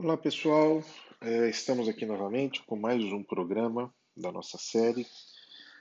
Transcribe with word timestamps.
Olá 0.00 0.16
pessoal, 0.16 0.80
é, 1.20 1.50
estamos 1.50 1.88
aqui 1.88 2.06
novamente 2.06 2.62
com 2.62 2.76
mais 2.76 3.02
um 3.02 3.20
programa 3.20 3.92
da 4.16 4.30
nossa 4.30 4.56
série 4.56 5.04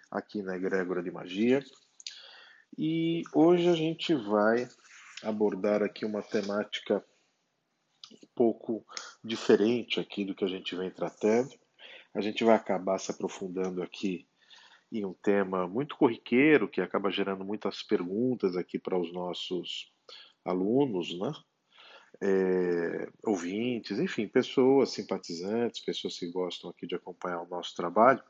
aqui 0.09 0.41
na 0.41 0.55
Egrégora 0.55 1.03
de 1.03 1.11
Magia 1.11 1.63
e 2.75 3.21
hoje 3.31 3.69
a 3.69 3.75
gente 3.75 4.15
vai 4.15 4.67
abordar 5.21 5.83
aqui 5.83 6.03
uma 6.03 6.23
temática 6.23 7.05
um 8.11 8.27
pouco 8.33 8.83
diferente 9.23 9.99
aqui 9.99 10.25
do 10.25 10.33
que 10.33 10.43
a 10.43 10.49
gente 10.49 10.75
vem 10.75 10.89
tratando. 10.89 11.53
A 12.15 12.19
gente 12.19 12.43
vai 12.43 12.55
acabar 12.55 12.97
se 12.97 13.11
aprofundando 13.11 13.83
aqui 13.83 14.27
em 14.91 15.05
um 15.05 15.13
tema 15.13 15.67
muito 15.67 15.95
corriqueiro 15.95 16.67
que 16.67 16.81
acaba 16.81 17.11
gerando 17.11 17.45
muitas 17.45 17.83
perguntas 17.83 18.57
aqui 18.57 18.79
para 18.79 18.99
os 18.99 19.13
nossos 19.13 19.93
alunos, 20.43 21.15
né? 21.19 21.31
É, 22.21 23.09
ouvintes, 23.23 23.99
enfim, 23.99 24.27
pessoas 24.27 24.91
simpatizantes, 24.91 25.83
pessoas 25.83 26.17
que 26.17 26.29
gostam 26.31 26.69
aqui 26.69 26.87
de 26.87 26.95
acompanhar 26.95 27.41
o 27.41 27.47
nosso 27.47 27.75
trabalho, 27.75 28.23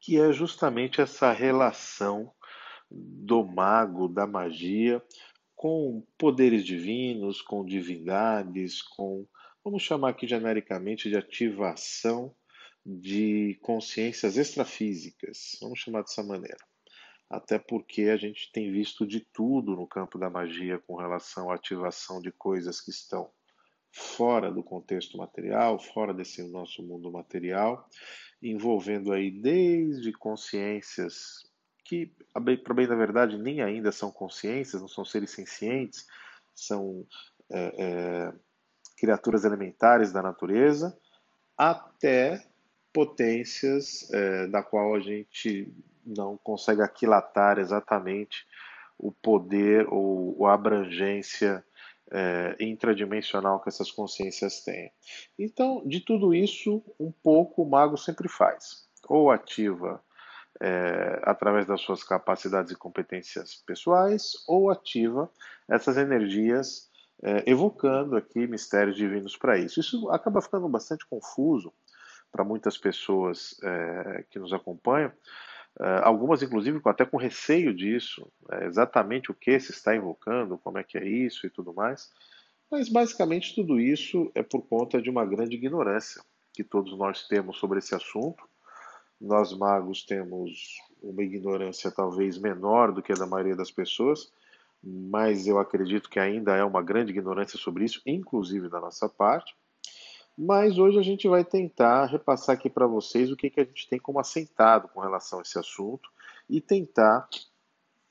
que 0.00 0.20
é 0.20 0.32
justamente 0.32 1.00
essa 1.00 1.32
relação 1.32 2.32
do 2.90 3.44
mago, 3.44 4.08
da 4.08 4.26
magia, 4.26 5.02
com 5.54 6.04
poderes 6.18 6.64
divinos, 6.64 7.40
com 7.40 7.64
divindades, 7.64 8.82
com, 8.82 9.26
vamos 9.64 9.82
chamar 9.82 10.10
aqui 10.10 10.26
genericamente 10.26 11.08
de 11.08 11.16
ativação 11.16 12.34
de 12.84 13.58
consciências 13.62 14.36
extrafísicas, 14.36 15.56
vamos 15.60 15.78
chamar 15.78 16.02
dessa 16.02 16.22
maneira 16.22 16.58
até 17.32 17.58
porque 17.58 18.02
a 18.02 18.16
gente 18.18 18.52
tem 18.52 18.70
visto 18.70 19.06
de 19.06 19.20
tudo 19.20 19.74
no 19.74 19.86
campo 19.86 20.18
da 20.18 20.28
magia 20.28 20.78
com 20.78 20.96
relação 20.96 21.50
à 21.50 21.54
ativação 21.54 22.20
de 22.20 22.30
coisas 22.30 22.78
que 22.78 22.90
estão 22.90 23.30
fora 23.90 24.52
do 24.52 24.62
contexto 24.62 25.16
material, 25.16 25.78
fora 25.78 26.12
desse 26.12 26.42
nosso 26.42 26.82
mundo 26.82 27.10
material, 27.10 27.88
envolvendo 28.42 29.14
aí 29.14 29.30
desde 29.30 30.12
consciências 30.12 31.50
que, 31.86 32.12
para 32.34 32.74
bem 32.74 32.86
da 32.86 32.94
verdade, 32.94 33.38
nem 33.38 33.62
ainda 33.62 33.90
são 33.90 34.12
consciências, 34.12 34.82
não 34.82 34.88
são 34.88 35.04
seres 35.04 35.30
sencientes, 35.30 36.06
são 36.54 37.06
é, 37.50 37.74
é, 37.78 38.32
criaturas 38.98 39.44
elementares 39.44 40.12
da 40.12 40.22
natureza, 40.22 40.94
até 41.56 42.46
potências 42.92 44.10
é, 44.12 44.46
da 44.48 44.62
qual 44.62 44.94
a 44.94 45.00
gente 45.00 45.72
não 46.04 46.36
consegue 46.36 46.82
aquilatar 46.82 47.58
exatamente 47.58 48.46
o 48.98 49.10
poder 49.10 49.86
ou, 49.88 50.46
a 50.46 50.54
abrangência 50.54 51.64
é, 52.10 52.56
intradimensional 52.60 53.60
que 53.60 53.68
essas 53.68 53.90
consciências 53.90 54.62
têm. 54.62 54.92
Então, 55.38 55.82
de 55.86 56.00
tudo 56.00 56.34
isso, 56.34 56.82
um 57.00 57.10
pouco 57.10 57.62
o 57.62 57.68
mago 57.68 57.96
sempre 57.96 58.28
faz. 58.28 58.86
Ou 59.08 59.30
ativa 59.30 60.02
é, 60.60 61.20
através 61.24 61.66
das 61.66 61.80
suas 61.80 62.04
capacidades 62.04 62.70
e 62.70 62.76
competências 62.76 63.56
pessoais, 63.66 64.34
ou 64.46 64.70
ativa 64.70 65.30
essas 65.68 65.96
energias 65.96 66.90
é, 67.22 67.50
evocando 67.50 68.16
aqui 68.16 68.46
mistérios 68.46 68.96
divinos 68.96 69.36
para 69.36 69.58
isso. 69.58 69.80
Isso 69.80 70.10
acaba 70.10 70.42
ficando 70.42 70.68
bastante 70.68 71.06
confuso 71.06 71.72
para 72.30 72.44
muitas 72.44 72.78
pessoas 72.78 73.60
que 74.30 74.38
nos 74.38 74.54
acompanham, 74.54 75.12
algumas, 76.02 76.42
inclusive, 76.42 76.80
até 76.84 77.04
com 77.04 77.16
receio 77.16 77.74
disso, 77.74 78.30
é, 78.50 78.66
exatamente 78.66 79.30
o 79.30 79.34
que 79.34 79.58
se 79.58 79.72
está 79.72 79.96
invocando, 79.96 80.58
como 80.58 80.78
é 80.78 80.84
que 80.84 80.98
é 80.98 81.06
isso 81.06 81.46
e 81.46 81.50
tudo 81.50 81.72
mais. 81.72 82.10
Mas, 82.70 82.88
basicamente, 82.88 83.54
tudo 83.54 83.80
isso 83.80 84.30
é 84.34 84.42
por 84.42 84.62
conta 84.62 85.00
de 85.00 85.10
uma 85.10 85.24
grande 85.24 85.56
ignorância 85.56 86.22
que 86.52 86.62
todos 86.62 86.96
nós 86.96 87.26
temos 87.26 87.56
sobre 87.58 87.78
esse 87.78 87.94
assunto. 87.94 88.44
Nós, 89.20 89.56
magos, 89.56 90.04
temos 90.04 90.78
uma 91.02 91.22
ignorância 91.22 91.90
talvez 91.90 92.38
menor 92.38 92.92
do 92.92 93.02
que 93.02 93.12
a 93.12 93.16
da 93.16 93.26
maioria 93.26 93.56
das 93.56 93.70
pessoas, 93.70 94.32
mas 94.82 95.46
eu 95.46 95.58
acredito 95.58 96.10
que 96.10 96.18
ainda 96.18 96.56
é 96.56 96.64
uma 96.64 96.82
grande 96.82 97.12
ignorância 97.12 97.58
sobre 97.58 97.84
isso, 97.84 98.02
inclusive 98.06 98.68
da 98.68 98.80
nossa 98.80 99.08
parte. 99.08 99.54
Mas 100.36 100.78
hoje 100.78 100.98
a 100.98 101.02
gente 101.02 101.28
vai 101.28 101.44
tentar 101.44 102.06
repassar 102.06 102.54
aqui 102.54 102.70
para 102.70 102.86
vocês 102.86 103.30
o 103.30 103.36
que, 103.36 103.50
que 103.50 103.60
a 103.60 103.64
gente 103.64 103.88
tem 103.88 103.98
como 103.98 104.18
assentado 104.18 104.88
com 104.88 105.00
relação 105.00 105.38
a 105.38 105.42
esse 105.42 105.58
assunto 105.58 106.08
e 106.48 106.60
tentar, 106.60 107.28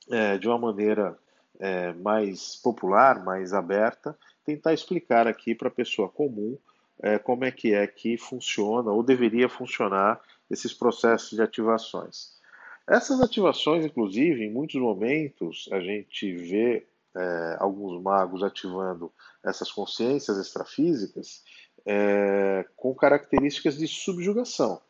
é, 0.10 0.38
de 0.38 0.48
uma 0.48 0.58
maneira 0.58 1.18
é, 1.60 1.94
mais 1.94 2.56
popular, 2.56 3.24
mais 3.24 3.54
aberta, 3.54 4.18
tentar 4.46 4.74
explicar 4.74 5.28
aqui 5.28 5.56
para 5.56 5.68
a 5.68 5.72
pessoa 5.72 6.10
comum 6.10 6.58
é, 7.02 7.18
como 7.18 7.44
é 7.44 7.52
que 7.52 7.74
é 7.74 7.86
que 7.88 8.18
funciona 8.18 8.92
ou 8.92 9.02
deveria 9.02 9.50
funcionar 9.50 10.22
esses 10.50 10.74
processos 10.74 11.32
de 11.32 11.42
ativações. 11.42 12.40
Essas 12.88 13.22
ativações, 13.22 13.86
inclusive, 13.86 14.44
em 14.44 14.52
muitos 14.52 14.80
momentos 14.80 15.70
a 15.72 15.80
gente 15.80 16.34
vê 16.36 16.86
é, 17.16 17.58
alguns 17.60 18.02
magos 18.02 18.44
ativando 18.44 19.12
essas 19.44 19.72
consciências 19.72 20.38
extrafísicas 20.38 21.44
é, 21.86 22.66
com 22.76 22.94
características 22.94 23.78
de 23.78 23.88
subjugação. 23.88 24.82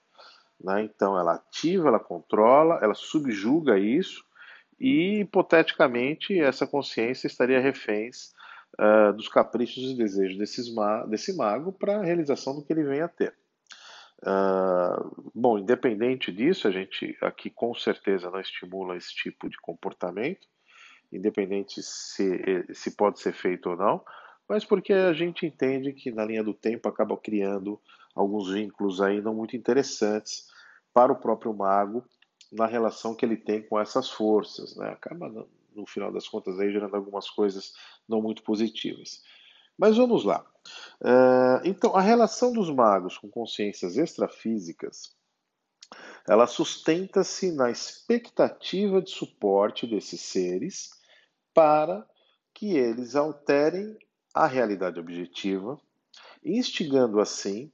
Né? 0.64 0.84
Então, 0.84 1.18
ela 1.18 1.36
ativa, 1.36 1.88
ela 1.88 2.00
controla, 2.00 2.80
ela 2.82 2.94
subjuga 2.94 3.78
isso 3.80 4.24
e, 4.80 5.22
hipoteticamente, 5.22 6.40
essa 6.40 6.66
consciência 6.66 7.28
estaria 7.28 7.60
reféns 7.60 8.34
uh, 8.80 9.14
dos 9.14 9.28
caprichos 9.28 9.92
e 9.92 9.96
desejos 9.96 10.38
desses 10.38 10.74
ma 10.74 11.06
desse 11.06 11.36
mago 11.36 11.72
para 11.72 11.98
a 11.98 12.04
realização 12.04 12.56
do 12.56 12.64
que 12.64 12.74
ele 12.74 12.84
vem 12.84 13.02
a 13.02 13.08
ter. 13.08 13.36
Uh, 14.24 15.32
bom, 15.34 15.58
independente 15.58 16.32
disso, 16.32 16.68
a 16.68 16.72
gente 16.72 17.18
aqui 17.22 17.50
com 17.50 17.74
certeza 17.74 18.30
não 18.30 18.40
estimula 18.40 18.98
esse 18.98 19.14
tipo 19.14 19.50
de 19.50 19.58
comportamento, 19.58 20.48
independente 21.12 21.82
se, 21.84 22.66
se 22.74 22.96
pode 22.96 23.20
ser 23.20 23.34
feito 23.34 23.72
ou 23.72 23.78
não, 23.78 24.04
mas 24.52 24.66
porque 24.66 24.92
a 24.92 25.14
gente 25.14 25.46
entende 25.46 25.94
que 25.94 26.12
na 26.12 26.26
linha 26.26 26.44
do 26.44 26.54
tempo 26.54 26.90
acaba 26.90 27.16
criando 27.16 27.80
alguns 28.14 28.50
vínculos 28.50 29.00
não 29.24 29.34
muito 29.34 29.56
interessantes 29.56 30.48
para 30.94 31.10
o 31.10 31.16
próprio 31.16 31.54
mago 31.54 32.04
na 32.52 32.66
relação 32.66 33.16
que 33.16 33.24
ele 33.24 33.38
tem 33.38 33.62
com 33.62 33.80
essas 33.80 34.10
forças, 34.10 34.76
né? 34.76 34.90
Acaba 34.90 35.48
no 35.74 35.86
final 35.88 36.12
das 36.12 36.28
contas 36.28 36.60
aí 36.60 36.70
gerando 36.70 36.94
algumas 36.98 37.30
coisas 37.30 37.72
não 38.06 38.22
muito 38.22 38.44
positivas. 38.44 39.24
Mas 39.78 39.96
vamos 39.96 40.26
lá. 40.26 40.46
Uh, 41.00 41.64
então, 41.64 41.96
a 41.96 42.02
relação 42.02 42.52
dos 42.52 42.70
magos 42.70 43.18
com 43.18 43.30
consciências 43.30 43.96
extrafísicas, 43.96 45.16
ela 46.28 46.46
sustenta-se 46.46 47.54
na 47.54 47.72
expectativa 47.72 49.02
de 49.02 49.12
suporte 49.12 49.88
desses 49.88 50.20
seres 50.20 50.90
para 51.54 52.06
que 52.54 52.76
eles 52.76 53.16
alterem 53.16 53.98
a 54.34 54.48
realidade 54.48 55.00
objetiva, 55.00 55.80
instigando 56.44 57.20
assim 57.20 57.72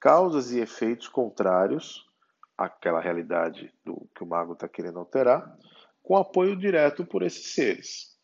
causas 0.00 0.52
e 0.52 0.60
efeitos 0.60 1.08
contrários 1.08 2.06
àquela 2.56 3.00
realidade 3.00 3.72
do 3.84 4.08
que 4.14 4.22
o 4.22 4.26
mago 4.26 4.52
está 4.52 4.68
querendo 4.68 4.98
alterar, 4.98 5.56
com 6.02 6.16
apoio 6.16 6.56
direto 6.56 7.04
por 7.04 7.22
esses 7.22 7.54
seres. 7.54 8.16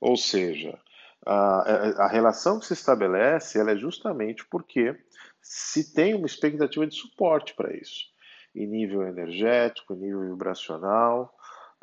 Ou 0.00 0.16
seja, 0.16 0.78
a, 1.24 2.04
a 2.04 2.08
relação 2.08 2.58
que 2.58 2.66
se 2.66 2.72
estabelece 2.72 3.58
ela 3.58 3.72
é 3.72 3.76
justamente 3.76 4.44
porque 4.46 4.98
se 5.42 5.92
tem 5.94 6.14
uma 6.14 6.26
expectativa 6.26 6.86
de 6.86 6.94
suporte 6.94 7.54
para 7.54 7.74
isso, 7.74 8.06
em 8.54 8.66
nível 8.66 9.06
energético, 9.06 9.94
em 9.94 9.98
nível 9.98 10.30
vibracional, 10.30 11.34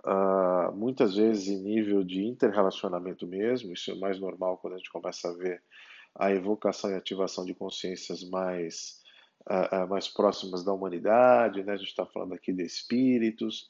uh, 0.05 0.75
muitas 0.75 1.15
vezes 1.15 1.47
em 1.47 1.61
nível 1.61 2.03
de 2.03 2.25
interrelacionamento 2.25 3.25
mesmo, 3.27 3.73
isso 3.73 3.91
é 3.91 3.95
mais 3.95 4.19
normal 4.19 4.57
quando 4.57 4.73
a 4.73 4.77
gente 4.77 4.91
começa 4.91 5.29
a 5.29 5.33
ver 5.33 5.61
a 6.15 6.31
evocação 6.31 6.91
e 6.91 6.95
ativação 6.95 7.45
de 7.45 7.53
consciências 7.53 8.27
mais, 8.29 8.99
uh, 9.49 9.83
uh, 9.83 9.89
mais 9.89 10.07
próximas 10.07 10.63
da 10.63 10.73
humanidade, 10.73 11.63
né? 11.63 11.73
a 11.73 11.77
gente 11.77 11.89
está 11.89 12.05
falando 12.05 12.33
aqui 12.33 12.51
de 12.51 12.63
espíritos, 12.63 13.69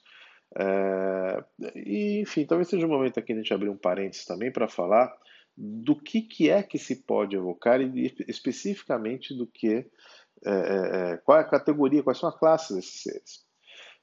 eh, 0.56 1.44
e, 1.75 2.21
enfim, 2.21 2.45
talvez 2.45 2.69
seja 2.69 2.85
o 2.85 2.89
um 2.89 2.94
momento 2.94 3.19
aqui 3.19 3.33
de 3.33 3.39
a 3.39 3.41
gente 3.41 3.53
abrir 3.53 3.69
um 3.69 3.77
parênteses 3.77 4.25
também 4.25 4.51
para 4.51 4.68
falar 4.68 5.13
do 5.56 5.95
que, 5.95 6.21
que 6.21 6.50
é 6.50 6.62
que 6.63 6.77
se 6.77 7.03
pode 7.03 7.35
evocar 7.35 7.81
e 7.81 8.15
especificamente 8.27 9.35
do 9.35 9.47
que, 9.47 9.85
eh, 10.45 11.13
eh, 11.13 11.18
qual 11.25 11.39
é 11.39 11.41
a 11.41 11.50
categoria, 11.50 12.03
quais 12.03 12.19
são 12.19 12.29
as 12.29 12.38
classes 12.38 12.75
desses 12.75 13.01
seres. 13.01 13.46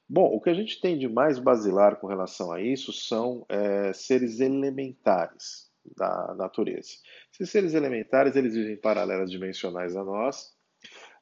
Bom, 0.07 0.25
o 0.35 0.39
que 0.39 0.49
a 0.49 0.53
gente 0.53 0.79
tem 0.79 0.97
de 0.97 1.07
mais 1.07 1.39
basilar 1.39 1.99
com 1.99 2.07
relação 2.07 2.51
a 2.51 2.61
isso 2.61 2.93
são 2.93 3.45
é, 3.49 3.91
seres 3.91 4.39
elementares 4.39 5.71
da 5.97 6.35
natureza. 6.35 6.89
Esses 7.33 7.49
seres 7.49 7.73
elementares 7.73 8.35
eles 8.35 8.53
vivem 8.53 8.77
paralelas 8.77 9.31
dimensionais 9.31 9.95
a 9.95 10.03
nós, 10.03 10.53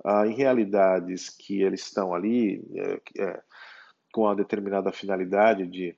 ah, 0.04 0.28
em 0.28 0.34
realidades 0.34 1.30
que 1.30 1.62
eles 1.62 1.82
estão 1.82 2.14
ali 2.14 2.62
é, 2.76 3.24
é, 3.24 3.44
com 4.12 4.28
a 4.28 4.36
determinada 4.36 4.92
finalidade 4.92 5.66
de 5.66 5.98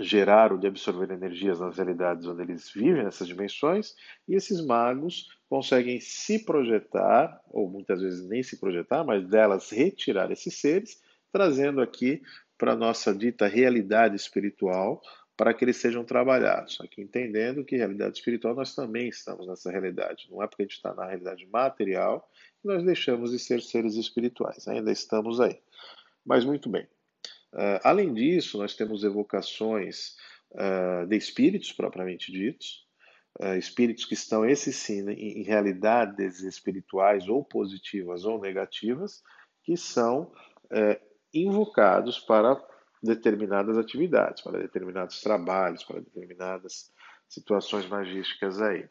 gerar 0.00 0.52
ou 0.52 0.58
de 0.58 0.66
absorver 0.66 1.10
energias 1.12 1.60
nas 1.60 1.76
realidades 1.76 2.26
onde 2.26 2.42
eles 2.42 2.70
vivem, 2.70 3.04
nessas 3.04 3.28
dimensões, 3.28 3.94
e 4.26 4.34
esses 4.34 4.64
magos 4.64 5.28
conseguem 5.48 6.00
se 6.00 6.44
projetar, 6.44 7.38
ou 7.50 7.68
muitas 7.68 8.00
vezes 8.00 8.26
nem 8.26 8.42
se 8.42 8.58
projetar, 8.58 9.04
mas 9.04 9.28
delas 9.28 9.70
retirar 9.70 10.30
esses 10.30 10.58
seres, 10.58 11.01
trazendo 11.32 11.80
aqui 11.80 12.22
para 12.58 12.72
a 12.72 12.76
nossa 12.76 13.12
dita 13.14 13.46
realidade 13.46 14.14
espiritual, 14.14 15.02
para 15.36 15.52
que 15.52 15.64
eles 15.64 15.78
sejam 15.78 16.04
trabalhados. 16.04 16.80
Aqui 16.80 17.02
entendendo 17.02 17.64
que 17.64 17.76
realidade 17.76 18.16
espiritual 18.18 18.54
nós 18.54 18.74
também 18.74 19.08
estamos 19.08 19.48
nessa 19.48 19.70
realidade. 19.70 20.28
Não 20.30 20.42
é 20.42 20.46
porque 20.46 20.62
a 20.62 20.66
gente 20.66 20.76
está 20.76 20.94
na 20.94 21.06
realidade 21.06 21.46
material 21.46 22.30
que 22.60 22.68
nós 22.68 22.84
deixamos 22.84 23.32
de 23.32 23.38
ser 23.38 23.60
seres 23.62 23.96
espirituais. 23.96 24.68
Ainda 24.68 24.92
estamos 24.92 25.40
aí. 25.40 25.58
Mas 26.24 26.44
muito 26.44 26.68
bem. 26.68 26.86
Uh, 27.52 27.80
além 27.82 28.14
disso, 28.14 28.56
nós 28.58 28.76
temos 28.76 29.04
evocações 29.04 30.14
uh, 30.52 31.06
de 31.06 31.16
espíritos 31.16 31.72
propriamente 31.72 32.30
ditos, 32.30 32.86
uh, 33.40 33.56
espíritos 33.56 34.04
que 34.04 34.14
estão, 34.14 34.44
esses 34.44 34.76
sim, 34.76 35.00
em, 35.10 35.40
em, 35.40 35.42
realidades 35.42 36.40
espirituais 36.40 37.28
ou 37.28 37.44
positivas 37.44 38.24
ou 38.24 38.40
negativas, 38.40 39.22
que 39.64 39.76
são 39.76 40.32
invocados 41.34 42.18
para 42.18 42.60
determinadas 43.02 43.76
atividades, 43.76 44.42
para 44.42 44.58
determinados 44.60 45.20
trabalhos, 45.20 45.82
para 45.84 46.00
determinadas 46.00 46.92
situações 47.28 47.88
magísticas 47.88 48.60
aí. 48.60 48.88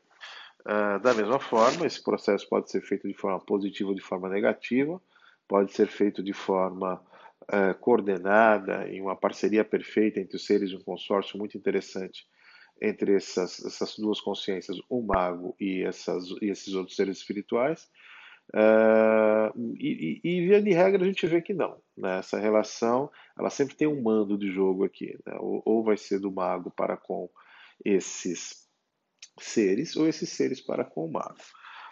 da 1.01 1.13
mesma 1.13 1.39
forma, 1.39 1.85
esse 1.85 2.03
processo 2.03 2.47
pode 2.49 2.69
ser 2.69 2.81
feito 2.81 3.07
de 3.07 3.13
forma 3.13 3.39
positiva 3.39 3.89
ou 3.89 3.95
de 3.95 4.01
forma 4.01 4.27
negativa, 4.27 5.01
pode 5.47 5.73
ser 5.73 5.87
feito 5.87 6.23
de 6.23 6.33
forma 6.33 7.01
uh, 7.43 7.77
coordenada, 7.79 8.87
em 8.87 9.01
uma 9.01 9.15
parceria 9.15 9.65
perfeita 9.65 10.19
entre 10.19 10.35
os 10.35 10.45
seres, 10.45 10.73
um 10.73 10.81
consórcio 10.81 11.37
muito 11.37 11.57
interessante 11.57 12.25
entre 12.81 13.15
essas, 13.15 13.63
essas 13.63 13.95
duas 13.97 14.19
consciências, 14.19 14.77
o 14.89 15.03
mago 15.03 15.55
e, 15.59 15.83
essas, 15.83 16.25
e 16.41 16.49
esses 16.49 16.73
outros 16.73 16.95
seres 16.95 17.17
espirituais. 17.17 17.87
Uh, 18.53 19.75
e, 19.79 20.19
e, 20.23 20.29
e, 20.29 20.47
via 20.47 20.61
de 20.61 20.71
regra, 20.71 21.01
a 21.01 21.07
gente 21.07 21.25
vê 21.25 21.41
que 21.41 21.53
não. 21.53 21.81
Né? 21.95 22.19
Essa 22.19 22.37
relação, 22.37 23.09
ela 23.37 23.49
sempre 23.49 23.75
tem 23.75 23.87
um 23.87 24.01
mando 24.01 24.37
de 24.37 24.51
jogo 24.51 24.83
aqui. 24.83 25.17
Né? 25.25 25.37
Ou, 25.39 25.61
ou 25.65 25.83
vai 25.83 25.97
ser 25.97 26.19
do 26.19 26.31
mago 26.31 26.69
para 26.71 26.97
com 26.97 27.29
esses 27.83 28.67
seres, 29.39 29.95
ou 29.95 30.07
esses 30.07 30.29
seres 30.29 30.59
para 30.59 30.83
com 30.83 31.05
o 31.05 31.11
mago. 31.11 31.37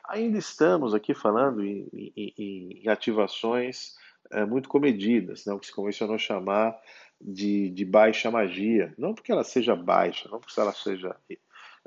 Ainda 0.10 0.38
estamos 0.38 0.94
aqui 0.94 1.14
falando 1.14 1.64
em, 1.64 1.88
em, 1.94 2.82
em 2.84 2.90
ativações 2.90 3.94
é, 4.32 4.44
muito 4.46 4.68
comedidas, 4.68 5.46
né? 5.46 5.54
o 5.54 5.60
que 5.60 5.68
se 5.68 5.74
convencionou 5.74 6.18
chamar 6.18 6.76
de, 7.22 7.70
de 7.70 7.86
baixa 7.86 8.30
magia. 8.30 8.94
Não 8.98 9.14
porque 9.14 9.32
ela 9.32 9.44
seja 9.44 9.76
baixa, 9.76 10.28
não 10.30 10.40
porque 10.40 10.60
ela 10.60 10.74
seja. 10.74 11.16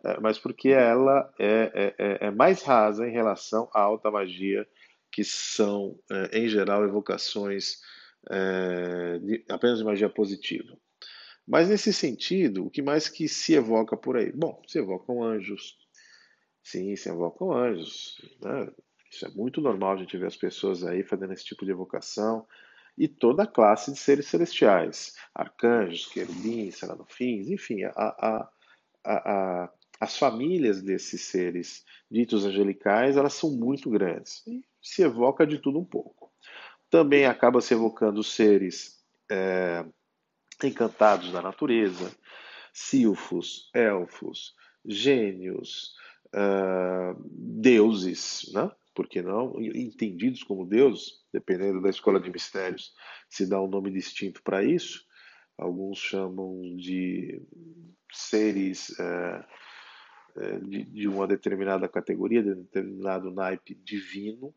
É, 0.04 0.20
mas 0.20 0.38
porque 0.38 0.70
ela 0.70 1.32
é, 1.38 1.72
é, 1.74 1.94
é, 1.98 2.26
é 2.26 2.30
mais 2.30 2.62
rasa 2.62 3.06
em 3.06 3.12
relação 3.12 3.68
à 3.72 3.80
alta 3.80 4.10
magia, 4.10 4.66
que 5.10 5.22
são, 5.22 5.98
é, 6.10 6.38
em 6.40 6.48
geral, 6.48 6.84
evocações 6.84 7.80
de, 9.20 9.44
apenas 9.48 9.78
de 9.78 9.84
magia 9.84 10.08
positiva. 10.08 10.76
Mas 11.46 11.68
nesse 11.68 11.92
sentido, 11.92 12.66
o 12.66 12.70
que 12.70 12.80
mais 12.80 13.08
que 13.08 13.28
se 13.28 13.54
evoca 13.54 13.96
por 13.96 14.16
aí? 14.16 14.32
Bom, 14.32 14.62
se 14.66 14.78
evocam 14.78 15.22
anjos. 15.22 15.76
Sim, 16.62 16.94
se 16.94 17.08
evocam 17.08 17.52
anjos. 17.52 18.16
Né? 18.40 18.70
Isso 19.10 19.26
é 19.26 19.30
muito 19.30 19.60
normal 19.60 19.94
a 19.94 19.96
gente 19.96 20.16
ver 20.16 20.26
as 20.26 20.36
pessoas 20.36 20.84
aí 20.84 21.02
fazendo 21.02 21.32
esse 21.32 21.44
tipo 21.44 21.64
de 21.64 21.72
evocação. 21.72 22.46
E 22.96 23.08
toda 23.08 23.42
a 23.42 23.46
classe 23.46 23.90
de 23.90 23.98
seres 23.98 24.26
celestiais, 24.26 25.14
arcanjos, 25.34 26.06
querubins, 26.06 26.76
serafins, 26.76 27.48
enfim, 27.48 27.84
a, 27.84 27.90
a, 27.96 28.50
a, 29.04 29.72
as 30.02 30.18
famílias 30.18 30.82
desses 30.82 31.20
seres 31.20 31.84
ditos 32.10 32.44
angelicais, 32.44 33.16
elas 33.16 33.34
são 33.34 33.52
muito 33.52 33.88
grandes. 33.88 34.44
E 34.48 34.60
se 34.80 35.02
evoca 35.02 35.46
de 35.46 35.58
tudo 35.58 35.78
um 35.78 35.84
pouco. 35.84 36.28
Também 36.90 37.24
acaba 37.24 37.60
se 37.60 37.72
evocando 37.72 38.20
seres 38.24 38.98
é, 39.30 39.86
encantados 40.60 41.30
da 41.30 41.40
natureza, 41.40 42.10
silfos, 42.72 43.70
elfos, 43.72 44.56
gênios, 44.84 45.94
uh, 46.34 47.14
deuses, 47.30 48.50
né? 48.52 48.72
por 48.92 49.06
que 49.06 49.22
não, 49.22 49.54
entendidos 49.60 50.42
como 50.42 50.66
deuses, 50.66 51.12
dependendo 51.32 51.80
da 51.80 51.90
escola 51.90 52.18
de 52.18 52.28
mistérios, 52.28 52.92
se 53.28 53.48
dá 53.48 53.62
um 53.62 53.68
nome 53.68 53.92
distinto 53.92 54.42
para 54.42 54.64
isso. 54.64 55.06
Alguns 55.56 55.98
chamam 55.98 56.60
de 56.76 57.40
seres 58.12 58.98
é, 58.98 59.44
de, 60.66 60.84
de, 60.84 61.08
uma 61.08 61.26
determinada 61.26 61.88
categoria, 61.88 62.42
de 62.42 62.50
um 62.50 62.62
determinado 62.62 63.30
naipe 63.30 63.74
divino, 63.74 64.54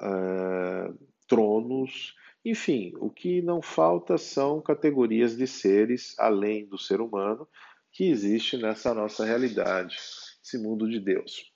é, 0.00 0.92
tronos, 1.26 2.14
enfim, 2.44 2.94
o 2.98 3.10
que 3.10 3.42
não 3.42 3.60
falta 3.60 4.16
são 4.16 4.60
categorias 4.60 5.36
de 5.36 5.46
seres 5.46 6.18
além 6.18 6.66
do 6.66 6.78
ser 6.78 7.00
humano 7.00 7.46
que 7.92 8.08
existe 8.08 8.56
nessa 8.56 8.94
nossa 8.94 9.24
realidade, 9.24 9.96
esse 10.42 10.58
mundo 10.58 10.88
de 10.88 11.00
Deus. 11.00 11.50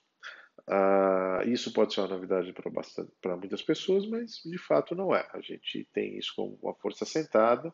Uh, 0.69 1.46
isso 1.46 1.73
pode 1.73 1.93
ser 1.93 2.00
uma 2.00 2.08
novidade 2.08 2.55
para 3.20 3.37
muitas 3.37 3.62
pessoas, 3.62 4.06
mas 4.06 4.41
de 4.44 4.58
fato 4.58 4.94
não 4.94 5.14
é. 5.14 5.26
A 5.32 5.41
gente 5.41 5.88
tem 5.93 6.17
isso 6.17 6.32
como 6.35 6.58
uma 6.62 6.75
força 6.75 7.05
sentada. 7.05 7.73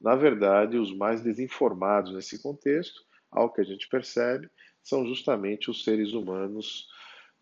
Na 0.00 0.14
verdade, 0.14 0.78
os 0.78 0.96
mais 0.96 1.20
desinformados 1.20 2.14
nesse 2.14 2.40
contexto, 2.40 3.00
ao 3.30 3.52
que 3.52 3.60
a 3.60 3.64
gente 3.64 3.88
percebe, 3.88 4.48
são 4.88 5.04
justamente 5.04 5.70
os 5.70 5.84
seres 5.84 6.14
humanos, 6.14 6.88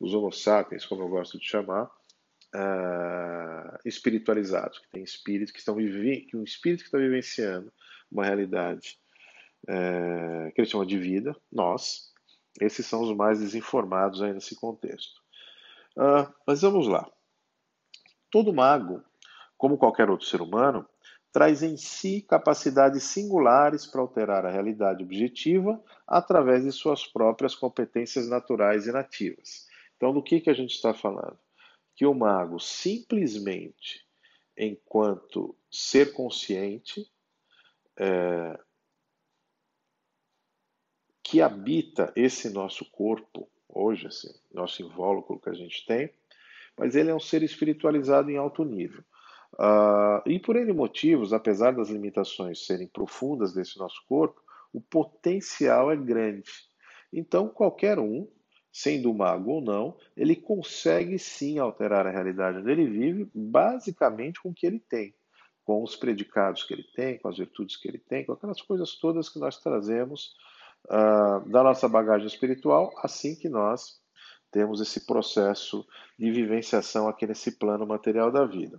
os 0.00 0.12
homo 0.12 0.32
sapiens, 0.32 0.84
como 0.84 1.02
eu 1.02 1.08
gosto 1.08 1.38
de 1.38 1.48
chamar, 1.48 1.84
uh, 2.54 3.78
espiritualizados, 3.84 4.80
que 4.80 4.90
têm 4.90 5.04
espíritos 5.04 5.52
que 5.52 5.60
estão 5.60 5.76
vivendo, 5.76 6.26
um 6.34 6.42
espírito 6.42 6.80
que 6.80 6.88
está 6.88 6.98
vivenciando 6.98 7.72
uma 8.10 8.24
realidade 8.24 8.98
uh, 9.64 10.52
que 10.52 10.60
eles 10.60 10.70
chamam 10.70 10.86
de 10.86 10.98
vida, 10.98 11.36
nós, 11.52 12.12
esses 12.60 12.84
são 12.84 13.02
os 13.02 13.16
mais 13.16 13.38
desinformados 13.38 14.22
aí 14.22 14.32
nesse 14.32 14.56
contexto. 14.56 15.20
Uh, 15.96 16.32
mas 16.46 16.62
vamos 16.62 16.88
lá. 16.88 17.08
Todo 18.28 18.52
mago, 18.52 19.04
como 19.56 19.78
qualquer 19.78 20.10
outro 20.10 20.26
ser 20.26 20.40
humano, 20.42 20.84
traz 21.36 21.62
em 21.62 21.76
si 21.76 22.22
capacidades 22.22 23.02
singulares 23.02 23.84
para 23.84 24.00
alterar 24.00 24.46
a 24.46 24.50
realidade 24.50 25.04
objetiva 25.04 25.78
através 26.06 26.64
de 26.64 26.72
suas 26.72 27.06
próprias 27.06 27.54
competências 27.54 28.26
naturais 28.26 28.86
e 28.86 28.90
nativas. 28.90 29.68
Então, 29.94 30.14
do 30.14 30.22
que, 30.22 30.40
que 30.40 30.48
a 30.48 30.54
gente 30.54 30.70
está 30.70 30.94
falando? 30.94 31.38
Que 31.94 32.06
o 32.06 32.14
mago 32.14 32.58
simplesmente, 32.58 34.02
enquanto 34.56 35.54
ser 35.70 36.14
consciente, 36.14 37.06
é, 37.98 38.58
que 41.22 41.42
habita 41.42 42.14
esse 42.16 42.48
nosso 42.48 42.90
corpo, 42.90 43.46
hoje, 43.68 44.06
assim, 44.06 44.34
nosso 44.54 44.82
invólucro 44.82 45.38
que 45.38 45.50
a 45.50 45.54
gente 45.54 45.84
tem, 45.84 46.10
mas 46.78 46.96
ele 46.96 47.10
é 47.10 47.14
um 47.14 47.20
ser 47.20 47.42
espiritualizado 47.42 48.30
em 48.30 48.38
alto 48.38 48.64
nível. 48.64 49.04
Uh, 49.58 50.20
e 50.26 50.38
por 50.38 50.56
N 50.56 50.70
motivos, 50.72 51.32
apesar 51.32 51.74
das 51.74 51.88
limitações 51.88 52.66
serem 52.66 52.86
profundas 52.86 53.54
desse 53.54 53.78
nosso 53.78 54.02
corpo, 54.06 54.42
o 54.72 54.80
potencial 54.80 55.90
é 55.90 55.96
grande. 55.96 56.50
Então, 57.10 57.48
qualquer 57.48 57.98
um, 57.98 58.28
sendo 58.70 59.14
mago 59.14 59.52
ou 59.52 59.60
não, 59.62 59.96
ele 60.14 60.36
consegue 60.36 61.18
sim 61.18 61.58
alterar 61.58 62.06
a 62.06 62.10
realidade 62.10 62.58
onde 62.58 62.70
ele 62.70 62.86
vive, 62.86 63.30
basicamente 63.34 64.40
com 64.42 64.50
o 64.50 64.54
que 64.54 64.66
ele 64.66 64.78
tem, 64.78 65.14
com 65.64 65.82
os 65.82 65.96
predicados 65.96 66.62
que 66.62 66.74
ele 66.74 66.86
tem, 66.94 67.18
com 67.18 67.28
as 67.28 67.38
virtudes 67.38 67.76
que 67.76 67.88
ele 67.88 67.98
tem, 67.98 68.26
com 68.26 68.32
aquelas 68.32 68.60
coisas 68.60 68.94
todas 68.96 69.30
que 69.30 69.38
nós 69.38 69.56
trazemos 69.56 70.34
uh, 70.84 71.48
da 71.48 71.62
nossa 71.62 71.88
bagagem 71.88 72.26
espiritual, 72.26 72.92
assim 72.98 73.34
que 73.34 73.48
nós 73.48 73.98
temos 74.50 74.82
esse 74.82 75.06
processo 75.06 75.86
de 76.18 76.30
vivenciação 76.30 77.08
aqui 77.08 77.26
nesse 77.26 77.58
plano 77.58 77.86
material 77.86 78.30
da 78.30 78.44
vida. 78.44 78.78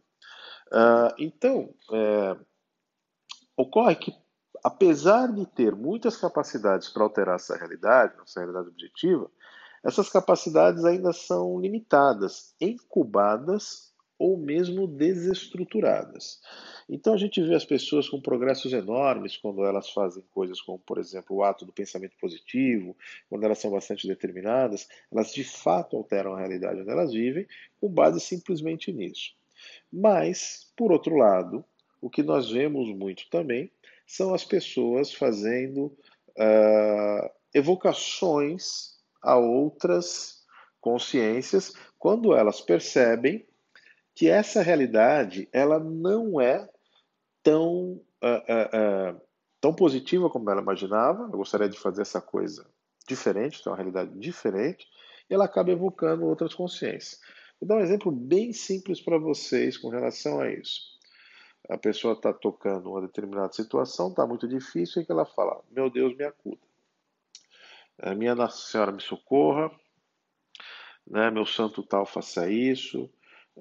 Uh, 0.68 1.14
então, 1.18 1.74
é, 1.94 2.38
ocorre 3.56 3.96
que, 3.96 4.14
apesar 4.64 5.34
de 5.34 5.46
ter 5.46 5.76
muitas 5.76 6.18
capacidades 6.18 6.90
para 6.90 7.04
alterar 7.04 7.36
essa 7.36 7.56
realidade, 7.58 8.18
nossa 8.18 8.40
realidade 8.40 8.68
objetiva, 8.68 9.30
essas 9.84 10.10
capacidades 10.10 10.84
ainda 10.84 11.14
são 11.14 11.60
limitadas, 11.60 12.54
incubadas 12.60 13.94
ou 14.20 14.36
mesmo 14.38 14.88
desestruturadas. 14.88 16.42
Então 16.90 17.14
a 17.14 17.18
gente 17.18 17.42
vê 17.42 17.54
as 17.54 17.66
pessoas 17.66 18.10
com 18.10 18.20
progressos 18.20 18.74
enormes 18.74 19.38
quando 19.38 19.64
elas 19.64 19.90
fazem 19.92 20.24
coisas 20.32 20.60
como, 20.62 20.80
por 20.80 20.98
exemplo, 20.98 21.36
o 21.36 21.44
ato 21.44 21.66
do 21.66 21.74
pensamento 21.74 22.18
positivo, 22.20 22.98
quando 23.30 23.44
elas 23.44 23.60
são 23.60 23.70
bastante 23.70 24.08
determinadas, 24.08 24.88
elas 25.12 25.34
de 25.34 25.44
fato 25.44 25.96
alteram 25.96 26.34
a 26.34 26.40
realidade 26.40 26.82
onde 26.82 26.90
elas 26.90 27.12
vivem, 27.12 27.46
com 27.80 27.90
base 27.90 28.20
simplesmente 28.20 28.92
nisso. 28.92 29.36
Mas, 29.92 30.72
por 30.76 30.92
outro 30.92 31.16
lado, 31.16 31.64
o 32.02 32.10
que 32.10 32.22
nós 32.24 32.50
vemos 32.50 32.90
muito 32.90 33.30
também 33.30 33.72
são 34.06 34.34
as 34.34 34.46
pessoas 34.46 35.14
fazendo 35.14 35.86
uh, 36.38 37.30
evocações 37.54 38.96
a 39.22 39.36
outras 39.38 40.46
consciências 40.80 41.74
quando 41.98 42.34
elas 42.34 42.62
percebem 42.62 43.46
que 44.16 44.30
essa 44.30 44.62
realidade 44.62 45.48
ela 45.52 45.80
não 45.80 46.40
é 46.40 46.68
tão, 47.44 48.02
uh, 48.24 49.14
uh, 49.14 49.22
tão 49.60 49.74
positiva 49.74 50.30
como 50.30 50.50
ela 50.50 50.62
imaginava. 50.62 51.24
Eu 51.24 51.38
gostaria 51.38 51.70
de 51.70 51.78
fazer 51.78 52.02
essa 52.02 52.22
coisa 52.22 52.66
diferente, 53.08 53.64
ter 53.64 53.70
uma 53.70 53.76
realidade 53.76 54.12
diferente, 54.18 54.88
e 55.30 55.34
ela 55.34 55.46
acaba 55.46 55.72
evocando 55.72 56.26
outras 56.26 56.54
consciências. 56.54 57.20
Vou 57.60 57.68
dar 57.68 57.76
um 57.78 57.82
exemplo 57.82 58.12
bem 58.12 58.54
simples 58.54 59.02
para 59.02 59.18
vocês 59.18 59.78
com 59.78 59.90
relação 59.90 60.40
a 60.40 60.52
isso. 60.52 60.98
A 61.70 61.78
pessoa 61.78 62.14
está 62.14 62.32
tocando 62.32 62.92
uma 62.92 63.02
determinada 63.02 63.52
situação, 63.52 64.10
está 64.10 64.26
muito 64.26 64.48
difícil, 64.48 65.02
e 65.02 65.06
que 65.06 65.12
ela 65.12 65.26
fala: 65.26 65.62
Meu 65.72 65.90
Deus, 65.90 66.16
me 66.16 66.24
acuda. 66.24 66.62
Minha 68.16 68.36
Nossa 68.36 68.70
Senhora 68.72 68.92
me 68.92 69.02
socorra, 69.02 69.72
né, 71.06 71.32
meu 71.32 71.46
santo 71.46 71.82
tal 71.82 72.06
faça 72.06 72.50
isso, 72.50 73.10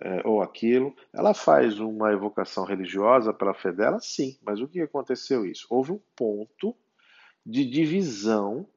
é, 0.01 0.27
ou 0.27 0.43
aquilo. 0.43 0.95
Ela 1.13 1.33
faz 1.33 1.81
uma 1.81 2.13
evocação 2.13 2.65
religiosa 2.65 3.33
pela 3.33 3.55
fé 3.55 3.73
dela, 3.73 3.99
sim, 3.99 4.39
mas 4.45 4.61
o 4.61 4.69
que 4.69 4.81
aconteceu 4.81 5.47
isso? 5.47 5.67
Houve 5.71 5.93
um 5.93 6.01
ponto 6.15 6.77
de 7.45 7.65
divisão 7.65 8.69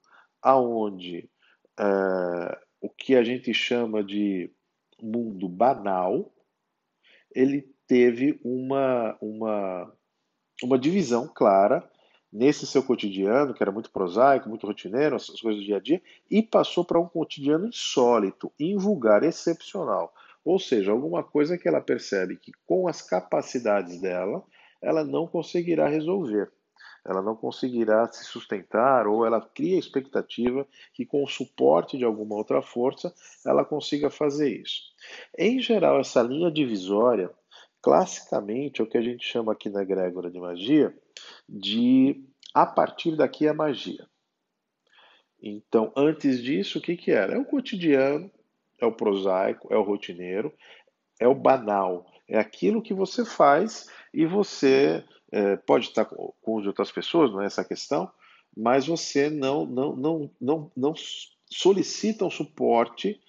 aonde 0.42 1.30
é, 1.78 2.62
o 2.80 2.90
que 2.90 3.16
a 3.16 3.24
gente 3.24 3.54
chama 3.54 4.02
de 4.02 4.50
mundo 5.02 5.48
banal, 5.48 6.32
ele 7.34 7.68
teve 7.88 8.40
uma, 8.44 9.18
uma, 9.22 9.94
uma 10.64 10.80
divisão 10.80 11.28
clara 11.28 11.90
nesse 12.32 12.68
seu 12.68 12.84
cotidiano, 12.84 13.54
que 13.54 13.64
era 13.64 13.72
muito 13.72 13.92
prosaico, 13.92 14.50
muito 14.50 14.68
rotineiro, 14.68 15.16
essas 15.16 15.42
coisas 15.42 15.62
do 15.62 15.66
dia 15.66 15.78
a 15.78 15.80
dia, 15.80 16.02
e 16.30 16.44
passou 16.44 16.86
para 16.86 17.00
um 17.00 17.08
cotidiano 17.08 17.68
insólito, 17.68 18.52
invulgar, 18.60 19.24
excepcional. 19.24 20.14
Ou 20.46 20.60
seja, 20.60 20.92
alguma 20.92 21.24
coisa 21.24 21.58
que 21.58 21.68
ela 21.68 21.82
percebe 21.82 22.38
que 22.38 22.52
com 22.66 22.88
as 22.88 23.02
capacidades 23.02 24.00
dela, 24.00 24.44
ela 24.82 25.04
não 25.04 25.28
conseguirá 25.28 25.88
resolver 25.88 26.52
ela 27.10 27.24
não 27.24 27.36
conseguirá 27.36 28.08
se 28.12 28.24
sustentar 28.24 29.08
ou 29.08 29.26
ela 29.26 29.42
cria 29.42 29.76
a 29.76 29.80
expectativa 29.80 30.68
que 30.94 31.06
com 31.06 31.24
o 31.24 31.28
suporte 31.28 31.98
de 31.98 32.06
alguma 32.06 32.36
outra 32.36 32.62
força 32.62 33.12
ela 33.44 33.66
consiga 33.66 34.12
fazer 34.12 34.62
isso. 34.62 34.84
Em 35.36 35.60
geral, 35.60 36.00
essa 36.00 36.22
linha 36.22 36.52
divisória, 36.52 37.32
classicamente, 37.82 38.80
é 38.80 38.84
o 38.84 38.88
que 38.88 38.98
a 38.98 39.02
gente 39.02 39.26
chama 39.26 39.54
aqui 39.54 39.70
na 39.70 39.82
egrégora 39.82 40.30
de 40.30 40.40
magia 40.40 40.96
de 41.48 42.24
a 42.54 42.66
partir 42.66 43.16
daqui 43.16 43.48
a 43.48 43.54
magia. 43.56 44.08
Então, 45.42 45.92
antes 45.96 46.44
disso, 46.44 46.78
o 46.78 46.82
que, 46.82 46.96
que 46.96 47.12
era? 47.12 47.34
É 47.34 47.38
o 47.40 47.46
cotidiano, 47.46 48.30
é 48.80 48.86
o 48.86 48.92
prosaico, 48.92 49.68
é 49.74 49.78
o 49.78 49.84
rotineiro, 49.84 50.54
é 51.20 51.28
o 51.28 51.34
banal, 51.34 52.06
é 52.28 52.38
aquilo 52.38 52.84
que 52.84 52.94
você 52.94 53.26
faz 53.26 53.90
e 54.14 54.26
você 54.26 55.04
é, 55.32 55.56
pode 55.58 55.88
estar 55.88 56.06
com, 56.06 56.34
com 56.42 56.52
outras 56.66 56.92
pessoas, 56.92 57.32
não 57.32 57.42
é 57.42 57.46
essa 57.46 57.62
a 57.62 57.66
questão, 57.66 58.12
mas 58.56 58.88
você 58.88 59.30
não, 59.30 59.66
não, 59.66 59.96
não, 59.96 60.32
não, 60.40 60.72
não 60.76 60.94
solicita 61.46 62.26
um 62.26 62.30
suporte 62.30 63.20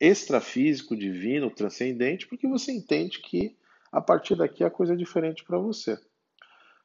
extrafísico, 0.00 0.96
divino, 0.96 1.50
transcendente, 1.50 2.26
porque 2.26 2.46
você 2.46 2.72
entende 2.72 3.20
que 3.20 3.56
a 3.90 4.00
partir 4.00 4.36
daqui 4.36 4.62
a 4.62 4.70
coisa 4.70 4.92
é 4.92 4.96
diferente 4.96 5.44
para 5.44 5.58
você. 5.58 5.98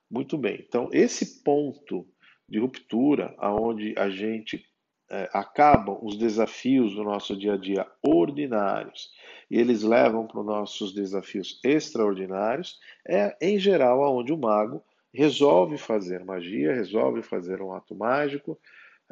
Muito 0.10 0.38
bem. 0.38 0.63
Então, 0.68 0.89
esse 0.92 1.44
ponto 1.44 2.08
de 2.48 2.60
ruptura, 2.60 3.34
aonde 3.38 3.94
a 3.98 4.10
gente 4.10 4.65
é, 5.13 5.29
acabam 5.32 6.00
os 6.01 6.17
desafios 6.17 6.96
do 6.96 7.03
nosso 7.03 7.38
dia 7.38 7.53
a 7.53 7.58
dia 7.58 7.86
ordinários 8.01 9.12
e 9.50 9.60
eles 9.60 9.84
levam 9.84 10.25
para 10.25 10.39
os 10.39 10.46
nossos 10.46 10.91
desafios 10.91 11.60
extraordinários, 11.63 12.79
é 13.08 13.38
em 13.39 13.60
geral 13.60 14.03
aonde 14.03 14.34
o 14.34 14.38
mago 14.38 14.84
resolve 15.13 15.77
fazer 15.77 16.25
magia, 16.25 16.74
resolve 16.74 17.22
fazer 17.22 17.62
um 17.62 17.72
ato 17.74 17.93
mágico 17.93 18.60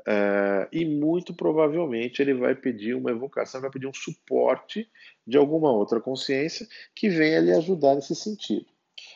é, 0.07 0.67
e 0.71 0.83
muito 0.85 1.35
provavelmente 1.35 2.19
ele 2.19 2.33
vai 2.33 2.55
pedir 2.55 2.95
uma 2.95 3.11
evocação, 3.11 3.61
vai 3.61 3.69
pedir 3.69 3.85
um 3.85 3.93
suporte 3.93 4.89
de 5.27 5.37
alguma 5.37 5.71
outra 5.71 6.01
consciência 6.01 6.67
que 6.95 7.09
venha 7.09 7.39
lhe 7.39 7.51
ajudar 7.51 7.93
nesse 7.93 8.15
sentido. 8.15 8.65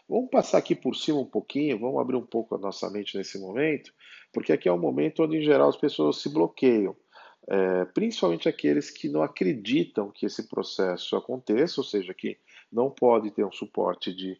Vamos 0.08 0.30
passar 0.30 0.60
aqui 0.60 0.75
por 0.75 0.96
cima 0.96 1.18
um 1.18 1.25
pouquinho, 1.25 1.80
vamos 1.80 2.00
abrir 2.00 2.15
um 2.15 2.25
pouco 2.25 2.54
a 2.54 2.60
nossa 2.60 2.92
mente 2.92 3.18
nesse 3.18 3.39
momento, 3.39 3.92
porque 4.36 4.51
aqui 4.51 4.68
é 4.68 4.74
um 4.74 4.77
momento 4.77 5.24
onde, 5.24 5.38
em 5.38 5.42
geral, 5.42 5.70
as 5.70 5.77
pessoas 5.77 6.18
se 6.18 6.27
bloqueiam. 6.27 6.94
É, 7.48 7.86
principalmente 7.86 8.50
aqueles 8.50 8.89
que 8.89 9.08
não 9.08 9.24
acreditam 9.24 10.12
que 10.12 10.25
esse 10.25 10.50
processo 10.50 11.15
aconteça, 11.15 11.80
ou 11.80 11.86
seja, 11.86 12.13
que 12.13 12.38
não 12.70 12.92
pode 12.92 13.32
ter 13.32 13.46
um 13.46 13.51
suporte 13.51 14.13
de 14.13 14.38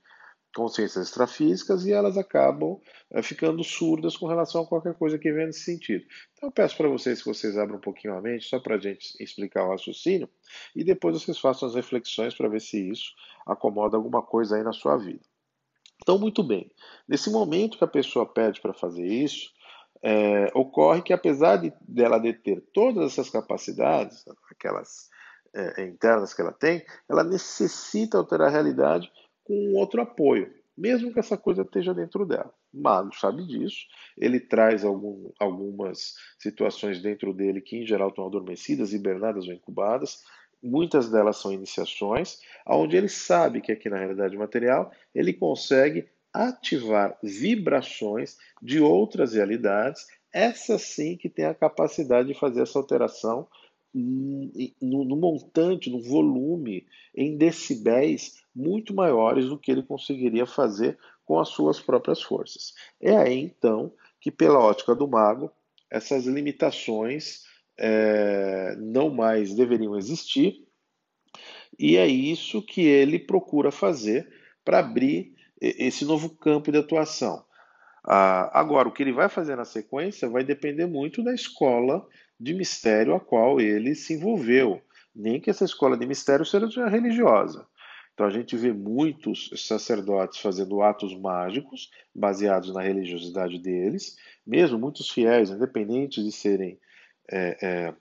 consciências 0.54 1.08
extrafísicas 1.08 1.86
e 1.86 1.94
elas 1.94 2.18
acabam 2.18 2.78
é, 3.10 3.22
ficando 3.22 3.64
surdas 3.64 4.18
com 4.18 4.28
relação 4.28 4.64
a 4.64 4.68
qualquer 4.68 4.96
coisa 4.96 5.18
que 5.18 5.32
venha 5.32 5.46
nesse 5.46 5.64
sentido. 5.64 6.04
Então 6.34 6.50
eu 6.50 6.52
peço 6.52 6.75
para 6.75 6.90
vocês 6.90 7.22
que 7.22 7.30
vocês 7.30 7.58
abram 7.58 7.78
um 7.78 7.82
pouquinho 7.82 8.16
a 8.16 8.22
mente, 8.22 8.50
só 8.50 8.60
para 8.60 8.75
a 8.75 8.80
gente 8.80 9.16
explicar 9.24 9.66
o 9.66 9.70
raciocínio, 9.70 10.28
e 10.75 10.84
depois 10.84 11.22
vocês 11.22 11.40
façam 11.40 11.70
as 11.70 11.75
reflexões 11.75 12.36
para 12.36 12.50
ver 12.50 12.60
se 12.60 12.90
isso 12.90 13.14
acomoda 13.48 13.96
alguma 13.96 14.22
coisa 14.22 14.58
aí 14.58 14.64
na 14.64 14.74
sua 14.74 14.98
vida. 14.98 15.24
Então, 16.02 16.20
muito 16.20 16.44
bem. 16.44 16.70
Nesse 17.08 17.30
momento 17.30 17.78
que 17.78 17.84
a 17.84 17.88
pessoa 17.88 18.25
pede 18.25 18.62
para 18.62 18.74
fazer 18.74 19.06
isso, 19.06 19.55
é, 20.08 20.52
ocorre 20.54 21.02
que 21.02 21.12
apesar 21.12 21.58
de 21.58 21.74
dela 21.82 22.20
deter 22.20 22.62
todas 22.72 23.12
essas 23.12 23.28
capacidades, 23.28 24.24
aquelas 24.52 25.10
é, 25.52 25.84
internas 25.84 26.32
que 26.32 26.42
ela 26.42 26.52
tem, 26.52 26.86
ela 27.10 27.24
necessita 27.24 28.16
alterar 28.16 28.50
a 28.50 28.52
realidade 28.52 29.12
com 29.44 29.74
outro 29.74 30.00
apoio, 30.04 30.54
mesmo 30.78 31.12
que 31.12 31.18
essa 31.18 31.36
coisa 31.36 31.64
esteja 31.64 31.92
dentro 31.92 32.24
dela. 32.24 32.54
Mago 32.72 33.16
sabe 33.16 33.48
disso, 33.48 33.88
ele 34.16 34.40
traz 34.40 34.86
algum, 34.86 35.32
algumas 35.40 36.14
situações 36.38 37.02
dentro 37.02 37.34
dele 37.34 37.60
que 37.60 37.78
em 37.78 37.88
geral 37.88 38.10
estão 38.10 38.28
adormecidas, 38.28 38.94
hibernadas 38.94 39.48
ou 39.48 39.54
incubadas, 39.54 40.24
muitas 40.62 41.10
delas 41.10 41.38
são 41.38 41.52
iniciações, 41.52 42.42
onde 42.68 42.96
ele 42.96 43.10
sabe 43.10 43.60
que 43.60 43.72
aqui 43.72 43.90
na 43.90 43.98
realidade 43.98 44.38
material 44.38 44.92
ele 45.16 45.34
consegue 45.34 46.08
ativar 46.36 47.18
vibrações 47.24 48.38
de 48.62 48.80
outras 48.80 49.34
realidades, 49.34 50.06
essa 50.34 50.77
sim 50.77 51.15
que 51.15 51.30
tem 51.30 51.46
a 51.46 51.54
capacidade 51.54 52.27
de 52.27 52.38
fazer 52.38 52.62
essa 52.62 52.77
alteração 52.77 53.48
no, 53.94 55.06
no, 55.06 55.15
montante, 55.15 55.89
no 55.89 56.01
volume, 56.01 56.86
em 57.15 57.38
decibéis 57.38 58.44
muito 58.54 58.94
maiores 58.94 59.46
do 59.46 59.58
que 59.58 59.72
ele 59.72 59.82
conseguiria 59.82 60.46
fazer 60.46 60.98
com 61.24 61.39
as 61.39 61.48
suas 61.48 61.80
próprias 61.80 62.22
forças. 62.22 62.74
É 63.00 63.15
aí 63.15 63.39
então 63.39 63.94
que, 64.20 64.30
pela 64.30 64.60
ótica 64.60 64.94
do 64.94 65.08
mago, 65.08 65.50
essas 65.89 66.25
limitações 66.25 67.44
é, 67.77 68.75
não 68.77 69.10
mais 69.10 69.56
deveriam 69.56 69.98
existir, 69.98 70.65
e 71.80 71.96
é 71.96 72.08
isso 72.08 72.62
que 72.62 72.82
ele 72.82 73.20
procura 73.20 73.72
fazer 73.72 74.30
para 74.63 74.80
abrir 74.80 75.36
esse 75.60 76.06
novo 76.06 76.30
campo 76.30 76.72
de 76.72 76.78
atuação. 76.78 77.44
Ah, 78.04 78.52
agora, 78.60 78.88
o 78.88 78.92
que 78.92 79.02
ele 79.02 79.12
vai 79.12 79.30
fazer 79.30 79.56
na 79.56 79.66
sequência 79.66 80.30
vai 80.30 80.44
depender 80.44 80.86
muito 80.86 81.24
da 81.24 81.34
escola 81.34 82.08
de 82.40 82.54
mistério 82.54 83.16
a 83.16 83.20
qual 83.20 83.60
ele 83.60 83.96
se 83.96 84.14
envolveu, 84.14 84.82
nem 85.16 85.40
que 85.40 85.50
essa 85.50 85.66
escola 85.66 85.98
de 85.98 86.06
mistério 86.06 86.46
seja 86.46 86.88
religiosa. 86.88 87.68
Então 88.14 88.26
a 88.26 88.30
gente 88.30 88.56
vê 88.56 88.72
muitos 88.72 89.50
sacerdotes 89.68 90.40
fazendo 90.40 90.82
atos 90.82 91.14
mágicos 91.18 91.92
baseados 92.14 92.74
na 92.74 92.82
religiosidade 92.82 93.60
deles, 93.60 94.18
mesmo 94.46 94.80
muitos 94.80 95.10
fiéis, 95.10 95.50
independentes 95.50 96.24
de 96.24 96.32
serem 96.32 96.80
é, 97.30 97.58
é, 97.62 97.94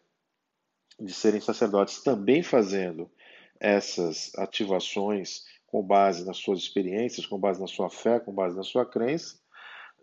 de 1.01 1.13
serem 1.13 1.41
sacerdotes, 1.41 2.03
também 2.03 2.43
fazendo 2.43 3.11
essas 3.59 4.33
ativações 4.37 5.45
com 5.75 5.83
base 5.83 6.25
nas 6.25 6.37
suas 6.37 6.61
experiências, 6.61 7.27
com 7.27 7.37
base 7.37 7.61
na 7.61 7.67
sua 7.67 7.91
fé, 7.91 8.21
com 8.21 8.33
base 8.33 8.57
na 8.57 8.63
sua 8.63 8.87
crença, 8.87 9.41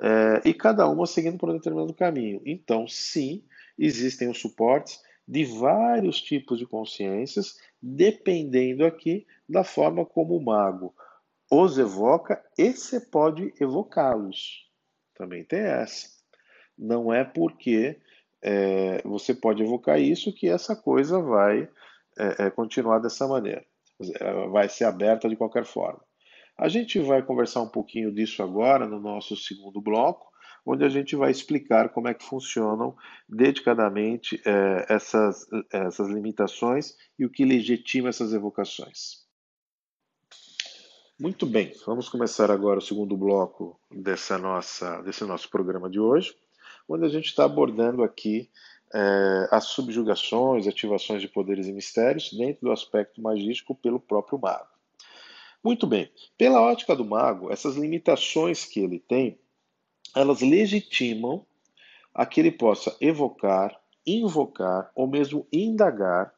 é, 0.01 0.49
e 0.49 0.53
cada 0.53 0.85
uma 0.89 1.07
seguindo 1.07 1.37
por 1.37 1.49
um 1.49 1.53
determinado 1.53 1.93
caminho. 1.93 2.41
Então, 2.45 2.89
sim, 2.89 3.45
existem 3.79 4.29
os 4.29 4.37
suportes 4.37 5.01
de 5.25 5.45
vários 5.45 6.21
tipos 6.21 6.59
de 6.59 6.65
consciências, 6.65 7.55
dependendo 7.81 8.85
aqui 8.85 9.25
da 9.47 9.63
forma 9.63 10.05
como 10.05 10.35
o 10.35 10.43
mago 10.43 10.93
os 11.49 11.77
evoca 11.77 12.43
e 12.57 12.73
você 12.73 12.99
pode 12.99 13.53
evocá-los. 13.57 14.69
Também 15.15 15.45
tem 15.45 15.61
essa. 15.61 16.09
Não 16.77 17.13
é 17.13 17.23
porque 17.23 17.97
é, 18.41 19.01
você 19.03 19.33
pode 19.33 19.63
evocar 19.63 20.01
isso 20.01 20.33
que 20.33 20.49
essa 20.49 20.75
coisa 20.75 21.21
vai 21.21 21.69
é, 22.19 22.47
é, 22.47 22.49
continuar 22.49 22.99
dessa 22.99 23.25
maneira 23.25 23.70
vai 24.51 24.69
ser 24.69 24.85
aberta 24.85 25.29
de 25.29 25.35
qualquer 25.35 25.65
forma. 25.65 26.01
A 26.57 26.67
gente 26.67 26.99
vai 26.99 27.23
conversar 27.23 27.61
um 27.61 27.69
pouquinho 27.69 28.13
disso 28.13 28.43
agora 28.43 28.87
no 28.87 28.99
nosso 28.99 29.35
segundo 29.35 29.81
bloco, 29.81 30.29
onde 30.65 30.83
a 30.83 30.89
gente 30.89 31.15
vai 31.15 31.31
explicar 31.31 31.89
como 31.89 32.07
é 32.07 32.13
que 32.13 32.23
funcionam 32.23 32.95
dedicadamente 33.27 34.39
é, 34.45 34.85
essas, 34.89 35.47
essas 35.71 36.07
limitações 36.09 36.95
e 37.17 37.25
o 37.25 37.31
que 37.31 37.43
legitima 37.43 38.09
essas 38.09 38.33
evocações. 38.33 39.21
Muito 41.19 41.45
bem, 41.45 41.71
vamos 41.85 42.09
começar 42.09 42.49
agora 42.49 42.79
o 42.79 42.81
segundo 42.81 43.15
bloco 43.15 43.79
dessa 43.91 44.37
nossa, 44.37 45.01
desse 45.01 45.23
nosso 45.23 45.49
programa 45.49 45.89
de 45.89 45.99
hoje, 45.99 46.35
onde 46.87 47.05
a 47.05 47.09
gente 47.09 47.25
está 47.25 47.45
abordando 47.45 48.03
aqui 48.03 48.49
é, 48.93 49.47
as 49.51 49.65
subjugações, 49.65 50.67
ativações 50.67 51.21
de 51.21 51.27
poderes 51.27 51.67
e 51.67 51.71
mistérios 51.71 52.31
dentro 52.33 52.65
do 52.65 52.71
aspecto 52.71 53.21
magístico 53.21 53.75
pelo 53.75 53.99
próprio 53.99 54.39
mago. 54.39 54.67
Muito 55.63 55.85
bem, 55.85 56.11
pela 56.37 56.61
ótica 56.61 56.95
do 56.95 57.05
mago, 57.05 57.51
essas 57.51 57.75
limitações 57.75 58.65
que 58.65 58.79
ele 58.79 58.99
tem, 58.99 59.39
elas 60.15 60.41
legitimam 60.41 61.45
a 62.13 62.25
que 62.25 62.39
ele 62.39 62.51
possa 62.51 62.95
evocar, 62.99 63.79
invocar 64.05 64.91
ou 64.95 65.07
mesmo 65.07 65.47
indagar 65.51 66.33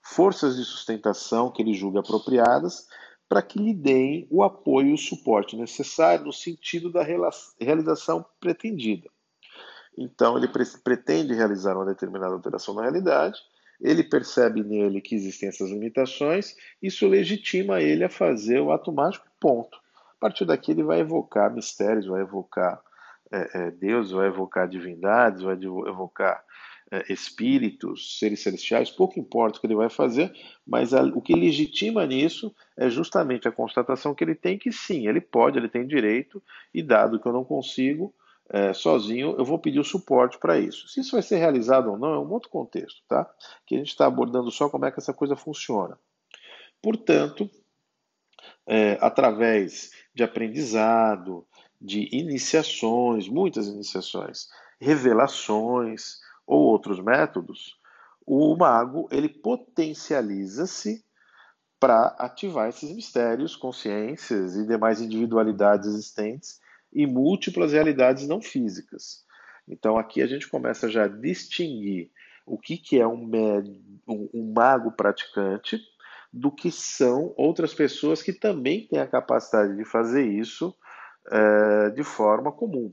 forças 0.00 0.56
de 0.56 0.64
sustentação 0.64 1.50
que 1.50 1.60
ele 1.60 1.74
julga 1.74 2.00
apropriadas 2.00 2.86
para 3.28 3.42
que 3.42 3.58
lhe 3.58 3.74
deem 3.74 4.26
o 4.30 4.42
apoio 4.42 4.88
e 4.88 4.94
o 4.94 4.98
suporte 4.98 5.56
necessário 5.56 6.26
no 6.26 6.32
sentido 6.32 6.90
da 6.90 7.02
realização 7.58 8.24
pretendida. 8.38 9.08
Então, 9.96 10.38
ele 10.38 10.48
pretende 10.82 11.34
realizar 11.34 11.76
uma 11.76 11.84
determinada 11.84 12.32
alteração 12.32 12.74
na 12.74 12.82
realidade, 12.82 13.38
ele 13.80 14.04
percebe 14.04 14.62
nele 14.62 15.00
que 15.00 15.14
existem 15.14 15.48
essas 15.48 15.70
limitações, 15.70 16.56
isso 16.80 17.06
legitima 17.08 17.80
ele 17.80 18.04
a 18.04 18.08
fazer 18.08 18.60
o 18.60 18.70
ato 18.70 18.92
mágico, 18.92 19.26
ponto. 19.40 19.76
A 20.16 20.20
partir 20.20 20.44
daqui, 20.44 20.70
ele 20.70 20.84
vai 20.84 21.00
evocar 21.00 21.52
mistérios, 21.52 22.06
vai 22.06 22.22
evocar 22.22 22.80
é, 23.32 23.50
é, 23.54 23.70
Deus, 23.70 24.10
vai 24.12 24.28
evocar 24.28 24.68
divindades, 24.68 25.42
vai 25.42 25.54
evocar 25.54 26.44
é, 26.90 27.12
espíritos, 27.12 28.18
seres 28.18 28.42
celestiais, 28.42 28.90
pouco 28.90 29.18
importa 29.18 29.56
o 29.56 29.60
que 29.60 29.66
ele 29.66 29.74
vai 29.74 29.88
fazer, 29.88 30.30
mas 30.66 30.92
a, 30.92 31.02
o 31.02 31.22
que 31.22 31.34
legitima 31.34 32.06
nisso 32.06 32.54
é 32.76 32.90
justamente 32.90 33.48
a 33.48 33.52
constatação 33.52 34.14
que 34.14 34.22
ele 34.22 34.34
tem 34.34 34.58
que 34.58 34.70
sim, 34.70 35.08
ele 35.08 35.20
pode, 35.20 35.58
ele 35.58 35.68
tem 35.68 35.86
direito, 35.86 36.42
e 36.72 36.82
dado 36.82 37.18
que 37.18 37.26
eu 37.26 37.32
não 37.32 37.44
consigo, 37.44 38.14
é, 38.52 38.74
sozinho, 38.74 39.34
eu 39.38 39.44
vou 39.46 39.58
pedir 39.58 39.80
o 39.80 39.84
suporte 39.84 40.36
para 40.38 40.58
isso. 40.58 40.86
Se 40.86 41.00
isso 41.00 41.12
vai 41.12 41.22
ser 41.22 41.38
realizado 41.38 41.90
ou 41.90 41.98
não 41.98 42.12
é 42.12 42.18
um 42.18 42.30
outro 42.30 42.50
contexto, 42.50 43.02
tá? 43.08 43.28
Que 43.66 43.76
a 43.76 43.78
gente 43.78 43.88
está 43.88 44.04
abordando 44.06 44.50
só 44.50 44.68
como 44.68 44.84
é 44.84 44.92
que 44.92 45.00
essa 45.00 45.14
coisa 45.14 45.34
funciona. 45.34 45.98
Portanto, 46.82 47.50
é, 48.66 48.98
através 49.00 49.90
de 50.14 50.22
aprendizado, 50.22 51.46
de 51.80 52.14
iniciações, 52.14 53.26
muitas 53.26 53.68
iniciações, 53.68 54.48
revelações 54.78 56.18
ou 56.46 56.60
outros 56.60 57.00
métodos, 57.00 57.80
o 58.26 58.54
mago 58.54 59.08
ele 59.10 59.30
potencializa-se 59.30 61.02
para 61.80 62.08
ativar 62.18 62.68
esses 62.68 62.92
mistérios, 62.92 63.56
consciências 63.56 64.56
e 64.56 64.66
demais 64.66 65.00
individualidades 65.00 65.88
existentes 65.88 66.60
e 66.92 67.06
múltiplas 67.06 67.72
realidades 67.72 68.26
não 68.26 68.40
físicas. 68.40 69.24
Então 69.66 69.96
aqui 69.96 70.20
a 70.22 70.26
gente 70.26 70.48
começa 70.48 70.90
já 70.90 71.04
a 71.04 71.08
distinguir 71.08 72.10
o 72.46 72.58
que, 72.58 72.76
que 72.76 72.98
é 72.98 73.06
um, 73.06 73.30
um, 74.08 74.28
um 74.34 74.52
mago 74.52 74.92
praticante 74.92 75.80
do 76.32 76.50
que 76.50 76.70
são 76.70 77.34
outras 77.36 77.74
pessoas 77.74 78.22
que 78.22 78.32
também 78.32 78.86
têm 78.86 78.98
a 78.98 79.06
capacidade 79.06 79.76
de 79.76 79.84
fazer 79.84 80.26
isso 80.26 80.74
é, 81.30 81.90
de 81.90 82.02
forma 82.02 82.50
comum. 82.50 82.92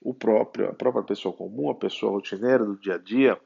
O 0.00 0.14
próprio, 0.14 0.68
a 0.68 0.72
própria 0.72 1.02
pessoa 1.02 1.34
comum, 1.34 1.70
a 1.70 1.74
pessoa 1.74 2.12
rotineira 2.12 2.64
do 2.64 2.78
dia 2.78 2.94
a 2.94 2.98
dia, 2.98 3.38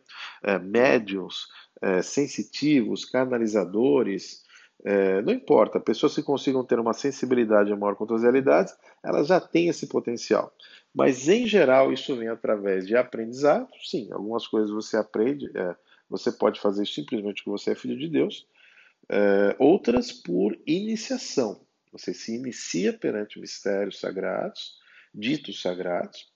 é, 0.43 0.59
médiums, 0.59 1.49
é, 1.81 2.03
sensitivos, 2.03 3.05
canalizadores, 3.05 4.43
é, 4.85 5.23
não 5.23 5.33
importa, 5.33 5.79
pessoas 5.79 6.15
que 6.15 6.23
consigam 6.23 6.65
ter 6.65 6.79
uma 6.79 6.93
sensibilidade 6.93 7.75
maior 7.75 7.95
contra 7.95 8.17
as 8.17 8.23
realidades, 8.23 8.77
elas 9.03 9.29
já 9.29 9.41
têm 9.41 9.69
esse 9.69 9.87
potencial. 9.87 10.53
Mas, 10.95 11.29
em 11.29 11.47
geral, 11.47 11.93
isso 11.93 12.17
vem 12.17 12.29
através 12.29 12.87
de 12.87 12.97
aprendizado. 12.97 13.69
Sim, 13.83 14.09
algumas 14.13 14.47
coisas 14.47 14.71
você 14.71 14.97
aprende, 14.97 15.51
é, 15.57 15.77
você 16.09 16.33
pode 16.33 16.61
fazer 16.61 16.87
simplesmente 16.87 17.43
porque 17.45 17.51
você 17.51 17.71
é 17.73 17.75
filho 17.75 17.97
de 17.97 18.09
Deus. 18.09 18.47
É, 19.09 19.57
outras 19.59 20.13
por 20.13 20.59
iniciação. 20.67 21.61
Você 21.93 22.13
se 22.13 22.35
inicia 22.35 22.93
perante 22.93 23.39
mistérios 23.39 24.01
sagrados, 24.01 24.79
ditos 25.15 25.61
sagrados, 25.61 26.33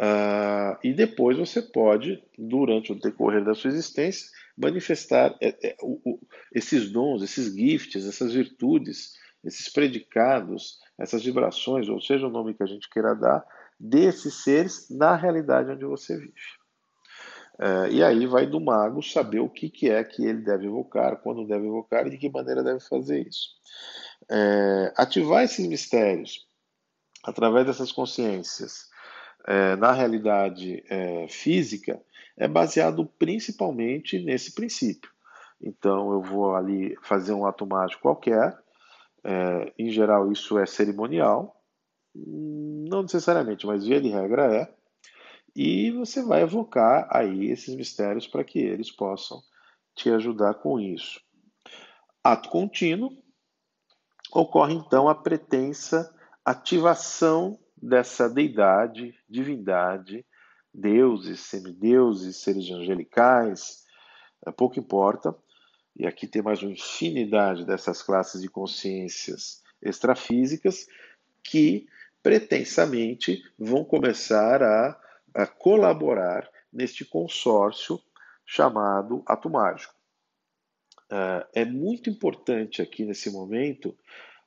Uh, 0.00 0.80
e 0.82 0.94
depois 0.94 1.36
você 1.36 1.60
pode, 1.60 2.24
durante 2.38 2.90
o 2.90 2.94
decorrer 2.94 3.44
da 3.44 3.54
sua 3.54 3.68
existência, 3.68 4.30
manifestar 4.56 5.36
é, 5.40 5.48
é, 5.62 5.76
esses 6.54 6.90
dons, 6.90 7.22
esses 7.22 7.54
gifts, 7.54 8.06
essas 8.06 8.32
virtudes, 8.32 9.14
esses 9.44 9.68
predicados, 9.68 10.78
essas 10.98 11.24
vibrações, 11.24 11.88
ou 11.88 12.00
seja 12.00 12.26
o 12.26 12.30
nome 12.30 12.54
que 12.54 12.62
a 12.62 12.66
gente 12.66 12.88
queira 12.90 13.14
dar, 13.14 13.44
desses 13.78 14.42
seres 14.42 14.88
na 14.90 15.16
realidade 15.16 15.70
onde 15.70 15.84
você 15.84 16.16
vive. 16.16 16.32
Uh, 17.54 17.88
e 17.90 18.02
aí 18.02 18.26
vai 18.26 18.46
do 18.46 18.58
mago 18.58 19.02
saber 19.02 19.40
o 19.40 19.48
que, 19.48 19.90
é 19.90 20.02
que 20.02 20.24
ele 20.24 20.42
deve 20.42 20.66
evocar, 20.66 21.16
quando 21.16 21.46
deve 21.46 21.66
evocar 21.66 22.06
e 22.06 22.10
de 22.10 22.18
que 22.18 22.30
maneira 22.30 22.62
deve 22.62 22.80
fazer 22.80 23.26
isso. 23.26 23.50
Ativar 24.96 25.42
esses 25.42 25.66
mistérios 25.66 26.46
através 27.24 27.66
dessas 27.66 27.92
consciências 27.92 28.88
é, 29.46 29.76
na 29.76 29.92
realidade 29.92 30.82
é, 30.88 31.26
física 31.28 32.00
é 32.40 32.48
baseado 32.48 33.04
principalmente 33.18 34.18
nesse 34.18 34.54
princípio. 34.54 35.10
Então, 35.62 36.10
eu 36.10 36.22
vou 36.22 36.56
ali 36.56 36.96
fazer 37.02 37.34
um 37.34 37.44
ato 37.44 37.66
mágico 37.66 38.00
qualquer, 38.00 38.58
é, 39.22 39.72
em 39.78 39.90
geral 39.90 40.32
isso 40.32 40.58
é 40.58 40.64
cerimonial, 40.64 41.62
não 42.14 43.02
necessariamente, 43.02 43.66
mas 43.66 43.84
via 43.84 44.00
de 44.00 44.08
regra 44.08 44.54
é, 44.56 44.74
e 45.54 45.90
você 45.90 46.22
vai 46.22 46.40
evocar 46.40 47.06
aí 47.10 47.50
esses 47.50 47.74
mistérios 47.74 48.26
para 48.26 48.42
que 48.42 48.58
eles 48.58 48.90
possam 48.90 49.42
te 49.94 50.08
ajudar 50.08 50.54
com 50.54 50.80
isso. 50.80 51.20
Ato 52.24 52.48
contínuo, 52.48 53.10
ocorre 54.32 54.72
então 54.72 55.10
a 55.10 55.14
pretensa 55.14 56.10
ativação 56.42 57.58
dessa 57.76 58.30
deidade, 58.30 59.14
divindade, 59.28 60.24
deuses, 60.72 61.40
semideuses, 61.40 62.36
seres 62.36 62.70
angelicais, 62.70 63.84
é, 64.46 64.50
pouco 64.50 64.78
importa. 64.78 65.34
E 65.96 66.06
aqui 66.06 66.26
tem 66.26 66.42
mais 66.42 66.62
uma 66.62 66.72
infinidade 66.72 67.64
dessas 67.64 68.02
classes 68.02 68.40
de 68.40 68.48
consciências 68.48 69.62
extrafísicas 69.82 70.86
que 71.42 71.86
pretensamente 72.22 73.42
vão 73.58 73.84
começar 73.84 74.62
a, 74.62 75.00
a 75.34 75.46
colaborar 75.46 76.48
neste 76.72 77.04
consórcio 77.04 78.00
chamado 78.46 79.22
ato 79.26 79.50
mágico. 79.50 79.94
É, 81.10 81.62
é 81.62 81.64
muito 81.64 82.08
importante 82.08 82.80
aqui 82.80 83.04
nesse 83.04 83.30
momento 83.30 83.96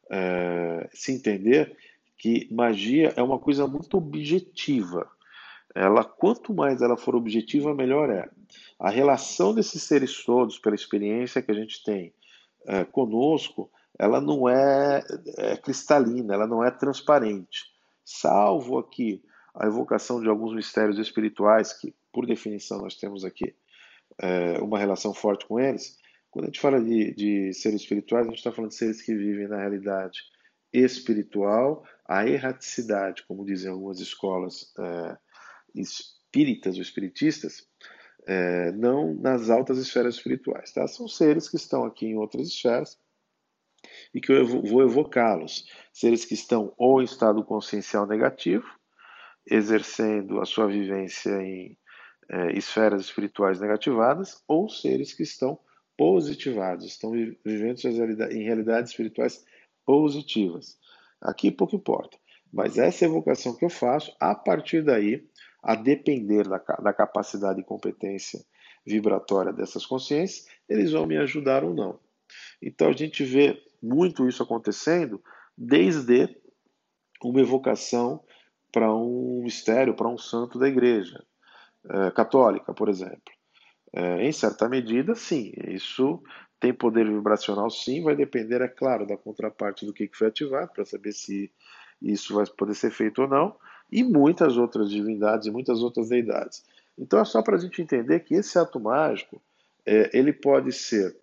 é, 0.10 0.90
se 0.94 1.12
entender 1.12 1.76
que 2.18 2.48
magia 2.52 3.14
é 3.16 3.24
uma 3.24 3.40
coisa 3.40 3.68
muito 3.68 3.98
objetiva. 3.98 5.10
Ela, 5.76 6.04
quanto 6.04 6.54
mais 6.54 6.82
ela 6.82 6.96
for 6.96 7.16
objetiva, 7.16 7.74
melhor 7.74 8.10
é. 8.10 8.30
A 8.80 8.90
relação 8.90 9.54
desses 9.54 9.82
seres 9.84 10.24
todos, 10.24 10.60
pela 10.60 10.76
experiência 10.76 11.42
que 11.42 11.52
a 11.52 11.56
gente 11.56 11.84
tem 11.84 12.14
é, 12.68 12.84
conosco, 12.84 13.72
ela 13.98 14.22
não 14.22 14.48
é, 14.48 15.04
é 15.38 15.58
cristalina, 15.58 16.34
ela 16.34 16.48
não 16.48 16.64
é 16.64 16.70
transparente. 16.70 17.72
Salvo 18.06 18.78
aqui 18.78 19.24
a 19.56 19.68
evocação 19.68 20.22
de 20.22 20.28
alguns 20.28 20.54
mistérios 20.54 20.98
espirituais, 20.98 21.74
que, 21.74 21.94
por 22.12 22.26
definição, 22.26 22.80
nós 22.80 22.96
temos 22.96 23.24
aqui 23.24 23.56
é, 24.20 24.60
uma 24.60 24.78
relação 24.80 25.14
forte 25.14 25.46
com 25.46 25.60
eles. 25.60 25.98
Quando 26.32 26.46
a 26.46 26.48
gente 26.48 26.60
fala 26.60 26.82
de, 26.82 27.14
de 27.14 27.54
seres 27.54 27.82
espirituais, 27.82 28.26
a 28.26 28.30
gente 28.30 28.40
está 28.40 28.52
falando 28.52 28.72
de 28.72 28.78
seres 28.78 29.02
que 29.02 29.16
vivem 29.16 29.48
na 29.48 29.58
realidade 29.58 30.20
espiritual, 30.72 31.84
a 32.08 32.28
erraticidade, 32.28 33.24
como 33.28 33.46
dizem 33.46 33.72
algumas 33.72 34.00
escolas 34.00 34.74
é, 34.80 35.18
espíritas 35.76 36.76
ou 36.76 36.82
espiritistas, 36.82 37.68
é, 38.26 38.72
não 38.72 39.14
nas 39.16 39.50
altas 39.50 39.78
esferas 39.78 40.16
espirituais. 40.16 40.72
Tá? 40.72 40.88
São 40.88 41.08
seres 41.08 41.50
que 41.50 41.58
estão 41.58 41.86
aqui 41.86 42.08
em 42.08 42.18
outras 42.18 42.48
esferas 42.48 42.98
e 44.14 44.22
que 44.22 44.32
eu 44.32 44.46
vou 44.46 44.82
evocá-los. 44.82 45.68
Seres 45.92 46.26
que 46.26 46.34
estão 46.34 46.74
ou 46.78 47.02
em 47.02 47.06
estado 47.06 47.44
consciencial 47.44 48.08
negativo, 48.08 48.68
exercendo 49.46 50.40
a 50.40 50.46
sua 50.46 50.68
vivência 50.68 51.32
em 51.42 51.78
é, 52.30 52.58
esferas 52.58 53.02
espirituais 53.02 53.60
negativadas, 53.60 54.42
ou 54.48 54.70
seres 54.70 55.14
que 55.14 55.24
estão 55.24 55.60
positivados, 55.98 56.86
estão 56.86 57.12
vivendo 57.12 57.80
em 58.32 58.44
realidades 58.44 58.92
espirituais 58.92 59.46
positivas. 59.86 60.78
Aqui 61.22 61.52
pouco 61.52 61.76
importa. 61.76 62.18
Mas 62.52 62.78
essa 62.78 63.06
evocação 63.06 63.56
que 63.56 63.66
eu 63.66 63.70
faço, 63.70 64.16
a 64.20 64.36
partir 64.36 64.84
daí, 64.84 65.28
a 65.64 65.76
depender 65.76 66.48
da, 66.48 66.58
da 66.58 66.94
capacidade 66.94 67.62
e 67.62 67.64
competência 67.64 68.44
vibratória 68.86 69.54
dessas 69.54 69.86
consciências, 69.86 70.46
eles 70.68 70.92
vão 70.92 71.06
me 71.06 71.18
ajudar 71.18 71.64
ou 71.64 71.74
não. 71.74 72.00
Então 72.62 72.90
a 72.90 72.94
gente 72.94 73.24
vê 73.24 73.58
muito 73.82 74.28
isso 74.28 74.44
acontecendo 74.44 75.24
desde 75.58 76.38
uma 77.24 77.40
evocação 77.40 78.22
para 78.72 78.94
um 78.94 79.42
mistério, 79.44 79.96
para 79.96 80.10
um 80.10 80.18
santo 80.18 80.60
da 80.60 80.68
igreja 80.68 81.24
é, 81.90 82.12
católica, 82.12 82.74
por 82.74 82.90
exemplo. 82.90 83.22
É, 83.94 84.26
em 84.26 84.32
certa 84.32 84.68
medida, 84.68 85.14
sim, 85.14 85.54
isso 85.68 86.22
tem 86.60 86.74
poder 86.74 87.06
vibracional, 87.06 87.70
sim, 87.70 88.02
vai 88.02 88.16
depender, 88.16 88.62
é 88.62 88.68
claro, 88.68 89.06
da 89.06 89.16
contraparte 89.16 89.86
do 89.86 89.94
que 89.94 90.10
foi 90.14 90.28
ativado, 90.28 90.72
para 90.74 90.86
saber 90.86 91.12
se 91.12 91.52
isso 92.02 92.34
vai 92.34 92.46
poder 92.58 92.74
ser 92.74 92.90
feito 92.90 93.22
ou 93.22 93.28
não, 93.28 93.56
e 93.94 94.04
muitas 94.04 94.58
outras 94.58 94.90
divindades 94.90 95.46
e 95.46 95.52
muitas 95.52 95.84
outras 95.84 96.10
deidades. 96.10 96.66
Então 96.98 97.20
é 97.20 97.26
só 97.26 97.44
para 97.44 97.56
a 97.56 97.60
gente 97.60 97.80
entender 97.80 98.22
que 98.22 98.34
esse 98.34 98.58
ato 98.58 98.80
mágico 98.80 99.40
é, 99.86 100.10
ele 100.18 100.34
pode 100.34 100.72
ser 100.72 101.16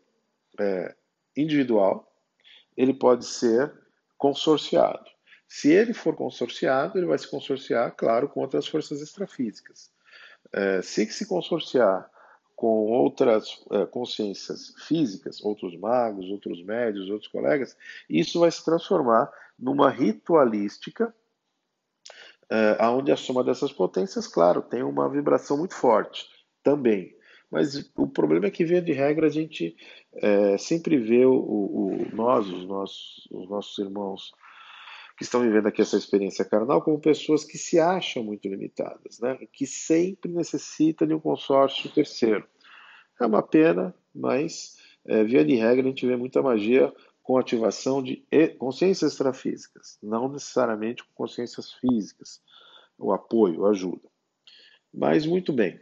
é, 0.58 0.94
individual, 1.36 2.08
ele 2.76 2.94
pode 2.94 3.26
ser 3.26 3.72
consorciado. 4.16 5.10
Se 5.48 5.72
ele 5.72 5.92
for 5.92 6.14
consorciado, 6.14 6.96
ele 6.96 7.06
vai 7.06 7.18
se 7.18 7.28
consorciar, 7.28 7.92
claro, 7.96 8.28
com 8.28 8.40
outras 8.40 8.68
forças 8.68 9.00
extrafísicas. 9.00 9.90
É, 10.52 10.80
se 10.80 11.04
se 11.06 11.26
consorciar 11.26 12.08
com 12.54 12.86
outras 12.86 13.64
é, 13.72 13.86
consciências 13.86 14.74
físicas, 14.86 15.42
outros 15.42 15.76
magos, 15.76 16.30
outros 16.30 16.62
médios, 16.62 17.10
outros 17.10 17.30
colegas, 17.32 17.76
isso 18.08 18.38
vai 18.38 18.50
se 18.50 18.64
transformar 18.64 19.32
numa 19.58 19.90
ritualística, 19.90 21.12
é, 22.50 22.84
onde 22.86 23.12
a 23.12 23.16
soma 23.16 23.44
dessas 23.44 23.72
potências, 23.72 24.26
claro, 24.26 24.60
tem 24.60 24.82
uma 24.82 25.08
vibração 25.08 25.56
muito 25.56 25.74
forte 25.74 26.26
também. 26.62 27.14
Mas 27.50 27.90
o 27.96 28.06
problema 28.06 28.46
é 28.46 28.50
que, 28.50 28.64
via 28.64 28.80
de 28.80 28.92
regra, 28.92 29.26
a 29.26 29.30
gente 29.30 29.76
é, 30.14 30.56
sempre 30.58 30.96
vê 30.98 31.24
o, 31.24 31.34
o, 31.34 32.08
nós, 32.12 32.48
os 32.48 32.66
nossos, 32.66 33.28
os 33.30 33.48
nossos 33.48 33.78
irmãos 33.78 34.32
que 35.16 35.24
estão 35.24 35.42
vivendo 35.42 35.66
aqui 35.66 35.82
essa 35.82 35.96
experiência 35.96 36.44
carnal 36.44 36.80
como 36.80 36.98
pessoas 36.98 37.44
que 37.44 37.58
se 37.58 37.78
acham 37.78 38.24
muito 38.24 38.48
limitadas, 38.48 39.20
né? 39.20 39.38
que 39.52 39.66
sempre 39.66 40.32
necessita 40.32 41.06
de 41.06 41.12
um 41.12 41.20
consórcio 41.20 41.90
terceiro. 41.90 42.46
É 43.20 43.26
uma 43.26 43.42
pena, 43.42 43.94
mas 44.14 44.76
é, 45.06 45.22
via 45.22 45.44
de 45.44 45.54
regra 45.56 45.84
a 45.84 45.88
gente 45.88 46.06
vê 46.06 46.16
muita 46.16 46.40
magia 46.40 46.92
com 47.30 47.38
ativação 47.38 48.02
de 48.02 48.26
consciências 48.58 49.12
extrafísicas, 49.12 49.96
não 50.02 50.28
necessariamente 50.28 51.04
com 51.04 51.14
consciências 51.14 51.72
físicas, 51.74 52.42
o 52.98 53.12
apoio, 53.12 53.66
a 53.66 53.70
ajuda. 53.70 54.08
Mas 54.92 55.24
muito 55.24 55.52
bem. 55.52 55.78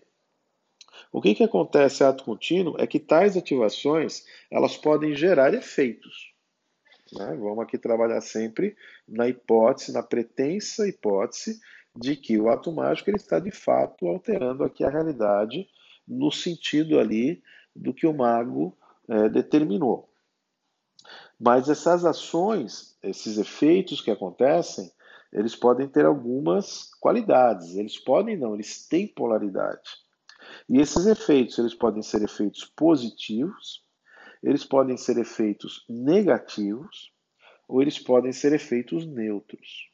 O 1.11 1.23
que, 1.23 1.35
que 1.35 1.43
acontece 1.43 2.05
ato 2.05 2.23
contínuo 2.23 2.77
é 2.79 2.87
que 2.87 3.01
tais 3.01 3.35
ativações 3.35 4.27
elas 4.51 4.77
podem 4.77 5.15
gerar 5.15 5.55
efeitos. 5.55 6.35
Né? 7.15 7.35
Vamos 7.41 7.61
aqui 7.61 7.79
trabalhar 7.79 8.21
sempre 8.21 8.77
na 9.09 9.27
hipótese, 9.27 9.91
na 9.91 10.03
pretensa 10.03 10.87
hipótese 10.87 11.59
de 11.97 12.15
que 12.15 12.39
o 12.39 12.51
ato 12.51 12.71
mágico 12.71 13.09
ele 13.09 13.17
está 13.17 13.41
de 13.41 13.51
fato 13.51 14.07
alterando 14.07 14.65
aqui 14.65 14.85
a 14.85 14.91
realidade 14.91 15.67
no 16.07 16.31
sentido 16.31 16.99
ali 16.99 17.43
do 17.75 17.95
que 17.95 18.07
o 18.07 18.13
mago 18.13 18.77
é, 19.09 19.31
determinou. 19.31 20.08
Mas 21.39 21.69
essas 21.69 22.05
ações, 22.05 22.97
esses 23.03 23.39
efeitos 23.39 24.01
que 24.01 24.11
acontecem, 24.11 24.91
eles 25.33 25.55
podem 25.55 25.87
ter 25.89 26.05
algumas 26.05 26.91
qualidades. 27.01 27.77
Eles 27.77 27.99
podem 27.99 28.37
não, 28.37 28.55
eles 28.55 28.87
têm 28.87 29.07
polaridade. 29.07 29.89
E 30.69 30.81
esses 30.81 31.07
efeitos, 31.07 31.59
eles 31.59 31.75
podem 31.75 32.03
ser 32.03 32.23
efeitos 32.23 32.65
positivos 32.65 33.83
eles 34.43 34.65
podem 34.65 34.97
ser 34.97 35.19
efeitos 35.19 35.85
negativos 35.89 37.13
ou 37.67 37.83
eles 37.83 37.99
podem 37.99 38.33
ser 38.33 38.53
efeitos 38.53 39.07
neutros. 39.07 39.91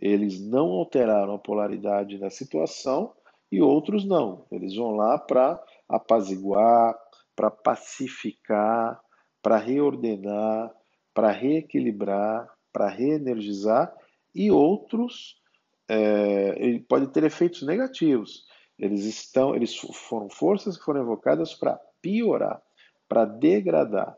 Eles 0.00 0.40
não 0.40 0.68
alteraram 0.68 1.34
a 1.34 1.38
polaridade 1.38 2.18
da 2.18 2.30
situação 2.30 3.14
e 3.50 3.60
outros 3.60 4.04
não. 4.04 4.46
Eles 4.50 4.76
vão 4.76 4.92
lá 4.92 5.18
para 5.18 5.60
apaziguar, 5.88 6.96
para 7.34 7.50
pacificar, 7.50 9.00
para 9.42 9.56
reordenar, 9.56 10.72
para 11.14 11.30
reequilibrar, 11.30 12.48
para 12.72 12.88
reenergizar 12.88 13.92
e 14.34 14.50
outros 14.50 15.40
é, 15.88 16.80
pode 16.88 17.08
ter 17.08 17.24
efeitos 17.24 17.62
negativos. 17.62 18.44
Eles 18.78 19.04
estão, 19.04 19.54
eles 19.54 19.76
foram 19.76 20.30
forças 20.30 20.76
que 20.76 20.84
foram 20.84 21.02
evocadas 21.02 21.54
para 21.54 21.78
piorar 22.00 22.62
para 23.10 23.24
degradar, 23.24 24.16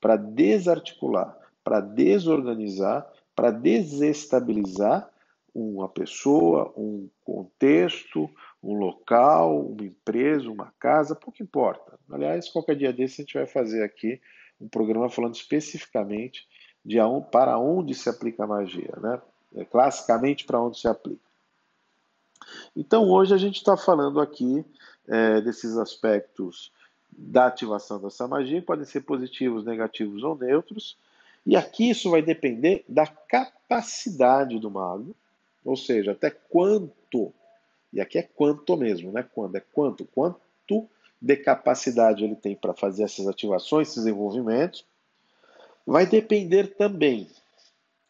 para 0.00 0.16
desarticular, 0.16 1.36
para 1.62 1.80
desorganizar, 1.80 3.06
para 3.36 3.50
desestabilizar 3.50 5.06
uma 5.54 5.86
pessoa, 5.86 6.72
um 6.74 7.10
contexto, 7.22 8.30
um 8.62 8.72
local, 8.72 9.66
uma 9.66 9.84
empresa, 9.84 10.50
uma 10.50 10.72
casa, 10.78 11.14
pouco 11.14 11.42
importa. 11.42 11.98
Aliás, 12.10 12.48
qualquer 12.48 12.74
dia 12.74 12.90
desse 12.90 13.20
a 13.20 13.22
gente 13.22 13.34
vai 13.34 13.46
fazer 13.46 13.84
aqui 13.84 14.18
um 14.62 14.68
programa 14.68 15.10
falando 15.10 15.34
especificamente 15.34 16.46
de 16.84 16.98
para 17.30 17.58
onde 17.58 17.94
se 17.94 18.08
aplica 18.08 18.44
a 18.44 18.46
magia, 18.46 18.94
né? 19.00 19.20
É, 19.54 19.64
classicamente 19.64 20.44
para 20.44 20.60
onde 20.60 20.78
se 20.78 20.88
aplica. 20.88 21.20
Então 22.74 23.08
hoje 23.08 23.34
a 23.34 23.38
gente 23.38 23.56
está 23.56 23.76
falando 23.76 24.20
aqui 24.20 24.64
é, 25.06 25.40
desses 25.40 25.76
aspectos 25.76 26.72
da 27.10 27.46
ativação 27.46 28.00
dessa 28.00 28.26
magia, 28.26 28.62
podem 28.62 28.86
ser 28.86 29.02
positivos, 29.02 29.64
negativos 29.64 30.22
ou 30.22 30.36
neutros. 30.36 30.96
E 31.44 31.56
aqui 31.56 31.90
isso 31.90 32.10
vai 32.10 32.22
depender 32.22 32.84
da 32.88 33.06
capacidade 33.06 34.58
do 34.58 34.70
mago, 34.70 35.14
ou 35.64 35.76
seja, 35.76 36.12
até 36.12 36.30
quanto, 36.30 37.32
e 37.92 38.00
aqui 38.00 38.18
é 38.18 38.22
quanto 38.22 38.76
mesmo, 38.76 39.12
né? 39.12 39.26
Quando 39.34 39.56
é 39.56 39.60
quanto, 39.60 40.04
quanto 40.06 40.88
de 41.22 41.36
capacidade 41.36 42.24
ele 42.24 42.34
tem 42.34 42.56
para 42.56 42.74
fazer 42.74 43.04
essas 43.04 43.28
ativações, 43.28 43.88
esses 43.90 44.06
envolvimentos. 44.06 44.84
Vai 45.86 46.04
depender 46.04 46.74
também 46.74 47.30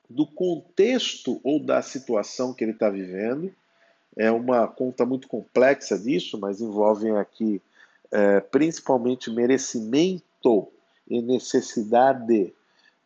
do 0.09 0.27
contexto 0.27 1.39
ou 1.45 1.61
da 1.61 1.83
situação 1.83 2.55
que 2.55 2.65
ele 2.65 2.73
está 2.73 2.89
vivendo. 2.89 3.55
É 4.17 4.31
uma 4.31 4.67
conta 4.67 5.05
muito 5.05 5.29
complexa 5.29 5.99
disso, 5.99 6.39
mas 6.39 6.63
envolve 6.63 7.11
aqui 7.11 7.61
é, 8.11 8.41
principalmente 8.41 9.31
merecimento 9.31 10.73
e 11.07 11.21
necessidade 11.21 12.55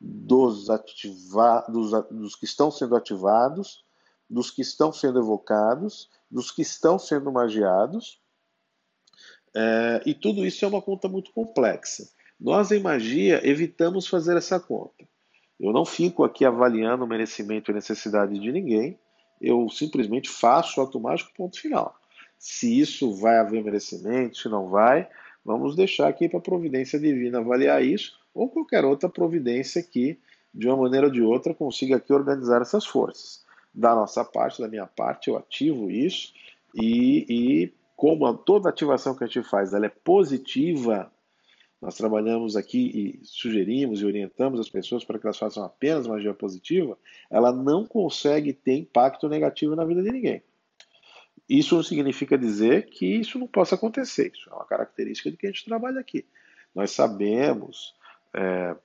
dos, 0.01 0.71
ativa, 0.71 1.67
dos 2.11 2.37
que 2.37 2.45
estão 2.45 2.71
sendo 2.71 2.95
ativados, 2.95 3.85
dos 4.31 4.53
que 4.53 4.63
estão 4.63 4.93
sendo 4.93 5.19
evocados, 5.19 6.09
dos 6.31 6.53
que 6.53 6.63
estão 6.63 6.97
sendo 6.97 7.33
magiados. 7.33 8.21
É, 9.59 10.03
e 10.05 10.13
tudo 10.13 10.45
isso 10.45 10.67
é 10.67 10.69
uma 10.69 10.83
conta 10.83 11.09
muito 11.09 11.33
complexa. 11.33 12.07
Nós, 12.39 12.71
em 12.71 12.79
magia, 12.79 13.41
evitamos 13.43 14.07
fazer 14.07 14.37
essa 14.37 14.61
conta. 14.61 15.09
Eu 15.59 15.73
não 15.73 15.87
fico 15.87 16.25
aqui 16.25 16.45
avaliando 16.45 17.05
o 17.05 17.09
merecimento 17.09 17.71
e 17.71 17.75
necessidade 17.75 18.39
de 18.39 18.53
ninguém, 18.53 18.99
eu 19.41 19.67
simplesmente 19.71 20.29
faço 20.29 20.79
o 20.79 20.83
automático, 20.83 21.33
ponto 21.35 21.59
final. 21.59 21.99
Se 22.39 22.79
isso 22.79 23.15
vai 23.15 23.39
haver 23.39 23.65
merecimento, 23.65 24.37
se 24.37 24.49
não 24.51 24.69
vai, 24.69 25.09
vamos 25.43 25.75
deixar 25.75 26.09
aqui 26.09 26.29
para 26.29 26.39
a 26.39 26.43
providência 26.43 26.99
divina 26.99 27.39
avaliar 27.39 27.83
isso, 27.83 28.13
ou 28.35 28.51
qualquer 28.51 28.85
outra 28.85 29.09
providência 29.09 29.83
que, 29.83 30.19
de 30.53 30.69
uma 30.69 30.77
maneira 30.77 31.07
ou 31.07 31.13
de 31.13 31.23
outra, 31.23 31.55
consiga 31.55 31.97
aqui 31.97 32.13
organizar 32.13 32.61
essas 32.61 32.85
forças. 32.85 33.43
Da 33.73 33.95
nossa 33.95 34.23
parte, 34.23 34.61
da 34.61 34.69
minha 34.69 34.87
parte, 34.87 35.31
eu 35.31 35.39
ativo 35.39 35.91
isso, 35.91 36.35
e, 36.75 37.25
e 37.29 37.75
como 37.97 38.27
a, 38.27 38.35
toda 38.35 38.69
ativação 38.69 39.17
que 39.17 39.25
a 39.25 39.27
gente 39.27 39.43
faz 39.43 39.73
ela 39.73 39.87
é 39.87 39.89
positiva, 39.89 41.11
nós 41.81 41.97
trabalhamos 41.97 42.57
aqui 42.57 43.19
e 43.23 43.25
sugerimos 43.25 44.01
e 44.01 44.07
orientamos 44.07 44.61
as 44.61 44.69
pessoas 44.69 45.05
para 45.05 45.19
que 45.19 45.27
elas 45.27 45.39
façam 45.39 45.65
apenas 45.65 46.07
magia 46.07 46.35
positiva, 46.35 46.99
ela 47.31 47.53
não 47.53 47.87
consegue 47.87 48.53
ter 48.53 48.77
impacto 48.77 49.29
negativo 49.29 49.75
na 49.75 49.85
vida 49.85 50.03
de 50.03 50.13
ninguém. 50.13 50.43
Isso 51.49 51.77
não 51.77 51.83
significa 51.83 52.37
dizer 52.37 52.87
que 52.87 53.07
isso 53.07 53.39
não 53.39 53.47
possa 53.47 53.77
acontecer. 53.77 54.33
Isso 54.35 54.51
é 54.51 54.55
uma 54.55 54.65
característica 54.65 55.31
de 55.31 55.37
que 55.37 55.47
a 55.47 55.51
gente 55.51 55.65
trabalha 55.65 56.01
aqui. 56.01 56.27
Nós 56.75 56.91
sabemos 56.91 57.95
é, 58.35 58.77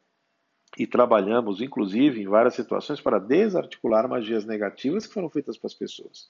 e 0.78 0.86
trabalhamos, 0.86 1.62
inclusive, 1.62 2.21
em 2.21 2.28
várias 2.28 2.54
situações 2.54 3.02
para 3.02 3.19
desarticular 3.19 4.08
magias 4.08 4.45
negativas 4.45 5.08
que 5.08 5.13
foram 5.13 5.30
feitas 5.30 5.58
para 5.58 5.67
as 5.67 5.74
pessoas. 5.74 6.30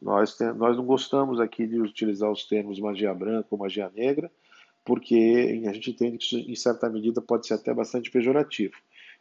Nós, 0.00 0.36
tem, 0.36 0.52
nós 0.54 0.76
não 0.76 0.84
gostamos 0.84 1.40
aqui 1.40 1.66
de 1.66 1.80
utilizar 1.80 2.30
os 2.30 2.44
termos 2.44 2.78
magia 2.78 3.12
branca 3.12 3.48
ou 3.50 3.58
magia 3.58 3.90
negra, 3.94 4.30
porque 4.84 5.62
a 5.68 5.72
gente 5.72 5.90
entende 5.90 6.18
que 6.18 6.24
isso, 6.24 6.38
em 6.38 6.54
certa 6.54 6.88
medida, 6.88 7.20
pode 7.20 7.46
ser 7.46 7.54
até 7.54 7.74
bastante 7.74 8.10
pejorativo. 8.10 8.74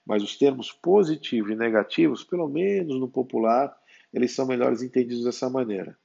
mas 0.06 0.24
os 0.24 0.38
termos 0.38 0.72
positivo 0.72 1.52
e 1.52 1.56
negativos, 1.56 2.24
pelo 2.24 2.48
menos 2.48 2.98
no 2.98 3.10
popular, 3.10 3.76
eles 4.14 4.34
são 4.34 4.48
melhores 4.48 4.82
entendidos 4.82 5.26
dessa 5.26 5.50
maneira. 5.50 5.98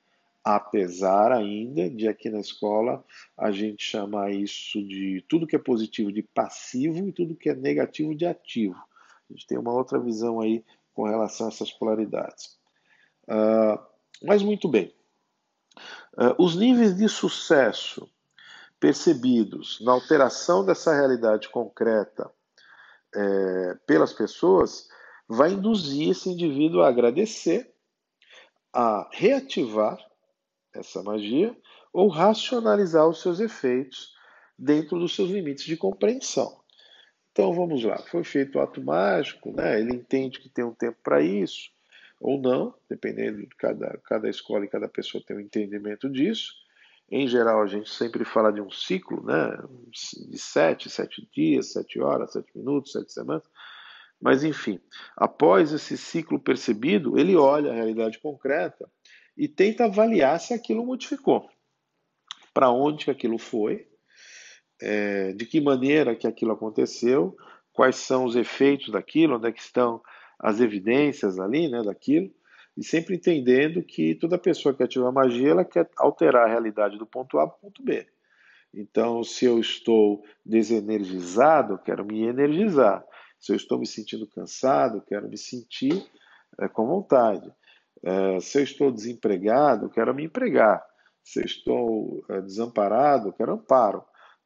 Apesar 0.44 1.30
ainda 1.30 1.88
de 1.88 2.08
aqui 2.08 2.28
na 2.28 2.40
escola 2.40 3.04
a 3.38 3.52
gente 3.52 3.84
chamar 3.84 4.32
isso 4.32 4.82
de 4.82 5.24
tudo 5.28 5.46
que 5.46 5.54
é 5.54 5.58
positivo 5.58 6.10
de 6.10 6.22
passivo 6.22 7.06
e 7.06 7.12
tudo 7.12 7.36
que 7.36 7.48
é 7.48 7.54
negativo 7.54 8.12
de 8.12 8.26
ativo. 8.26 8.74
A 9.30 9.32
gente 9.32 9.46
tem 9.46 9.56
uma 9.56 9.72
outra 9.72 10.00
visão 10.00 10.40
aí 10.40 10.64
com 10.92 11.04
relação 11.04 11.46
a 11.46 11.50
essas 11.50 11.70
polaridades. 11.70 12.58
Uh, 13.28 13.91
mas 14.24 14.42
muito 14.42 14.68
bem. 14.68 14.94
Uh, 16.14 16.34
os 16.38 16.56
níveis 16.56 16.96
de 16.96 17.08
sucesso 17.08 18.08
percebidos 18.78 19.80
na 19.80 19.92
alteração 19.92 20.64
dessa 20.64 20.92
realidade 20.92 21.48
concreta 21.48 22.28
é, 23.14 23.74
pelas 23.86 24.12
pessoas 24.12 24.88
vai 25.28 25.52
induzir 25.52 26.10
esse 26.10 26.28
indivíduo 26.28 26.82
a 26.82 26.88
agradecer, 26.88 27.72
a 28.72 29.08
reativar 29.12 29.98
essa 30.74 31.00
magia 31.00 31.56
ou 31.92 32.08
racionalizar 32.08 33.06
os 33.06 33.20
seus 33.20 33.38
efeitos 33.38 34.12
dentro 34.58 34.98
dos 34.98 35.14
seus 35.14 35.30
limites 35.30 35.64
de 35.64 35.76
compreensão. 35.76 36.60
Então 37.30 37.54
vamos 37.54 37.84
lá, 37.84 37.98
foi 38.10 38.24
feito 38.24 38.58
o 38.58 38.60
ato 38.60 38.82
mágico, 38.82 39.52
né? 39.52 39.80
ele 39.80 39.94
entende 39.94 40.40
que 40.40 40.48
tem 40.48 40.64
um 40.64 40.74
tempo 40.74 40.98
para 41.02 41.22
isso, 41.22 41.70
ou 42.22 42.40
não, 42.40 42.72
dependendo 42.88 43.38
de 43.38 43.48
cada, 43.56 43.98
cada 44.04 44.28
escola 44.28 44.64
e 44.64 44.68
cada 44.68 44.88
pessoa 44.88 45.22
tem 45.26 45.36
um 45.36 45.40
entendimento 45.40 46.08
disso. 46.08 46.52
Em 47.10 47.26
geral, 47.26 47.60
a 47.60 47.66
gente 47.66 47.90
sempre 47.90 48.24
fala 48.24 48.52
de 48.52 48.60
um 48.60 48.70
ciclo, 48.70 49.22
né? 49.24 49.58
de 50.30 50.38
sete, 50.38 50.88
sete 50.88 51.28
dias, 51.34 51.72
sete 51.72 52.00
horas, 52.00 52.32
sete 52.32 52.56
minutos, 52.56 52.92
sete 52.92 53.12
semanas. 53.12 53.42
Mas, 54.20 54.44
enfim, 54.44 54.80
após 55.16 55.72
esse 55.72 55.98
ciclo 55.98 56.38
percebido, 56.38 57.18
ele 57.18 57.36
olha 57.36 57.72
a 57.72 57.74
realidade 57.74 58.20
concreta 58.20 58.88
e 59.36 59.48
tenta 59.48 59.86
avaliar 59.86 60.38
se 60.38 60.54
aquilo 60.54 60.86
modificou. 60.86 61.50
Para 62.54 62.70
onde 62.70 63.10
aquilo 63.10 63.36
foi, 63.36 63.88
é, 64.80 65.32
de 65.32 65.44
que 65.44 65.60
maneira 65.60 66.14
que 66.14 66.26
aquilo 66.26 66.52
aconteceu, 66.52 67.36
quais 67.72 67.96
são 67.96 68.24
os 68.24 68.36
efeitos 68.36 68.90
daquilo, 68.92 69.36
onde 69.36 69.48
é 69.48 69.52
que 69.52 69.60
estão 69.60 70.00
as 70.42 70.60
evidências 70.60 71.38
ali 71.38 71.68
né, 71.68 71.82
daquilo, 71.82 72.30
e 72.76 72.84
sempre 72.84 73.14
entendendo 73.14 73.82
que 73.82 74.14
toda 74.14 74.36
pessoa 74.36 74.74
que 74.74 74.82
ativa 74.82 75.08
a 75.08 75.12
magia, 75.12 75.50
ela 75.50 75.64
quer 75.64 75.88
alterar 75.96 76.46
a 76.46 76.50
realidade 76.50 76.98
do 76.98 77.06
ponto 77.06 77.38
A 77.38 77.46
para 77.46 77.56
o 77.56 77.60
ponto 77.60 77.82
B. 77.82 78.06
Então, 78.74 79.22
se 79.22 79.44
eu 79.44 79.60
estou 79.60 80.24
desenergizado, 80.44 81.78
quero 81.78 82.04
me 82.04 82.24
energizar. 82.24 83.04
Se 83.38 83.52
eu 83.52 83.56
estou 83.56 83.78
me 83.78 83.86
sentindo 83.86 84.26
cansado, 84.26 85.02
quero 85.06 85.28
me 85.28 85.36
sentir 85.36 86.02
é, 86.58 86.68
com 86.68 86.86
vontade. 86.86 87.52
É, 88.02 88.40
se 88.40 88.58
eu 88.58 88.64
estou 88.64 88.90
desempregado, 88.90 89.90
quero 89.90 90.14
me 90.14 90.24
empregar. 90.24 90.82
Se 91.22 91.40
eu 91.40 91.44
estou 91.44 92.24
é, 92.30 92.40
desamparado, 92.40 93.32
quero 93.32 93.52
amparo. 93.52 94.02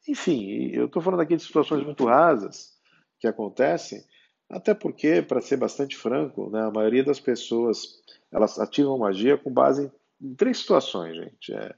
Enfim, 0.09 0.71
eu 0.73 0.87
estou 0.87 1.01
falando 1.01 1.21
aqui 1.21 1.37
de 1.37 1.43
situações 1.43 1.85
muito 1.85 2.05
rasas 2.05 2.77
que 3.21 3.27
acontecem, 3.27 4.03
até 4.49 4.75
porque, 4.75 5.23
para 5.23 5.41
ser 5.41 5.57
bastante 5.57 5.97
franco, 5.97 6.49
né, 6.51 6.63
a 6.63 6.71
maioria 6.71 7.03
das 7.03 7.19
pessoas 7.19 8.01
elas 8.31 8.59
ativam 8.59 8.99
magia 8.99 9.37
com 9.37 9.51
base 9.51 9.91
em, 10.21 10.35
três 10.35 10.59
situações, 10.59 11.17
gente. 11.17 11.53
É, 11.53 11.75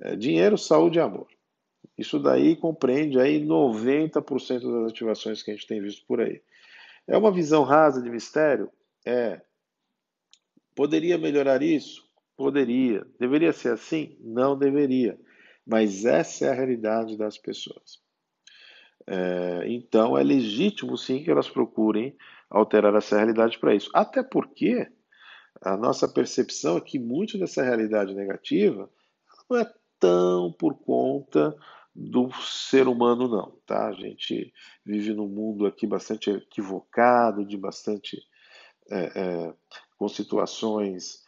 é 0.00 0.16
dinheiro, 0.16 0.58
saúde 0.58 0.98
e 0.98 1.00
amor. 1.00 1.28
Isso 1.96 2.18
daí 2.18 2.56
compreende 2.56 3.18
aí 3.18 3.40
90% 3.44 4.60
das 4.60 4.90
ativações 4.90 5.42
que 5.42 5.50
a 5.50 5.54
gente 5.54 5.66
tem 5.66 5.80
visto 5.80 6.04
por 6.06 6.20
aí. 6.20 6.42
É 7.06 7.16
uma 7.16 7.32
visão 7.32 7.62
rasa 7.62 8.02
de 8.02 8.10
mistério? 8.10 8.70
É. 9.04 9.40
Poderia 10.74 11.16
melhorar 11.16 11.62
isso? 11.62 12.04
Poderia. 12.36 13.06
Deveria 13.18 13.52
ser 13.52 13.72
assim? 13.72 14.16
Não 14.20 14.58
deveria. 14.58 15.18
Mas 15.66 16.04
essa 16.04 16.46
é 16.46 16.48
a 16.50 16.54
realidade 16.54 17.16
das 17.16 17.38
pessoas. 17.38 18.03
É, 19.06 19.64
então 19.66 20.16
é 20.16 20.22
legítimo 20.22 20.96
sim 20.96 21.22
que 21.22 21.30
elas 21.30 21.48
procurem 21.48 22.16
alterar 22.48 22.94
essa 22.94 23.16
realidade 23.16 23.58
para 23.58 23.74
isso. 23.74 23.90
Até 23.92 24.22
porque 24.22 24.90
a 25.60 25.76
nossa 25.76 26.08
percepção 26.08 26.76
é 26.76 26.80
que 26.80 26.98
muito 26.98 27.38
dessa 27.38 27.62
realidade 27.62 28.14
negativa 28.14 28.88
não 29.48 29.58
é 29.58 29.72
tão 29.98 30.52
por 30.52 30.74
conta 30.74 31.56
do 31.94 32.30
ser 32.32 32.88
humano, 32.88 33.28
não. 33.28 33.52
Tá? 33.66 33.88
A 33.88 33.92
gente 33.92 34.52
vive 34.84 35.14
num 35.14 35.28
mundo 35.28 35.66
aqui 35.66 35.86
bastante 35.86 36.30
equivocado, 36.30 37.44
de 37.44 37.56
bastante. 37.56 38.20
É, 38.90 39.12
é, 39.18 39.54
com 39.96 40.08
situações 40.08 41.22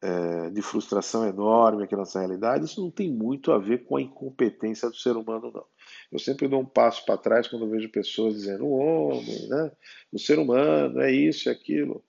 é, 0.00 0.50
de 0.50 0.62
frustração 0.62 1.26
enorme 1.26 1.84
aqui 1.84 1.92
na 1.92 2.00
nossa 2.00 2.18
realidade, 2.18 2.64
isso 2.64 2.80
não 2.80 2.90
tem 2.90 3.12
muito 3.12 3.52
a 3.52 3.58
ver 3.58 3.84
com 3.84 3.96
a 3.96 4.02
incompetência 4.02 4.88
do 4.88 4.96
ser 4.96 5.16
humano, 5.16 5.50
não. 5.52 5.66
Eu 6.12 6.18
sempre 6.18 6.46
dou 6.46 6.60
um 6.60 6.66
passo 6.66 7.04
para 7.06 7.16
trás 7.16 7.48
quando 7.48 7.70
vejo 7.70 7.88
pessoas 7.88 8.34
dizendo 8.34 8.66
o 8.66 8.72
homem, 8.72 9.48
né, 9.48 9.72
o 10.12 10.18
ser 10.18 10.38
humano, 10.38 11.00
é 11.00 11.10
isso, 11.10 11.48
é 11.48 11.52
aquilo. 11.52 12.04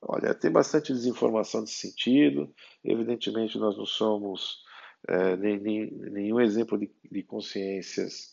Olha, 0.00 0.34
tem 0.34 0.50
bastante 0.50 0.92
desinformação 0.92 1.60
nesse 1.60 1.74
sentido. 1.74 2.52
Evidentemente, 2.82 3.58
nós 3.58 3.76
não 3.76 3.84
somos 3.84 4.62
é, 5.06 5.36
nem, 5.36 5.60
nem, 5.60 5.90
nenhum 5.90 6.40
exemplo 6.40 6.78
de, 6.78 6.90
de 7.10 7.22
consciências 7.22 8.32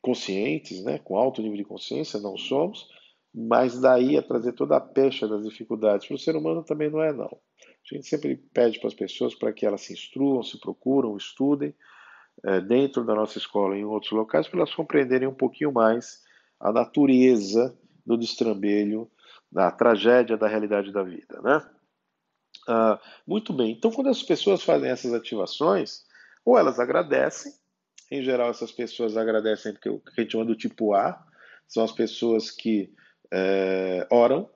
conscientes, 0.00 0.82
né, 0.84 0.98
com 0.98 1.16
alto 1.16 1.42
nível 1.42 1.58
de 1.58 1.64
consciência, 1.64 2.20
não 2.20 2.36
somos, 2.36 2.88
mas 3.34 3.80
daí 3.80 4.16
a 4.16 4.22
trazer 4.22 4.52
toda 4.52 4.76
a 4.76 4.80
pecha 4.80 5.28
das 5.28 5.44
dificuldades 5.44 6.06
para 6.06 6.14
o 6.14 6.18
ser 6.18 6.36
humano 6.36 6.64
também 6.64 6.88
não 6.88 7.02
é, 7.02 7.12
não. 7.12 7.26
A 7.26 7.94
gente 7.94 8.06
sempre 8.06 8.36
pede 8.36 8.78
para 8.78 8.88
as 8.88 8.94
pessoas 8.94 9.34
para 9.34 9.52
que 9.52 9.66
elas 9.66 9.82
se 9.82 9.92
instruam, 9.92 10.42
se 10.42 10.58
procuram, 10.58 11.16
estudem 11.16 11.74
dentro 12.66 13.04
da 13.04 13.14
nossa 13.14 13.38
escola 13.38 13.76
e 13.76 13.80
em 13.80 13.84
outros 13.84 14.12
locais 14.12 14.48
para 14.48 14.60
elas 14.60 14.74
compreenderem 14.74 15.28
um 15.28 15.34
pouquinho 15.34 15.72
mais 15.72 16.22
a 16.58 16.72
natureza 16.72 17.76
do 18.04 18.16
destrambelho, 18.16 19.10
da 19.50 19.70
tragédia 19.70 20.36
da 20.36 20.46
realidade 20.46 20.92
da 20.92 21.02
vida, 21.02 21.40
né? 21.42 21.62
Ah, 22.68 23.00
muito 23.26 23.52
bem. 23.52 23.72
Então, 23.72 23.90
quando 23.90 24.08
as 24.08 24.22
pessoas 24.22 24.62
fazem 24.62 24.90
essas 24.90 25.12
ativações, 25.12 26.04
ou 26.44 26.58
elas 26.58 26.78
agradecem, 26.78 27.52
em 28.10 28.22
geral 28.22 28.50
essas 28.50 28.72
pessoas 28.72 29.16
agradecem 29.16 29.72
porque 29.72 29.88
o 29.88 29.98
que 29.98 30.20
a 30.20 30.22
gente 30.22 30.32
chama 30.32 30.44
do 30.44 30.56
tipo 30.56 30.94
A, 30.94 31.24
são 31.66 31.84
as 31.84 31.92
pessoas 31.92 32.50
que 32.50 32.92
é, 33.32 34.06
oram, 34.10 34.48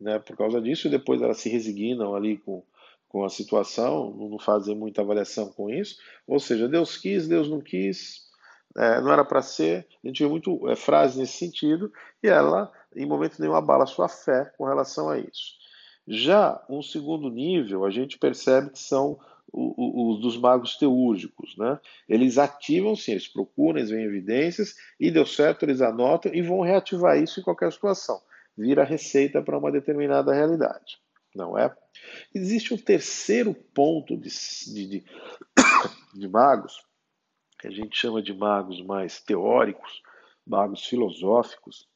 né, 0.00 0.18
por 0.18 0.36
causa 0.36 0.60
disso, 0.60 0.88
e 0.88 0.90
depois 0.90 1.22
elas 1.22 1.38
se 1.38 1.48
resignam 1.48 2.14
ali 2.14 2.36
com, 2.38 2.64
com 3.08 3.24
a 3.24 3.28
situação, 3.28 4.10
não 4.16 4.38
fazem 4.38 4.74
muita 4.74 5.02
avaliação 5.02 5.48
com 5.50 5.70
isso. 5.70 5.96
Ou 6.26 6.38
seja, 6.38 6.68
Deus 6.68 6.96
quis, 6.96 7.28
Deus 7.28 7.48
não 7.48 7.60
quis, 7.60 8.26
é, 8.76 9.00
não 9.00 9.12
era 9.12 9.24
para 9.24 9.42
ser. 9.42 9.86
A 10.04 10.06
gente 10.06 10.22
vê 10.22 10.28
muito 10.28 10.68
é, 10.68 10.76
frases 10.76 11.16
nesse 11.16 11.38
sentido, 11.38 11.92
e 12.22 12.28
ela, 12.28 12.70
em 12.94 13.06
momento 13.06 13.40
nenhum, 13.40 13.54
abala 13.54 13.84
a 13.84 13.86
sua 13.86 14.08
fé 14.08 14.52
com 14.56 14.64
relação 14.64 15.08
a 15.08 15.18
isso. 15.18 15.54
Já 16.06 16.62
um 16.68 16.82
segundo 16.82 17.30
nível, 17.30 17.84
a 17.84 17.90
gente 17.90 18.18
percebe 18.18 18.70
que 18.70 18.78
são 18.78 19.18
os 19.52 20.20
dos 20.20 20.36
magos 20.36 20.76
teúrgicos, 20.76 21.56
né? 21.56 21.78
Eles 22.08 22.36
ativam, 22.36 22.94
sim, 22.94 23.12
eles 23.12 23.28
procuram, 23.28 23.78
eles 23.78 23.90
veem 23.90 24.04
evidências 24.04 24.74
e 25.00 25.10
deu 25.10 25.24
certo, 25.24 25.62
eles 25.62 25.80
anotam 25.80 26.34
e 26.34 26.42
vão 26.42 26.60
reativar 26.60 27.16
isso 27.16 27.40
em 27.40 27.42
qualquer 27.42 27.72
situação 27.72 28.20
vira 28.56 28.84
receita 28.84 29.42
para 29.42 29.58
uma 29.58 29.70
determinada 29.70 30.32
realidade, 30.32 30.98
não 31.36 31.56
é? 31.56 31.74
Existe 32.34 32.74
um 32.74 32.78
terceiro 32.78 33.54
ponto 33.54 34.16
de, 34.16 34.30
de, 34.66 34.88
de, 34.88 35.04
de 36.14 36.28
magos, 36.28 36.84
que 37.58 37.68
a 37.68 37.70
gente 37.70 37.96
chama 37.96 38.22
de 38.22 38.34
magos 38.34 38.82
mais 38.84 39.20
teóricos, 39.22 40.02
magos 40.46 40.84
filosóficos, 40.86 41.88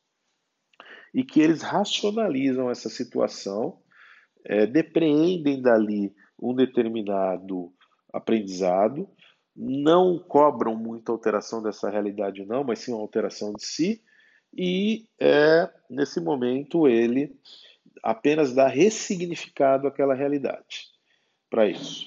e 1.12 1.24
que 1.24 1.40
eles 1.40 1.62
racionalizam 1.62 2.70
essa 2.70 2.88
situação, 2.88 3.80
é, 4.44 4.66
depreendem 4.66 5.60
dali 5.60 6.14
um 6.40 6.54
determinado 6.54 7.72
aprendizado, 8.12 9.08
não 9.54 10.18
cobram 10.18 10.76
muita 10.76 11.12
alteração 11.12 11.62
dessa 11.62 11.90
realidade, 11.90 12.46
não, 12.46 12.64
mas 12.64 12.78
sim 12.78 12.92
uma 12.92 13.02
alteração 13.02 13.52
de 13.52 13.64
si, 13.64 14.02
e 14.52 15.06
é, 15.20 15.70
nesse 15.88 16.20
momento 16.20 16.88
ele 16.88 17.36
apenas 18.02 18.54
dá 18.54 18.66
ressignificado 18.66 19.86
àquela 19.86 20.14
realidade 20.14 20.88
para 21.48 21.66
isso. 21.66 22.06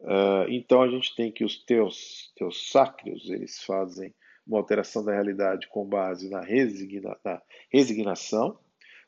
Uh, 0.00 0.48
então 0.48 0.82
a 0.82 0.88
gente 0.88 1.14
tem 1.14 1.30
que 1.30 1.44
os 1.44 1.64
teus, 1.64 2.32
teus 2.36 2.70
sácrios 2.70 3.30
eles 3.30 3.62
fazem 3.62 4.12
uma 4.44 4.58
alteração 4.58 5.04
da 5.04 5.12
realidade 5.12 5.68
com 5.68 5.86
base 5.86 6.28
na, 6.28 6.40
resigna, 6.40 7.16
na 7.24 7.40
resignação, 7.72 8.58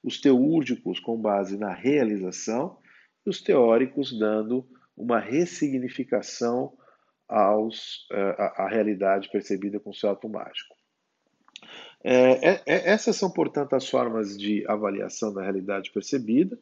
os 0.03 0.21
teúrgicos 0.21 1.01
com 1.01 1.21
base 1.21 1.59
na 1.59 1.73
realização, 1.73 2.79
e 3.27 3.31
os 3.31 3.41
teóricos 3.41 4.17
dando 4.17 4.65
uma 4.97 5.19
ressignificação 5.19 6.77
aos, 7.29 8.07
uh, 8.13 8.63
à 8.63 8.69
realidade 8.69 9.29
percebida 9.31 9.81
com 9.81 9.93
seu 9.93 10.11
ato 10.11 10.29
mágico. 10.29 10.77
É, 12.07 12.51
é, 12.51 12.63
é, 12.67 12.91
essas 12.91 13.17
são, 13.17 13.31
portanto, 13.31 13.75
as 13.75 13.89
formas 13.89 14.37
de 14.37 14.63
avaliação 14.69 15.33
da 15.33 15.41
realidade 15.43 15.91
percebida. 15.91 16.59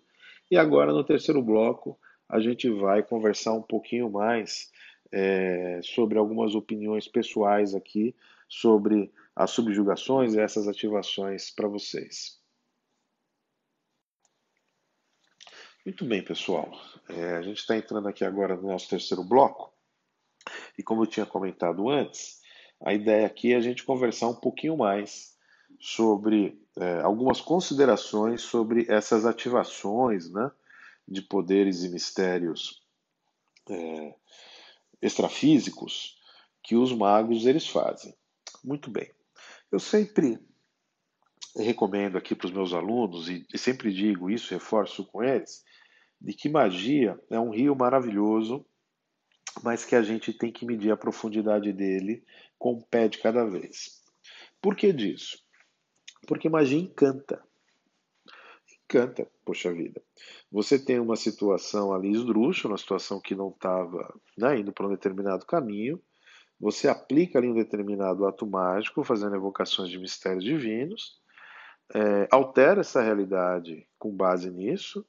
E 0.48 0.56
agora, 0.56 0.92
no 0.92 1.02
terceiro 1.02 1.42
bloco, 1.42 1.98
a 2.28 2.38
gente 2.38 2.70
vai 2.70 3.02
conversar 3.02 3.52
um 3.52 3.62
pouquinho 3.62 4.08
mais 4.08 4.70
é, 5.10 5.80
sobre 5.82 6.16
algumas 6.16 6.54
opiniões 6.54 7.08
pessoais 7.08 7.74
aqui 7.74 8.14
sobre 8.48 9.12
as 9.34 9.50
subjugações 9.50 10.34
e 10.34 10.40
essas 10.40 10.68
ativações 10.68 11.50
para 11.50 11.66
vocês. 11.66 12.38
Muito 15.84 16.04
bem, 16.04 16.22
pessoal. 16.22 16.70
É, 17.08 17.36
a 17.36 17.42
gente 17.42 17.58
está 17.58 17.76
entrando 17.76 18.06
aqui 18.06 18.24
agora 18.24 18.54
no 18.54 18.68
nosso 18.68 18.88
terceiro 18.88 19.24
bloco. 19.24 19.72
E 20.78 20.82
como 20.82 21.02
eu 21.02 21.06
tinha 21.06 21.26
comentado 21.26 21.88
antes, 21.88 22.40
a 22.84 22.92
ideia 22.92 23.26
aqui 23.26 23.52
é 23.52 23.56
a 23.56 23.60
gente 23.60 23.84
conversar 23.84 24.28
um 24.28 24.34
pouquinho 24.34 24.76
mais 24.76 25.31
sobre 25.84 26.62
é, 26.76 27.00
algumas 27.00 27.40
considerações 27.40 28.42
sobre 28.42 28.86
essas 28.88 29.26
ativações 29.26 30.30
né, 30.30 30.48
de 31.08 31.20
poderes 31.20 31.82
e 31.82 31.88
mistérios 31.88 32.84
é, 33.68 34.14
extrafísicos 35.02 36.16
que 36.62 36.76
os 36.76 36.92
magos 36.92 37.46
eles 37.46 37.66
fazem. 37.66 38.14
Muito 38.62 38.92
bem. 38.92 39.10
Eu 39.72 39.80
sempre 39.80 40.38
recomendo 41.56 42.16
aqui 42.16 42.36
para 42.36 42.46
os 42.46 42.52
meus 42.52 42.72
alunos, 42.72 43.28
e, 43.28 43.44
e 43.52 43.58
sempre 43.58 43.92
digo 43.92 44.30
isso, 44.30 44.54
reforço 44.54 45.04
com 45.04 45.20
eles, 45.20 45.64
de 46.20 46.32
que 46.32 46.48
magia 46.48 47.20
é 47.28 47.40
um 47.40 47.50
rio 47.50 47.74
maravilhoso, 47.74 48.64
mas 49.64 49.84
que 49.84 49.96
a 49.96 50.02
gente 50.02 50.32
tem 50.32 50.52
que 50.52 50.64
medir 50.64 50.92
a 50.92 50.96
profundidade 50.96 51.72
dele 51.72 52.24
com 52.56 52.74
o 52.74 52.86
pé 52.86 53.08
de 53.08 53.18
cada 53.18 53.44
vez. 53.44 54.00
Por 54.60 54.76
que 54.76 54.92
disso? 54.92 55.41
Porque 56.26 56.48
magia 56.48 56.78
encanta. 56.78 57.42
Encanta, 58.84 59.26
poxa 59.44 59.72
vida. 59.72 60.02
Você 60.50 60.78
tem 60.78 61.00
uma 61.00 61.16
situação 61.16 61.92
ali 61.92 62.10
esdrúxula, 62.10 62.72
uma 62.72 62.78
situação 62.78 63.20
que 63.20 63.34
não 63.34 63.48
estava 63.48 64.14
né, 64.36 64.58
indo 64.58 64.72
para 64.72 64.86
um 64.86 64.90
determinado 64.90 65.46
caminho, 65.46 66.00
você 66.60 66.88
aplica 66.88 67.38
ali 67.38 67.48
um 67.48 67.54
determinado 67.54 68.24
ato 68.24 68.46
mágico, 68.46 69.02
fazendo 69.02 69.34
evocações 69.34 69.90
de 69.90 69.98
mistérios 69.98 70.44
divinos, 70.44 71.20
é, 71.92 72.28
altera 72.30 72.82
essa 72.82 73.02
realidade 73.02 73.84
com 73.98 74.14
base 74.14 74.48
nisso, 74.48 75.04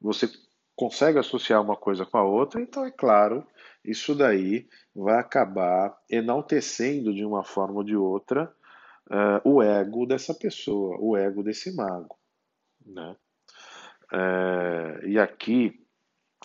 você 0.00 0.28
consegue 0.74 1.18
associar 1.18 1.62
uma 1.62 1.76
coisa 1.76 2.04
com 2.04 2.18
a 2.18 2.24
outra, 2.24 2.60
então 2.60 2.84
é 2.84 2.90
claro, 2.90 3.46
isso 3.84 4.14
daí 4.14 4.68
vai 4.94 5.18
acabar 5.18 5.96
enaltecendo 6.10 7.14
de 7.14 7.24
uma 7.24 7.44
forma 7.44 7.76
ou 7.76 7.84
de 7.84 7.96
outra 7.96 8.52
uh, 9.10 9.40
o 9.48 9.62
ego 9.62 10.06
dessa 10.06 10.34
pessoa, 10.34 10.96
o 11.00 11.16
ego 11.16 11.42
desse 11.42 11.74
mago. 11.74 12.16
Né? 12.84 13.16
Uh, 14.12 15.06
e 15.06 15.18
aqui 15.18 15.84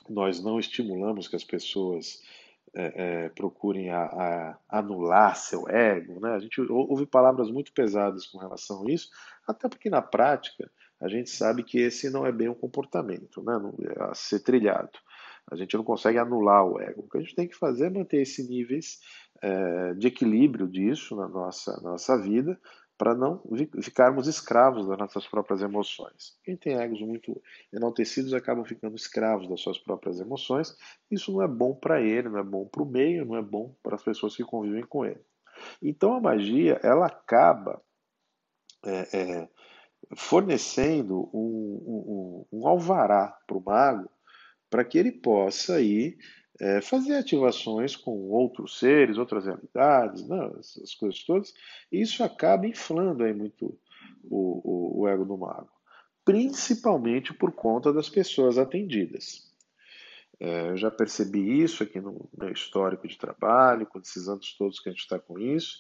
nós 0.10 0.43
não 0.43 0.60
estimulamos 0.60 1.28
que 1.28 1.36
as 1.36 1.43
pessoas 1.43 2.21
é, 2.74 3.26
é, 3.26 3.30
procurem 3.30 3.89
a, 3.89 4.04
a 4.04 4.58
anular 4.69 5.36
seu 5.36 5.67
ego. 5.67 6.19
Né? 6.19 6.34
A 6.34 6.39
gente 6.39 6.62
ouve 6.62 7.06
palavras 7.06 7.52
muito 7.52 7.74
pesadas 7.74 8.26
com 8.26 8.38
relação 8.38 8.86
a 8.88 8.91
isso, 8.91 9.10
até 9.47 9.67
porque 9.67 9.89
na 9.89 10.02
prática 10.02 10.71
a 11.00 11.08
gente 11.08 11.30
sabe 11.30 11.63
que 11.63 11.80
esse 11.80 12.10
não 12.10 12.26
é 12.26 12.32
bem 12.32 12.47
um 12.47 12.54
comportamento 12.54 13.43
né? 13.43 13.54
A 14.00 14.13
ser 14.13 14.39
trilhado. 14.39 15.00
A 15.52 15.56
gente 15.56 15.76
não 15.76 15.84
consegue 15.84 16.17
anular 16.19 16.63
o 16.63 16.80
ego. 16.80 17.02
O 17.02 17.10
que 17.10 17.17
a 17.17 17.21
gente 17.21 17.36
tem 17.36 17.47
que 17.47 17.58
fazer 17.58 17.88
é 17.88 17.89
manter 17.89 18.21
esses 18.21 18.47
níveis 18.47 19.00
é, 19.41 19.93
de 19.95 20.08
equilíbrio 20.08 20.67
disso 20.67 21.15
na 21.15 21.27
nossa, 21.27 21.80
na 21.82 21.91
nossa 21.91 22.17
vida, 22.17 22.60
para 22.97 23.15
não 23.15 23.41
ficarmos 23.82 24.27
escravos 24.27 24.88
das 24.88 24.95
nossas 24.95 25.27
próprias 25.27 25.63
emoções. 25.63 26.38
Quem 26.43 26.56
tem 26.56 26.77
egos 26.77 27.01
muito 27.01 27.41
enaltecidos 27.73 28.32
acabam 28.32 28.63
ficando 28.63 28.95
escravos 28.95 29.49
das 29.49 29.60
suas 29.60 29.80
próprias 29.80 30.19
emoções. 30.19 30.77
Isso 31.10 31.32
não 31.32 31.41
é 31.41 31.47
bom 31.47 31.73
para 31.73 31.99
ele, 31.99 32.30
não 32.30 32.38
é 32.38 32.43
bom 32.43 32.63
para 32.63 32.84
o 32.84 32.86
meio, 32.86 33.25
não 33.25 33.36
é 33.36 33.41
bom 33.41 33.75
para 33.82 33.95
as 33.95 34.04
pessoas 34.04 34.36
que 34.36 34.43
convivem 34.43 34.84
com 34.84 35.04
ele. 35.04 35.19
Então 35.82 36.13
a 36.13 36.21
magia 36.21 36.80
ela 36.84 37.08
acaba 37.08 37.82
é, 38.86 39.17
é, 39.17 39.49
fornecendo 40.15 41.27
um, 41.34 42.45
um, 42.51 42.60
um 42.60 42.67
alvará 42.67 43.36
para 43.47 43.58
o 43.58 43.63
mago 43.63 44.12
para 44.69 44.86
que 44.86 44.97
ele 44.99 45.12
possa 45.12 45.82
ir 45.82 46.17
é, 46.62 46.80
fazer 46.80 47.15
ativações 47.15 47.95
com 47.95 48.30
outros 48.30 48.78
seres, 48.78 49.17
outras 49.17 49.45
realidades, 49.45 50.28
né, 50.28 50.52
essas 50.60 50.93
coisas 50.93 51.24
todas, 51.24 51.52
e 51.91 52.00
isso 52.00 52.24
acaba 52.24 52.67
inflando 52.67 53.24
aí 53.24 53.34
muito 53.34 53.80
o, 54.24 54.62
o, 54.63 55.02
o 55.02 55.08
ego 55.08 55.26
do 55.26 55.36
mago, 55.36 55.71
principalmente 56.24 57.34
por 57.34 57.52
conta 57.52 57.91
das 57.91 58.08
pessoas 58.10 58.60
atendidas. 58.60 59.50
É, 60.39 60.69
eu 60.69 60.78
já 60.78 60.91
percebi 60.91 61.63
isso 61.63 61.82
aqui 61.82 62.00
no 62.00 62.30
meu 62.38 62.52
histórico 62.52 63.08
de 63.08 63.17
trabalho, 63.17 63.88
com 63.88 63.97
esses 63.97 64.28
anos 64.28 64.56
todos 64.56 64.80
que 64.80 64.89
a 64.89 64.91
gente 64.91 65.02
está 65.02 65.17
com 65.17 65.39
isso, 65.39 65.80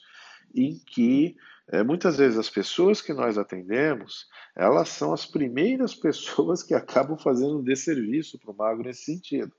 em 0.55 0.79
que 0.79 1.35
é, 1.71 1.83
muitas 1.83 2.17
vezes 2.17 2.39
as 2.39 2.49
pessoas 2.49 3.03
que 3.03 3.13
nós 3.13 3.37
atendemos, 3.37 4.25
elas 4.55 4.89
são 4.89 5.13
as 5.13 5.27
primeiras 5.27 5.93
pessoas 5.95 6.63
que 6.63 6.73
acabam 6.73 7.19
fazendo 7.19 7.59
um 7.59 7.63
desserviço 7.63 8.39
para 8.39 8.51
o 8.51 8.57
mago 8.57 8.81
nesse 8.81 9.03
sentido. 9.03 9.53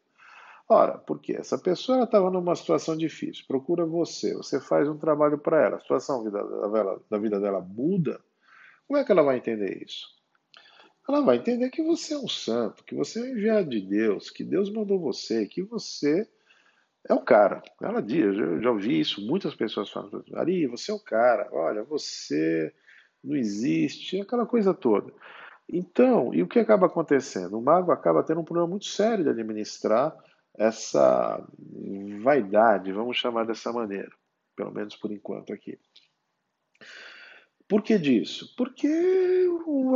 Ora, 0.69 0.99
porque 0.99 1.33
essa 1.33 1.59
pessoa 1.59 2.05
estava 2.05 2.31
numa 2.31 2.55
situação 2.55 2.97
difícil, 2.97 3.45
procura 3.47 3.85
você, 3.85 4.35
você 4.35 4.61
faz 4.61 4.89
um 4.89 4.97
trabalho 4.97 5.39
para 5.39 5.61
ela, 5.61 5.77
a 5.77 5.81
situação 5.81 6.25
da 7.11 7.19
vida 7.19 7.41
dela 7.41 7.61
muda, 7.61 8.21
como 8.87 8.99
é 8.99 9.05
que 9.05 9.13
ela 9.13 9.23
vai 9.23 9.37
entender 9.39 9.83
isso? 9.85 10.07
Ela 11.09 11.21
vai 11.21 11.37
entender 11.37 11.69
que 11.71 11.83
você 11.83 12.15
é 12.15 12.19
um 12.19 12.29
santo, 12.29 12.85
que 12.85 12.95
você 12.95 13.19
é 13.19 13.23
um 13.23 13.27
enviado 13.27 13.71
de 13.71 13.81
Deus, 13.81 14.31
que 14.31 14.45
Deus 14.45 14.71
mandou 14.71 15.01
você, 15.01 15.47
que 15.47 15.63
você 15.63 16.29
é 17.09 17.13
o 17.13 17.21
cara. 17.21 17.61
Ela 17.81 18.01
diz, 18.01 18.37
eu 18.39 18.63
já 18.63 18.71
ouvi 18.71 19.01
isso, 19.01 19.21
muitas 19.27 19.55
pessoas 19.55 19.91
falam, 19.91 20.23
Ari, 20.35 20.67
você 20.69 20.93
é 20.93 20.95
o 20.95 21.01
cara, 21.01 21.49
olha, 21.53 21.83
você 21.83 22.73
não 23.23 23.37
existe, 23.37 24.21
aquela 24.21 24.47
coisa 24.47 24.73
toda. 24.73 25.13
Então, 25.69 26.33
e 26.35 26.43
o 26.43 26.49
que 26.49 26.59
acaba 26.59 26.87
acontecendo? 26.87 27.59
O 27.59 27.63
mago 27.63 27.91
acaba 27.91 28.23
tendo 28.23 28.41
um 28.41 28.45
problema 28.45 28.69
muito 28.69 28.87
sério 28.87 29.25
de 29.25 29.31
administrar 29.31 30.15
essa 30.57 31.47
vaidade, 32.23 32.93
vamos 32.93 33.17
chamar 33.17 33.45
dessa 33.45 33.73
maneira, 33.73 34.11
pelo 34.55 34.73
menos 34.73 34.97
por 34.97 35.11
enquanto 35.11 35.53
aqui. 35.53 35.79
Por 37.69 37.83
que 37.83 37.99
disso? 37.99 38.55
Porque 38.57 38.89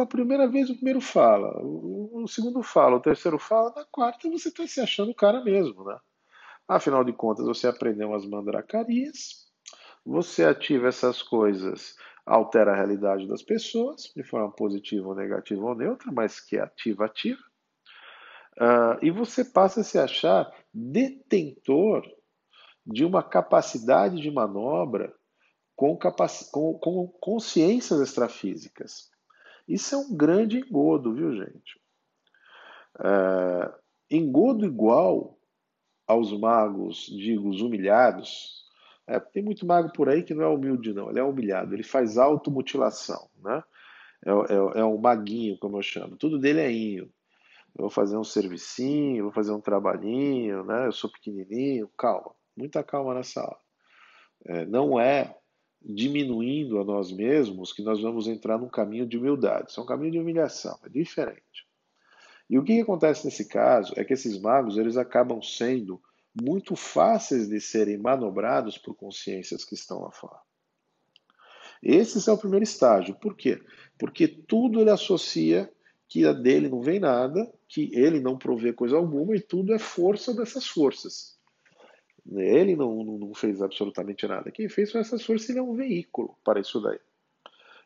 a 0.01 0.07
primeira 0.07 0.49
vez 0.49 0.71
o 0.71 0.75
primeiro 0.75 1.01
fala, 1.01 1.61
o 1.63 2.27
segundo 2.27 2.63
fala, 2.63 2.97
o 2.97 3.03
terceiro 3.03 3.39
fala, 3.39 3.73
na 3.77 3.85
quarta 3.85 4.31
você 4.31 4.49
está 4.49 4.67
se 4.67 4.81
achando 4.81 5.11
o 5.11 5.15
cara 5.15 5.43
mesmo, 5.43 5.85
né? 5.85 5.99
Afinal 6.67 7.05
de 7.05 7.13
contas, 7.13 7.45
você 7.45 7.67
aprendeu 7.67 8.09
umas 8.09 8.27
mandracarias, 8.27 9.47
você 10.05 10.45
ativa 10.45 10.89
essas 10.89 11.23
coisas, 11.23 11.97
altera 12.25 12.73
a 12.73 12.77
realidade 12.77 13.29
das 13.29 13.43
pessoas, 13.43 14.13
de 14.17 14.25
forma 14.25 14.51
positiva 14.51 15.09
ou 15.09 15.15
negativa 15.15 15.63
ou 15.63 15.75
neutra, 15.75 16.11
mas 16.11 16.41
que 16.41 16.57
é 16.57 16.63
ativa, 16.63 17.05
ativa. 17.05 17.43
Uh, 18.59 18.97
e 19.03 19.11
você 19.11 19.45
passa 19.45 19.81
a 19.83 19.85
se 19.85 19.99
achar 19.99 20.51
detentor 20.73 22.03
de 22.87 23.05
uma 23.05 23.23
capacidade 23.23 24.21
de 24.21 24.31
manobra 24.31 25.13
com, 25.75 25.97
capac... 25.97 26.51
com, 26.51 26.75
com 26.79 27.07
consciências 27.21 28.01
extrafísicas. 28.01 29.11
Isso 29.69 29.95
é 29.95 29.99
um 29.99 30.17
grande 30.17 30.59
engodo, 30.59 31.13
viu, 31.13 31.35
gente? 31.35 31.81
Uh, 32.99 33.75
engodo 34.11 34.65
igual 34.65 35.39
aos 36.07 36.33
magos, 36.39 37.07
digo, 37.07 37.51
os 37.51 37.61
humilhados. 37.61 38.65
É, 39.07 39.21
tem 39.21 39.43
muito 39.43 39.67
mago 39.67 39.93
por 39.93 40.09
aí 40.09 40.23
que 40.23 40.35
não 40.35 40.45
é 40.45 40.49
humilde, 40.49 40.95
não. 40.95 41.11
Ele 41.11 41.19
é 41.19 41.23
humilhado. 41.23 41.75
Ele 41.75 41.83
faz 41.83 42.17
automutilação, 42.17 43.29
né? 43.43 43.63
É, 44.25 44.31
é, 44.31 44.81
é 44.81 44.85
um 44.85 44.99
maguinho, 44.99 45.59
como 45.59 45.77
eu 45.77 45.83
chamo. 45.83 46.17
Tudo 46.17 46.39
dele 46.39 46.61
é 46.61 46.73
inho 46.73 47.13
eu 47.77 47.83
vou 47.83 47.91
fazer 47.91 48.17
um 48.17 48.25
servicinho, 48.25 49.25
vou 49.25 49.33
fazer 49.33 49.53
um 49.53 49.61
trabalhinho, 49.61 50.65
né? 50.65 50.87
Eu 50.87 50.93
sou 50.93 51.11
pequenininho, 51.11 51.89
calma, 51.97 52.35
muita 52.57 52.83
calma 52.83 53.15
nessa 53.15 53.43
hora. 53.43 53.59
É, 54.47 54.65
não 54.65 54.99
é 54.99 55.37
diminuindo 55.83 56.81
a 56.81 56.85
nós 56.85 57.13
mesmos 57.13 57.75
que 57.75 57.83
nós 57.83 58.01
vamos 58.01 58.27
entrar 58.27 58.59
num 58.59 58.69
caminho 58.69 59.07
de 59.07 59.19
humildade. 59.19 59.71
Isso 59.71 59.79
é 59.79 59.83
um 59.83 59.87
caminho 59.87 60.13
de 60.13 60.19
humilhação, 60.19 60.79
é 60.85 60.89
diferente. 60.89 61.67
E 62.49 62.59
o 62.59 62.65
que, 62.65 62.77
que 62.77 62.81
acontece 62.81 63.27
nesse 63.27 63.47
caso 63.47 63.93
é 63.97 64.05
que 64.05 64.15
esses 64.15 64.41
magos 64.41 64.79
eles 64.79 64.97
acabam 64.97 65.43
sendo 65.43 66.01
muito 66.35 66.75
fáceis 66.77 67.47
de 67.47 67.61
serem 67.61 67.99
manobrados 67.99 68.79
por 68.79 68.95
consciências 68.95 69.65
que 69.65 69.75
estão 69.75 70.01
lá 70.01 70.11
fora. 70.11 70.41
Esse 71.83 72.29
é 72.29 72.33
o 72.33 72.39
primeiro 72.39 72.65
estágio. 72.65 73.15
Por 73.17 73.37
quê? 73.37 73.61
Porque 73.99 74.27
tudo 74.27 74.81
ele 74.81 74.91
associa 74.91 75.71
que 76.09 76.33
dele 76.35 76.69
não 76.69 76.81
vem 76.81 77.01
nada, 77.01 77.51
que 77.69 77.91
ele 77.93 78.21
não 78.21 78.39
provê 78.39 78.73
coisa 78.73 78.97
alguma 78.97 79.35
e 79.35 79.41
tudo 79.41 79.75
é 79.75 79.79
força 79.79 80.33
dessas 80.35 80.67
forças. 80.67 81.37
Ele 82.31 82.75
não, 82.75 83.05
não 83.05 83.35
fez 83.35 83.63
absolutamente 83.63 84.27
nada. 84.27 84.51
Quem 84.51 84.69
fez 84.69 84.91
foi 84.91 85.01
essas 85.01 85.23
forças, 85.23 85.49
ele 85.49 85.59
é 85.59 85.63
um 85.63 85.75
veículo 85.75 86.37
para 86.45 86.61
isso 86.61 86.81
daí. 86.81 86.99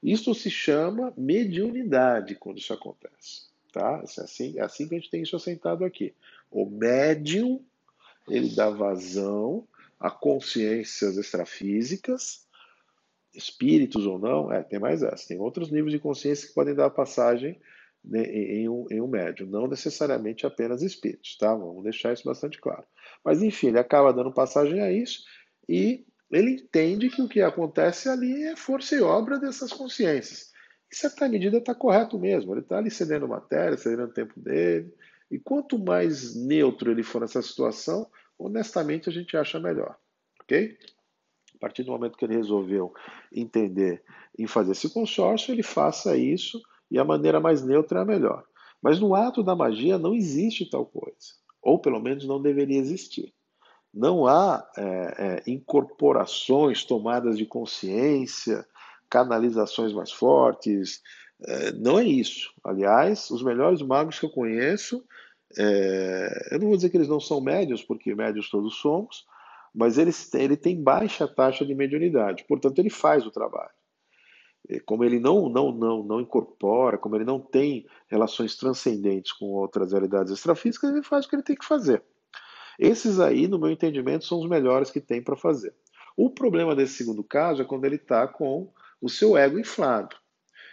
Isso 0.03 0.35
se 0.35 0.51
chama 0.51 1.13
mediunidade 1.17 2.35
quando 2.35 2.59
isso 2.59 2.73
acontece. 2.73 3.49
Tá? 3.73 4.03
É 4.03 4.21
assim, 4.23 4.59
é 4.59 4.63
assim 4.63 4.89
que 4.89 4.95
a 4.95 4.99
gente 4.99 5.11
tem 5.11 5.23
isso 5.23 5.37
assentado 5.37 5.85
aqui. 5.85 6.15
O 6.51 6.67
médium 6.67 7.63
ele 8.29 8.55
dá 8.55 8.71
vazão 8.71 9.67
a 9.99 10.11
consciências 10.11 11.19
extrafísicas, 11.19 12.47
espíritos 13.35 14.07
ou 14.07 14.19
não, 14.19 14.51
é, 14.51 14.63
tem 14.63 14.79
mais 14.79 15.03
essa. 15.03 15.29
Tem 15.29 15.39
outros 15.39 15.71
níveis 15.71 15.93
de 15.93 15.99
consciência 15.99 16.49
que 16.49 16.55
podem 16.55 16.75
dar 16.75 16.91
passagem 16.91 17.61
em, 18.05 18.69
um, 18.69 18.87
em 18.91 19.01
um 19.01 19.07
médium, 19.07 19.49
não 19.49 19.67
necessariamente 19.67 20.47
apenas 20.47 20.83
espíritos, 20.83 21.37
tá? 21.37 21.55
Vamos 21.55 21.83
deixar 21.83 22.13
isso 22.13 22.25
bastante 22.25 22.61
claro. 22.61 22.85
Mas 23.25 23.43
enfim, 23.43 23.69
ele 23.69 23.79
acaba 23.79 24.13
dando 24.13 24.33
passagem 24.33 24.81
a 24.81 24.91
isso 24.91 25.25
e 25.69 26.05
ele 26.31 26.53
entende 26.53 27.11
que 27.11 27.21
o 27.21 27.29
que 27.29 27.41
acontece 27.41 28.09
ali 28.09 28.45
é 28.45 28.57
força 28.57 28.95
e 28.95 29.01
obra 29.01 29.39
dessas 29.39 29.73
consciências. 29.73 30.51
Em 30.93 30.97
certa 30.97 31.29
medida 31.29 31.59
está 31.59 31.75
correto 31.75 32.19
mesmo, 32.19 32.53
ele 32.53 32.61
está 32.61 32.79
ali 32.79 32.91
cedendo 32.91 33.29
matéria, 33.29 33.77
cedendo 33.77 34.05
o 34.05 34.13
tempo 34.13 34.39
dele, 34.41 34.93
e 35.31 35.39
quanto 35.39 35.79
mais 35.79 36.35
neutro 36.35 36.91
ele 36.91 37.03
for 37.03 37.21
nessa 37.21 37.43
situação, 37.43 38.11
honestamente 38.39 39.09
a 39.09 39.13
gente 39.13 39.37
acha 39.37 39.61
melhor, 39.61 39.97
ok? 40.43 40.77
A 41.55 41.59
partir 41.59 41.85
do 41.85 41.93
momento 41.93 42.17
que 42.17 42.25
ele 42.25 42.37
resolveu 42.37 42.93
entender 43.33 44.03
em 44.39 44.47
fazer 44.47 44.73
esse 44.73 44.93
consórcio, 44.93 45.53
ele 45.53 45.63
faça 45.63 46.17
isso 46.17 46.61
e 46.91 46.99
a 46.99 47.05
maneira 47.05 47.41
mais 47.41 47.63
neutra 47.63 48.01
é 48.01 48.03
a 48.03 48.05
melhor. 48.07 48.45
Mas 48.83 48.99
no 48.99 49.15
ato 49.15 49.43
da 49.43 49.55
magia 49.55 49.99
não 49.99 50.15
existe 50.15 50.69
tal 50.69 50.87
coisa, 50.87 51.35
ou 51.63 51.79
pelo 51.79 52.01
menos 52.01 52.27
não 52.27 52.41
deveria 52.41 52.79
existir. 52.79 53.33
Não 53.93 54.27
há 54.27 54.67
é, 54.77 54.83
é, 55.47 55.51
incorporações, 55.51 56.85
tomadas 56.85 57.37
de 57.37 57.45
consciência, 57.45 58.65
canalizações 59.09 59.93
mais 59.93 60.13
fortes. 60.13 61.03
É, 61.43 61.73
não 61.73 61.99
é 61.99 62.05
isso. 62.05 62.53
Aliás, 62.65 63.31
os 63.31 63.43
melhores 63.43 63.83
magos 63.83 64.19
que 64.19 64.27
eu 64.27 64.31
conheço, 64.31 65.05
é, 65.59 66.49
eu 66.53 66.61
não 66.61 66.69
vou 66.69 66.77
dizer 66.77 66.91
que 66.91 66.97
eles 66.97 67.09
não 67.09 67.21
são 67.21 67.41
médios, 67.41 67.83
porque 67.83 68.15
médios 68.15 68.49
todos 68.49 68.77
somos, 68.77 69.27
mas 69.75 69.99
ele 69.99 70.57
tem 70.57 70.81
baixa 70.81 71.29
taxa 71.29 71.65
de 71.65 71.75
mediunidade, 71.75 72.45
portanto, 72.49 72.79
ele 72.79 72.91
faz 72.91 73.27
o 73.27 73.31
trabalho. 73.31 73.71
Como 74.79 75.03
ele 75.05 75.19
não, 75.19 75.49
não, 75.49 75.73
não, 75.73 76.03
não 76.05 76.21
incorpora, 76.21 76.97
como 76.97 77.17
ele 77.17 77.25
não 77.25 77.41
tem 77.41 77.87
relações 78.07 78.55
transcendentes 78.57 79.33
com 79.33 79.47
outras 79.47 79.91
realidades 79.91 80.33
extrafísicas, 80.33 80.91
ele 80.91 81.03
faz 81.03 81.25
o 81.25 81.29
que 81.29 81.37
ele 81.37 81.43
tem 81.43 81.57
que 81.57 81.65
fazer. 81.65 82.03
Esses 82.79 83.19
aí, 83.19 83.49
no 83.49 83.59
meu 83.59 83.71
entendimento, 83.71 84.25
são 84.25 84.39
os 84.39 84.49
melhores 84.49 84.91
que 84.91 85.01
tem 85.01 85.23
para 85.23 85.37
fazer. 85.37 85.75
O 86.17 86.31
problema 86.31 86.77
desse 86.77 86.95
segundo 86.95 87.25
caso 87.25 87.63
é 87.63 87.65
quando 87.65 87.85
ele 87.85 87.97
está 87.97 88.29
com 88.29 88.71
o 89.01 89.09
seu 89.09 89.37
ego 89.37 89.59
inflado. 89.59 90.17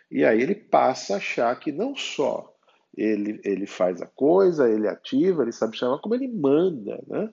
E 0.10 0.24
aí 0.24 0.42
ele 0.42 0.56
passa 0.56 1.16
a 1.16 1.18
achar 1.18 1.58
que 1.60 1.72
não 1.72 1.96
só 1.96 2.54
ele, 2.96 3.40
ele 3.44 3.68
faz 3.68 4.02
a 4.02 4.06
coisa, 4.06 4.70
ele 4.70 4.88
ativa, 4.88 5.44
ele 5.44 5.52
sabe 5.52 5.78
chamar, 5.78 6.00
como 6.00 6.16
ele 6.16 6.28
manda, 6.28 7.04
né? 7.08 7.30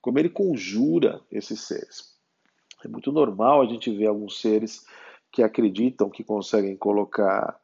como 0.00 0.18
ele 0.18 0.28
conjura 0.28 1.20
esses 1.30 1.60
seres. 1.60 2.12
É 2.84 2.88
muito 2.88 3.12
normal 3.12 3.62
a 3.62 3.66
gente 3.66 3.94
ver 3.96 4.06
alguns 4.06 4.40
seres 4.40 4.84
que 5.32 5.42
acreditam 5.42 6.10
que 6.10 6.22
conseguem 6.22 6.76
colocar, 6.76 7.58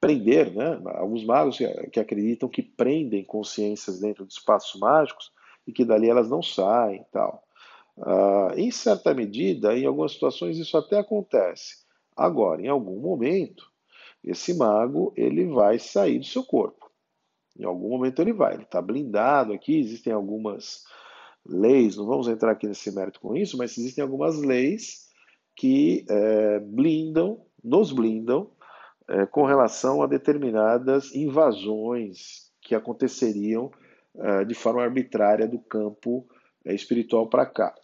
prender, 0.00 0.54
né? 0.54 0.80
alguns 0.94 1.24
magos 1.24 1.58
que 1.92 1.98
acreditam 1.98 2.48
que 2.48 2.62
prendem 2.62 3.24
consciências 3.24 4.00
dentro 4.00 4.24
de 4.24 4.32
espaços 4.32 4.80
mágicos 4.80 5.32
e 5.66 5.72
que 5.72 5.84
dali 5.84 6.08
elas 6.08 6.30
não 6.30 6.40
saem 6.40 7.04
tal. 7.10 7.42
Uh, 7.96 8.56
em 8.56 8.70
certa 8.70 9.12
medida, 9.12 9.76
em 9.76 9.84
algumas 9.84 10.12
situações 10.12 10.56
isso 10.56 10.76
até 10.76 10.98
acontece. 10.98 11.84
Agora, 12.16 12.62
em 12.62 12.68
algum 12.68 13.00
momento, 13.00 13.68
esse 14.22 14.54
mago 14.54 15.12
ele 15.16 15.46
vai 15.46 15.78
sair 15.78 16.18
do 16.18 16.24
seu 16.24 16.44
corpo. 16.44 16.90
Em 17.58 17.64
algum 17.64 17.90
momento 17.90 18.22
ele 18.22 18.32
vai. 18.32 18.54
Ele 18.54 18.62
está 18.62 18.80
blindado 18.80 19.52
aqui. 19.52 19.78
Existem 19.78 20.12
algumas 20.12 20.84
leis. 21.44 21.96
Não 21.96 22.06
vamos 22.06 22.28
entrar 22.28 22.52
aqui 22.52 22.66
nesse 22.66 22.90
mérito 22.94 23.20
com 23.20 23.36
isso, 23.36 23.58
mas 23.58 23.76
existem 23.76 24.02
algumas 24.02 24.38
leis 24.38 25.09
que 25.60 26.06
é, 26.08 26.58
blindam, 26.58 27.44
nos 27.62 27.92
blindam 27.92 28.50
é, 29.06 29.26
com 29.26 29.44
relação 29.44 30.02
a 30.02 30.06
determinadas 30.06 31.14
invasões 31.14 32.50
que 32.62 32.74
aconteceriam 32.74 33.70
eh, 34.16 34.44
de 34.44 34.54
forma 34.54 34.82
arbitrária 34.82 35.46
do 35.46 35.58
campo 35.58 36.26
eh, 36.64 36.74
espiritual 36.74 37.28
para 37.28 37.44
cá. 37.44 37.74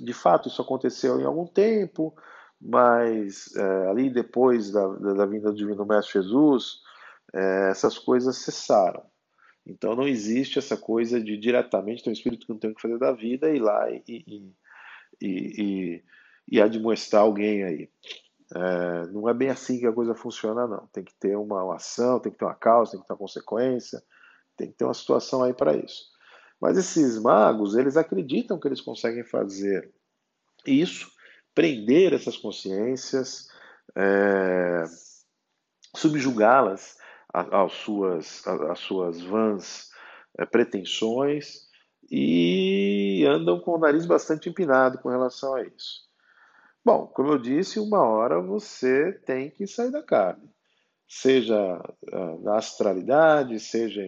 De 0.00 0.12
fato, 0.12 0.48
isso 0.48 0.62
aconteceu 0.62 1.20
em 1.20 1.24
algum 1.24 1.46
tempo, 1.46 2.14
mas 2.60 3.54
é, 3.56 3.88
ali 3.88 4.10
depois 4.10 4.70
da, 4.70 4.86
da, 4.86 5.26
vinda 5.26 5.50
do 5.50 5.56
Divino 5.56 5.84
Mestre 5.84 6.22
Jesus, 6.22 6.80
é, 7.34 7.70
essas 7.70 7.98
coisas 7.98 8.36
cessaram. 8.38 9.02
Então 9.66 9.96
não 9.96 10.06
existe 10.06 10.58
essa 10.58 10.76
coisa 10.76 11.20
de 11.20 11.36
diretamente 11.36 12.04
ter 12.04 12.10
um 12.10 12.12
espírito 12.12 12.46
que 12.46 12.52
não 12.52 12.58
tem 12.58 12.70
o 12.70 12.74
que 12.74 12.82
fazer 12.82 12.98
da 12.98 13.12
vida 13.12 13.50
e 13.50 13.56
ir 13.56 13.60
lá 13.60 13.90
e, 13.90 14.02
e, 14.06 14.52
e, 15.20 15.62
e 15.62 16.04
admoestar 16.60 17.22
alguém 17.22 17.64
aí. 17.64 17.90
É, 18.54 19.06
não 19.08 19.28
é 19.28 19.34
bem 19.34 19.48
assim 19.48 19.78
que 19.78 19.86
a 19.86 19.92
coisa 19.92 20.14
funciona, 20.14 20.66
não. 20.66 20.86
Tem 20.92 21.02
que 21.02 21.14
ter 21.14 21.36
uma, 21.36 21.64
uma 21.64 21.76
ação, 21.76 22.20
tem 22.20 22.30
que 22.30 22.38
ter 22.38 22.44
uma 22.44 22.54
causa, 22.54 22.92
tem 22.92 23.00
que 23.00 23.06
ter 23.06 23.12
uma 23.12 23.18
consequência. 23.18 24.02
Tem 24.56 24.68
que 24.68 24.74
ter 24.74 24.84
uma 24.84 24.94
situação 24.94 25.42
aí 25.42 25.52
para 25.52 25.76
isso. 25.76 26.04
Mas 26.60 26.78
esses 26.78 27.18
magos, 27.18 27.76
eles 27.76 27.96
acreditam 27.96 28.58
que 28.58 28.66
eles 28.66 28.80
conseguem 28.80 29.24
fazer 29.24 29.92
isso, 30.66 31.10
prender 31.54 32.12
essas 32.12 32.36
consciências, 32.36 33.48
é, 33.94 34.84
subjugá-las 35.94 36.96
às 37.32 37.72
suas, 37.72 38.46
às 38.46 38.78
suas 38.78 39.20
vãs 39.20 39.90
é, 40.38 40.46
pretensões 40.46 41.66
e 42.10 43.24
andam 43.28 43.60
com 43.60 43.72
o 43.72 43.78
nariz 43.78 44.06
bastante 44.06 44.48
empinado 44.48 44.98
com 44.98 45.08
relação 45.08 45.54
a 45.54 45.62
isso. 45.62 46.06
Bom, 46.86 47.08
como 47.08 47.32
eu 47.32 47.38
disse, 47.38 47.80
uma 47.80 48.00
hora 48.00 48.40
você 48.40 49.12
tem 49.26 49.50
que 49.50 49.66
sair 49.66 49.90
da 49.90 50.04
carne, 50.04 50.48
seja 51.08 51.56
ah, 52.12 52.36
na 52.40 52.58
astralidade, 52.58 53.58
seja 53.58 54.00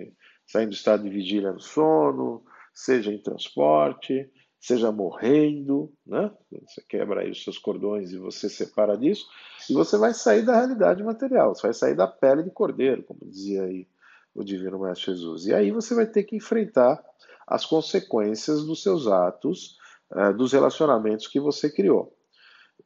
saindo 0.46 0.68
do 0.68 0.74
estado 0.74 1.02
de 1.02 1.10
vigília 1.10 1.50
no 1.50 1.58
sono, 1.58 2.44
seja 2.72 3.12
em 3.12 3.20
transporte, 3.20 4.30
seja 4.60 4.92
morrendo, 4.92 5.92
né? 6.06 6.30
Você 6.68 6.80
quebra 6.88 7.22
aí 7.22 7.32
os 7.32 7.42
seus 7.42 7.58
cordões 7.58 8.12
e 8.12 8.16
você 8.16 8.48
separa 8.48 8.96
disso, 8.96 9.26
e 9.68 9.72
você 9.74 9.98
vai 9.98 10.14
sair 10.14 10.42
da 10.42 10.54
realidade 10.54 11.02
material, 11.02 11.56
você 11.56 11.62
vai 11.62 11.74
sair 11.74 11.96
da 11.96 12.06
pele 12.06 12.44
de 12.44 12.52
cordeiro, 12.52 13.02
como 13.02 13.28
dizia 13.28 13.64
aí 13.64 13.88
o 14.32 14.44
Divino 14.44 14.78
Mestre 14.78 15.14
Jesus. 15.16 15.46
E 15.46 15.52
aí 15.52 15.72
você 15.72 15.96
vai 15.96 16.06
ter 16.06 16.22
que 16.22 16.36
enfrentar 16.36 17.02
as 17.44 17.66
consequências 17.66 18.64
dos 18.64 18.84
seus 18.84 19.08
atos, 19.08 19.76
eh, 20.14 20.32
dos 20.32 20.52
relacionamentos 20.52 21.26
que 21.26 21.40
você 21.40 21.68
criou. 21.68 22.16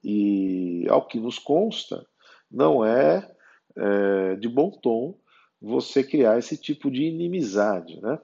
E, 0.03 0.87
ao 0.89 1.07
que 1.07 1.21
nos 1.21 1.39
consta, 1.39 2.07
não 2.51 2.85
é, 2.85 3.31
é 3.77 4.37
de 4.37 4.49
bom 4.49 4.71
tom 4.71 5.19
você 5.61 6.03
criar 6.03 6.39
esse 6.39 6.57
tipo 6.57 6.91
de 6.91 7.05
inimizade, 7.05 8.01
né? 8.01 8.19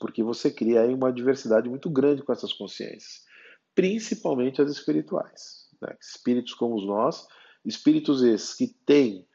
Porque 0.00 0.22
você 0.22 0.50
cria 0.50 0.82
aí 0.82 0.94
uma 0.94 1.12
diversidade 1.12 1.68
muito 1.68 1.90
grande 1.90 2.22
com 2.22 2.32
essas 2.32 2.52
consciências, 2.52 3.24
principalmente 3.74 4.60
as 4.60 4.70
espirituais. 4.70 5.68
Né? 5.80 5.94
Espíritos 6.00 6.54
como 6.54 6.80
nós, 6.80 7.26
espíritos 7.64 8.22
esses 8.22 8.54
que 8.54 8.68
têm 8.84 9.26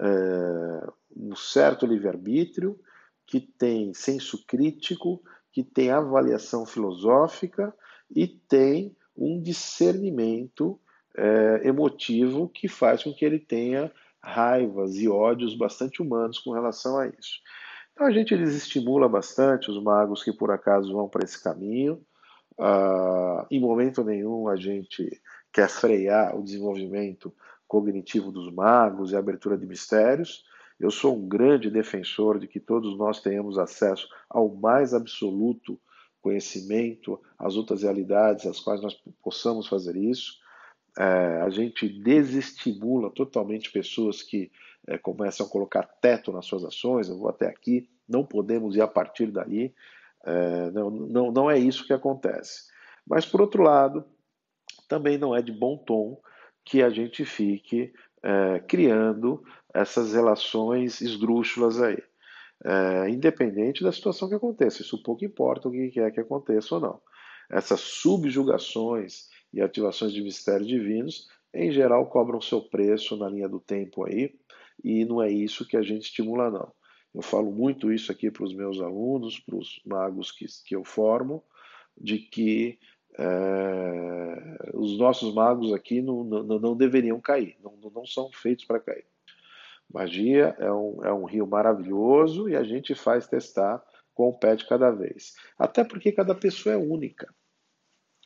é, 0.00 0.86
um 1.16 1.36
certo 1.36 1.86
livre-arbítrio, 1.86 2.78
que 3.26 3.40
têm 3.40 3.94
senso 3.94 4.44
crítico, 4.46 5.22
que 5.52 5.62
têm 5.62 5.90
avaliação 5.90 6.66
filosófica 6.66 7.74
e 8.10 8.26
têm 8.26 8.96
um 9.16 9.40
discernimento 9.40 10.80
é, 11.16 11.62
emotivo 11.64 12.48
que 12.48 12.68
faz 12.68 13.02
com 13.02 13.12
que 13.12 13.24
ele 13.24 13.38
tenha 13.38 13.92
raivas 14.22 14.96
e 14.96 15.08
ódios 15.08 15.54
bastante 15.54 16.00
humanos 16.00 16.38
com 16.38 16.52
relação 16.52 16.98
a 16.98 17.06
isso. 17.06 17.40
Então 17.92 18.06
a 18.06 18.10
gente 18.10 18.36
desestimula 18.36 19.08
bastante 19.08 19.70
os 19.70 19.82
magos 19.82 20.22
que 20.22 20.32
por 20.32 20.50
acaso 20.50 20.92
vão 20.92 21.08
para 21.08 21.24
esse 21.24 21.42
caminho. 21.42 22.00
Uh, 22.58 23.46
em 23.50 23.60
momento 23.60 24.04
nenhum 24.04 24.48
a 24.48 24.56
gente 24.56 25.20
quer 25.52 25.68
frear 25.68 26.36
o 26.36 26.42
desenvolvimento 26.42 27.34
cognitivo 27.66 28.30
dos 28.30 28.52
magos 28.52 29.12
e 29.12 29.16
a 29.16 29.18
abertura 29.18 29.58
de 29.58 29.66
mistérios. 29.66 30.44
Eu 30.78 30.90
sou 30.90 31.16
um 31.16 31.28
grande 31.28 31.70
defensor 31.70 32.38
de 32.38 32.46
que 32.46 32.60
todos 32.60 32.96
nós 32.96 33.20
tenhamos 33.20 33.58
acesso 33.58 34.08
ao 34.28 34.48
mais 34.48 34.94
absoluto 34.94 35.78
conhecimento, 36.20 37.20
às 37.38 37.56
outras 37.56 37.82
realidades, 37.82 38.46
às 38.46 38.60
quais 38.60 38.80
nós 38.80 38.94
possamos 39.22 39.66
fazer 39.66 39.96
isso 39.96 40.41
a 40.96 41.48
gente 41.50 41.88
desestimula 41.88 43.10
totalmente 43.10 43.70
pessoas 43.72 44.22
que 44.22 44.50
é, 44.86 44.98
começam 44.98 45.46
a 45.46 45.48
colocar 45.48 45.84
teto 45.84 46.32
nas 46.32 46.46
suas 46.46 46.64
ações, 46.64 47.08
eu 47.08 47.18
vou 47.18 47.28
até 47.28 47.46
aqui, 47.46 47.88
não 48.08 48.24
podemos 48.24 48.76
ir 48.76 48.80
a 48.80 48.88
partir 48.88 49.30
dali. 49.30 49.74
É, 50.24 50.70
não, 50.70 50.90
não, 50.90 51.32
não 51.32 51.50
é 51.50 51.58
isso 51.58 51.86
que 51.86 51.92
acontece. 51.92 52.70
Mas, 53.06 53.26
por 53.26 53.40
outro 53.40 53.62
lado, 53.62 54.04
também 54.88 55.18
não 55.18 55.34
é 55.34 55.42
de 55.42 55.52
bom 55.52 55.76
tom 55.76 56.20
que 56.64 56.82
a 56.82 56.90
gente 56.90 57.24
fique 57.24 57.92
é, 58.22 58.60
criando 58.60 59.42
essas 59.74 60.12
relações 60.12 61.00
esdrúxulas 61.00 61.80
aí. 61.80 62.02
É, 62.64 63.08
independente 63.08 63.82
da 63.82 63.90
situação 63.90 64.28
que 64.28 64.36
aconteça, 64.36 64.82
isso 64.82 65.02
pouco 65.02 65.24
importa 65.24 65.68
o 65.68 65.72
que 65.72 65.90
quer 65.90 66.12
que 66.12 66.20
aconteça 66.20 66.76
ou 66.76 66.80
não. 66.80 67.00
Essas 67.50 67.80
subjugações 67.80 69.28
e 69.52 69.60
ativações 69.60 70.12
de 70.12 70.22
mistérios 70.22 70.68
divinos, 70.68 71.28
em 71.52 71.70
geral, 71.70 72.06
cobram 72.06 72.40
seu 72.40 72.60
preço 72.62 73.16
na 73.16 73.28
linha 73.28 73.48
do 73.48 73.60
tempo 73.60 74.04
aí, 74.04 74.34
e 74.82 75.04
não 75.04 75.22
é 75.22 75.30
isso 75.30 75.66
que 75.66 75.76
a 75.76 75.82
gente 75.82 76.02
estimula, 76.02 76.50
não. 76.50 76.72
Eu 77.14 77.20
falo 77.20 77.52
muito 77.52 77.92
isso 77.92 78.10
aqui 78.10 78.30
para 78.30 78.44
os 78.44 78.54
meus 78.54 78.80
alunos, 78.80 79.38
para 79.38 79.56
os 79.56 79.80
magos 79.84 80.32
que, 80.32 80.46
que 80.64 80.74
eu 80.74 80.82
formo, 80.82 81.44
de 81.96 82.18
que 82.18 82.78
é, 83.18 84.72
os 84.74 84.96
nossos 84.96 85.34
magos 85.34 85.72
aqui 85.74 86.00
não, 86.00 86.24
não, 86.24 86.58
não 86.58 86.76
deveriam 86.76 87.20
cair, 87.20 87.56
não, 87.62 87.76
não 87.94 88.06
são 88.06 88.30
feitos 88.32 88.64
para 88.64 88.80
cair. 88.80 89.04
Magia 89.92 90.56
é 90.58 90.72
um, 90.72 91.04
é 91.04 91.12
um 91.12 91.24
rio 91.24 91.46
maravilhoso 91.46 92.48
e 92.48 92.56
a 92.56 92.64
gente 92.64 92.94
faz 92.94 93.26
testar 93.26 93.84
com 94.14 94.28
o 94.28 94.38
pé 94.38 94.56
de 94.56 94.66
cada 94.66 94.90
vez. 94.90 95.34
Até 95.58 95.84
porque 95.84 96.10
cada 96.12 96.34
pessoa 96.34 96.74
é 96.74 96.78
única. 96.78 97.32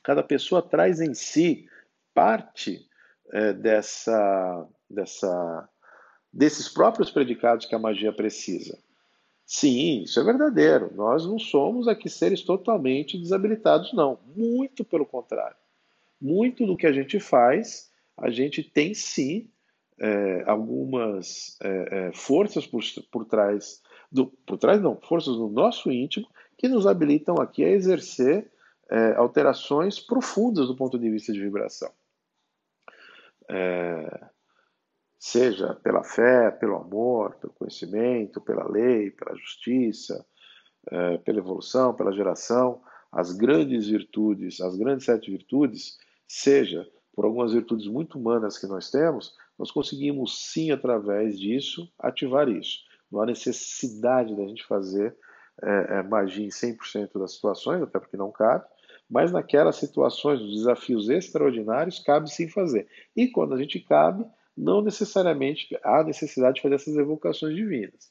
Cada 0.06 0.22
pessoa 0.22 0.62
traz 0.62 1.00
em 1.00 1.14
si 1.14 1.68
parte 2.14 2.86
é, 3.32 3.52
dessa, 3.52 4.64
dessa, 4.88 5.68
desses 6.32 6.68
próprios 6.68 7.10
predicados 7.10 7.66
que 7.66 7.74
a 7.74 7.78
magia 7.80 8.12
precisa. 8.12 8.78
Sim, 9.44 10.04
isso 10.04 10.20
é 10.20 10.22
verdadeiro. 10.22 10.94
Nós 10.94 11.26
não 11.26 11.40
somos 11.40 11.88
aqui 11.88 12.08
seres 12.08 12.42
totalmente 12.42 13.18
desabilitados, 13.18 13.92
não. 13.92 14.20
Muito 14.36 14.84
pelo 14.84 15.04
contrário. 15.04 15.56
Muito 16.20 16.64
do 16.64 16.76
que 16.76 16.86
a 16.86 16.92
gente 16.92 17.18
faz, 17.18 17.90
a 18.16 18.30
gente 18.30 18.62
tem 18.62 18.94
sim 18.94 19.50
é, 19.98 20.44
algumas 20.46 21.58
é, 21.60 21.88
é, 21.90 22.12
forças 22.12 22.64
por, 22.64 22.80
por 23.10 23.24
trás, 23.24 23.82
do, 24.12 24.26
por 24.46 24.56
trás 24.56 24.80
não, 24.80 24.96
forças 25.02 25.36
no 25.36 25.48
nosso 25.48 25.90
íntimo 25.90 26.28
que 26.56 26.68
nos 26.68 26.86
habilitam 26.86 27.40
aqui 27.40 27.64
a 27.64 27.70
exercer 27.70 28.48
é, 28.90 29.14
alterações 29.14 29.98
profundas 29.98 30.68
do 30.68 30.76
ponto 30.76 30.98
de 30.98 31.10
vista 31.10 31.32
de 31.32 31.40
vibração. 31.40 31.90
É, 33.48 34.28
seja 35.18 35.74
pela 35.76 36.02
fé, 36.02 36.50
pelo 36.50 36.76
amor, 36.76 37.36
pelo 37.36 37.52
conhecimento, 37.52 38.40
pela 38.40 38.68
lei, 38.68 39.10
pela 39.10 39.36
justiça, 39.36 40.24
é, 40.90 41.18
pela 41.18 41.38
evolução, 41.38 41.94
pela 41.94 42.12
geração, 42.12 42.82
as 43.10 43.32
grandes 43.32 43.88
virtudes, 43.88 44.60
as 44.60 44.76
grandes 44.76 45.06
sete 45.06 45.30
virtudes, 45.30 45.98
seja 46.28 46.86
por 47.14 47.24
algumas 47.24 47.52
virtudes 47.52 47.86
muito 47.86 48.18
humanas 48.18 48.58
que 48.58 48.66
nós 48.66 48.90
temos, 48.90 49.34
nós 49.58 49.70
conseguimos 49.70 50.52
sim, 50.52 50.70
através 50.70 51.38
disso, 51.38 51.90
ativar 51.98 52.48
isso. 52.48 52.80
Não 53.10 53.22
há 53.22 53.26
necessidade 53.26 54.36
da 54.36 54.46
gente 54.46 54.66
fazer 54.66 55.16
é, 55.62 55.98
é, 55.98 56.02
magia 56.02 56.44
em 56.44 56.50
100% 56.50 57.18
das 57.18 57.34
situações, 57.34 57.82
até 57.82 57.98
porque 57.98 58.16
não 58.16 58.30
cabe, 58.30 58.66
mas 59.08 59.32
naquelas 59.32 59.76
situações, 59.76 60.40
nos 60.40 60.54
desafios 60.54 61.08
extraordinários, 61.08 62.00
cabe 62.00 62.30
sim 62.30 62.48
fazer. 62.48 62.88
E 63.14 63.28
quando 63.28 63.54
a 63.54 63.58
gente 63.58 63.80
cabe, 63.80 64.24
não 64.56 64.82
necessariamente 64.82 65.78
há 65.82 66.02
necessidade 66.02 66.56
de 66.56 66.62
fazer 66.62 66.74
essas 66.74 66.96
evocações 66.96 67.54
divinas. 67.54 68.10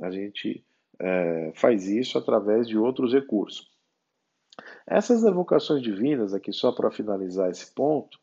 A 0.00 0.10
gente 0.10 0.64
é, 0.98 1.52
faz 1.54 1.86
isso 1.88 2.16
através 2.16 2.66
de 2.66 2.78
outros 2.78 3.12
recursos. 3.12 3.70
Essas 4.86 5.24
evocações 5.24 5.82
divinas, 5.82 6.34
aqui 6.34 6.52
só 6.52 6.72
para 6.72 6.90
finalizar 6.90 7.50
esse 7.50 7.74
ponto, 7.74 8.18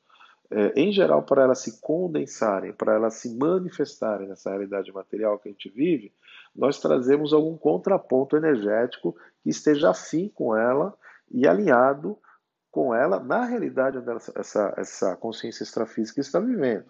é, 0.51 0.73
em 0.75 0.91
geral, 0.91 1.23
para 1.23 1.43
elas 1.43 1.59
se 1.59 1.79
condensarem, 1.79 2.73
para 2.73 2.95
elas 2.95 3.15
se 3.15 3.35
manifestarem 3.37 4.27
nessa 4.27 4.49
realidade 4.49 4.91
material 4.91 5.37
que 5.37 5.47
a 5.47 5.51
gente 5.51 5.69
vive, 5.69 6.11
nós 6.55 6.79
trazemos 6.79 7.33
algum 7.33 7.55
contraponto 7.55 8.35
energético 8.35 9.15
que 9.43 9.49
esteja 9.49 9.91
afim 9.91 10.27
com 10.29 10.55
ela 10.55 10.95
e 11.31 11.47
alinhado 11.47 12.17
com 12.71 12.93
ela 12.93 13.19
na 13.19 13.45
realidade 13.45 13.97
onde 13.97 14.09
essa, 14.35 14.73
essa 14.77 15.15
consciência 15.17 15.63
extrafísica 15.63 16.21
está 16.21 16.39
vivendo. 16.39 16.85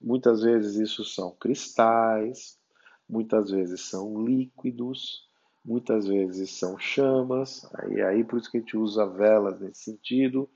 Muitas 0.00 0.42
vezes 0.42 0.76
isso 0.76 1.04
são 1.04 1.36
cristais, 1.38 2.58
muitas 3.08 3.50
vezes 3.50 3.82
são 3.82 4.24
líquidos, 4.24 5.28
muitas 5.64 6.06
vezes 6.06 6.58
são 6.58 6.78
chamas, 6.78 7.68
e 7.90 8.00
aí 8.00 8.24
por 8.24 8.38
isso 8.38 8.50
que 8.50 8.56
a 8.56 8.60
gente 8.60 8.76
usa 8.76 9.06
velas 9.06 9.60
nesse 9.60 9.84
sentido, 9.84 10.48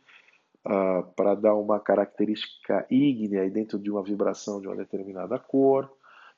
uh, 0.67 1.05
para 1.15 1.35
dar 1.35 1.55
uma 1.55 1.79
característica 1.79 2.87
ígnea 2.91 3.49
dentro 3.51 3.79
de 3.79 3.91
uma 3.91 4.03
vibração 4.03 4.61
de 4.61 4.67
uma 4.67 4.77
determinada 4.77 5.39
cor. 5.39 5.91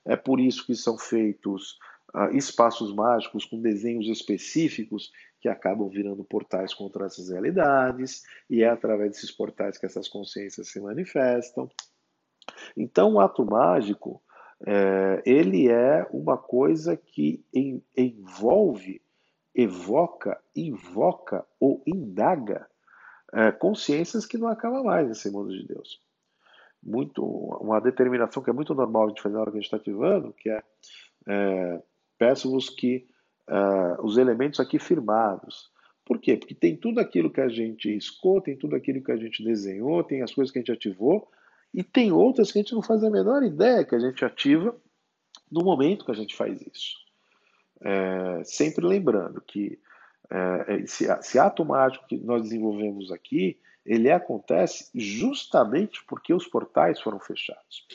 É 0.04 0.16
por 0.16 0.40
isso 0.40 0.66
que 0.66 0.74
são 0.74 0.98
feitos 0.98 1.78
uh, 2.14 2.34
espaços 2.36 2.92
mágicos 2.92 3.44
com 3.44 3.60
desenhos 3.60 4.08
específicos 4.08 5.10
que 5.46 5.48
acabam 5.48 5.88
virando 5.88 6.24
portais 6.24 6.74
contra 6.74 7.06
essas 7.06 7.30
realidades, 7.30 8.24
e 8.50 8.64
é 8.64 8.68
através 8.68 9.12
desses 9.12 9.30
portais 9.30 9.78
que 9.78 9.86
essas 9.86 10.08
consciências 10.08 10.68
se 10.68 10.80
manifestam. 10.80 11.70
Então, 12.76 13.14
o 13.14 13.20
ato 13.20 13.44
mágico, 13.44 14.20
é, 14.66 15.22
ele 15.24 15.70
é 15.70 16.04
uma 16.10 16.36
coisa 16.36 16.96
que 16.96 17.44
em, 17.54 17.80
envolve, 17.96 19.00
evoca, 19.54 20.42
invoca 20.54 21.46
ou 21.60 21.80
indaga 21.86 22.66
é, 23.32 23.52
consciências 23.52 24.26
que 24.26 24.36
não 24.36 24.48
acabam 24.48 24.82
mais 24.82 25.06
nesse 25.06 25.30
mundo 25.30 25.50
de 25.50 25.64
Deus. 25.64 26.02
Muito, 26.82 27.24
uma 27.24 27.80
determinação 27.80 28.42
que 28.42 28.50
é 28.50 28.52
muito 28.52 28.74
normal 28.74 29.04
a 29.04 29.08
gente 29.10 29.22
fazer 29.22 29.34
na 29.34 29.42
hora 29.42 29.50
que 29.52 29.58
a 29.58 29.60
gente 29.60 29.66
está 29.66 29.76
ativando, 29.76 30.32
que 30.32 30.50
é, 30.50 30.62
é 31.28 31.82
peço-vos 32.18 32.68
que 32.68 33.06
uh, 33.48 34.04
os 34.04 34.18
elementos 34.18 34.60
aqui 34.60 34.78
firmados. 34.78 35.70
Por 36.04 36.20
quê? 36.20 36.36
Porque 36.36 36.54
tem 36.54 36.76
tudo 36.76 37.00
aquilo 37.00 37.30
que 37.30 37.40
a 37.40 37.48
gente 37.48 37.92
riscou, 37.92 38.40
tem 38.40 38.56
tudo 38.56 38.76
aquilo 38.76 39.02
que 39.02 39.12
a 39.12 39.16
gente 39.16 39.42
desenhou, 39.42 40.04
tem 40.04 40.22
as 40.22 40.32
coisas 40.32 40.52
que 40.52 40.58
a 40.58 40.62
gente 40.62 40.72
ativou, 40.72 41.28
e 41.74 41.82
tem 41.82 42.12
outras 42.12 42.52
que 42.52 42.58
a 42.58 42.62
gente 42.62 42.74
não 42.74 42.82
faz 42.82 43.02
a 43.02 43.10
menor 43.10 43.42
ideia 43.42 43.84
que 43.84 43.94
a 43.94 43.98
gente 43.98 44.24
ativa 44.24 44.74
no 45.50 45.64
momento 45.64 46.04
que 46.04 46.10
a 46.10 46.14
gente 46.14 46.34
faz 46.34 46.60
isso. 46.62 46.96
É, 47.80 48.42
sempre 48.44 48.86
lembrando 48.86 49.40
que 49.40 49.78
é, 50.30 50.76
esse, 50.76 51.10
esse, 51.10 51.38
ato 51.38 51.64
mágico 51.64 52.06
que 52.06 52.16
nós 52.16 52.42
desenvolvemos 52.42 53.12
aqui, 53.12 53.58
ele 53.84 54.10
acontece 54.10 54.90
justamente 54.94 56.04
porque 56.06 56.32
os 56.32 56.46
portais 56.46 57.00
foram 57.00 57.20
fechados. 57.20 57.86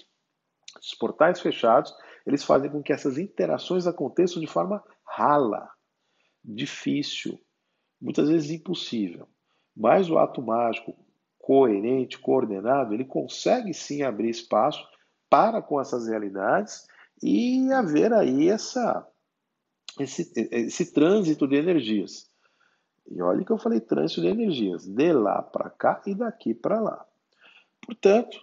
Os 0.79 0.93
portais 0.93 1.41
fechados, 1.41 1.93
eles 2.25 2.43
fazem 2.43 2.69
com 2.69 2.81
que 2.81 2.93
essas 2.93 3.17
interações 3.17 3.87
aconteçam 3.87 4.39
de 4.39 4.47
forma 4.47 4.81
rala, 5.11 5.69
difícil, 6.43 7.39
muitas 7.99 8.29
vezes 8.29 8.51
impossível. 8.51 9.27
Mas 9.75 10.09
o 10.09 10.17
ato 10.17 10.41
mágico, 10.41 10.95
coerente, 11.37 12.19
coordenado, 12.19 12.93
ele 12.93 13.05
consegue 13.05 13.73
sim 13.73 14.03
abrir 14.03 14.29
espaço 14.29 14.85
para 15.29 15.61
com 15.61 15.79
essas 15.79 16.07
realidades 16.07 16.87
e 17.21 17.71
haver 17.71 18.13
aí 18.13 18.49
essa, 18.49 19.07
esse, 19.99 20.31
esse 20.35 20.93
trânsito 20.93 21.47
de 21.47 21.55
energias. 21.55 22.29
E 23.09 23.21
olha 23.21 23.43
que 23.43 23.51
eu 23.51 23.57
falei 23.57 23.79
trânsito 23.79 24.21
de 24.21 24.27
energias, 24.27 24.85
de 24.85 25.13
lá 25.13 25.41
para 25.41 25.69
cá 25.69 26.01
e 26.05 26.15
daqui 26.15 26.53
para 26.53 26.79
lá. 26.79 27.05
Portanto, 27.85 28.39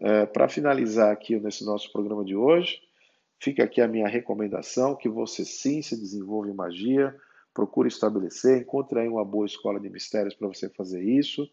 é, 0.00 0.26
para 0.26 0.48
finalizar 0.48 1.12
aqui 1.12 1.38
nesse 1.38 1.64
nosso 1.64 1.90
programa 1.92 2.24
de 2.24 2.36
hoje, 2.36 2.80
fica 3.38 3.64
aqui 3.64 3.80
a 3.80 3.88
minha 3.88 4.08
recomendação 4.08 4.96
que 4.96 5.08
você 5.08 5.44
sim 5.44 5.82
se 5.82 5.96
desenvolva 5.96 6.48
em 6.48 6.54
magia, 6.54 7.14
procure 7.54 7.88
estabelecer, 7.88 8.60
encontre 8.60 9.00
aí 9.00 9.08
uma 9.08 9.24
boa 9.24 9.46
escola 9.46 9.80
de 9.80 9.88
mistérios 9.88 10.34
para 10.34 10.48
você 10.48 10.68
fazer 10.68 11.02
isso. 11.02 11.48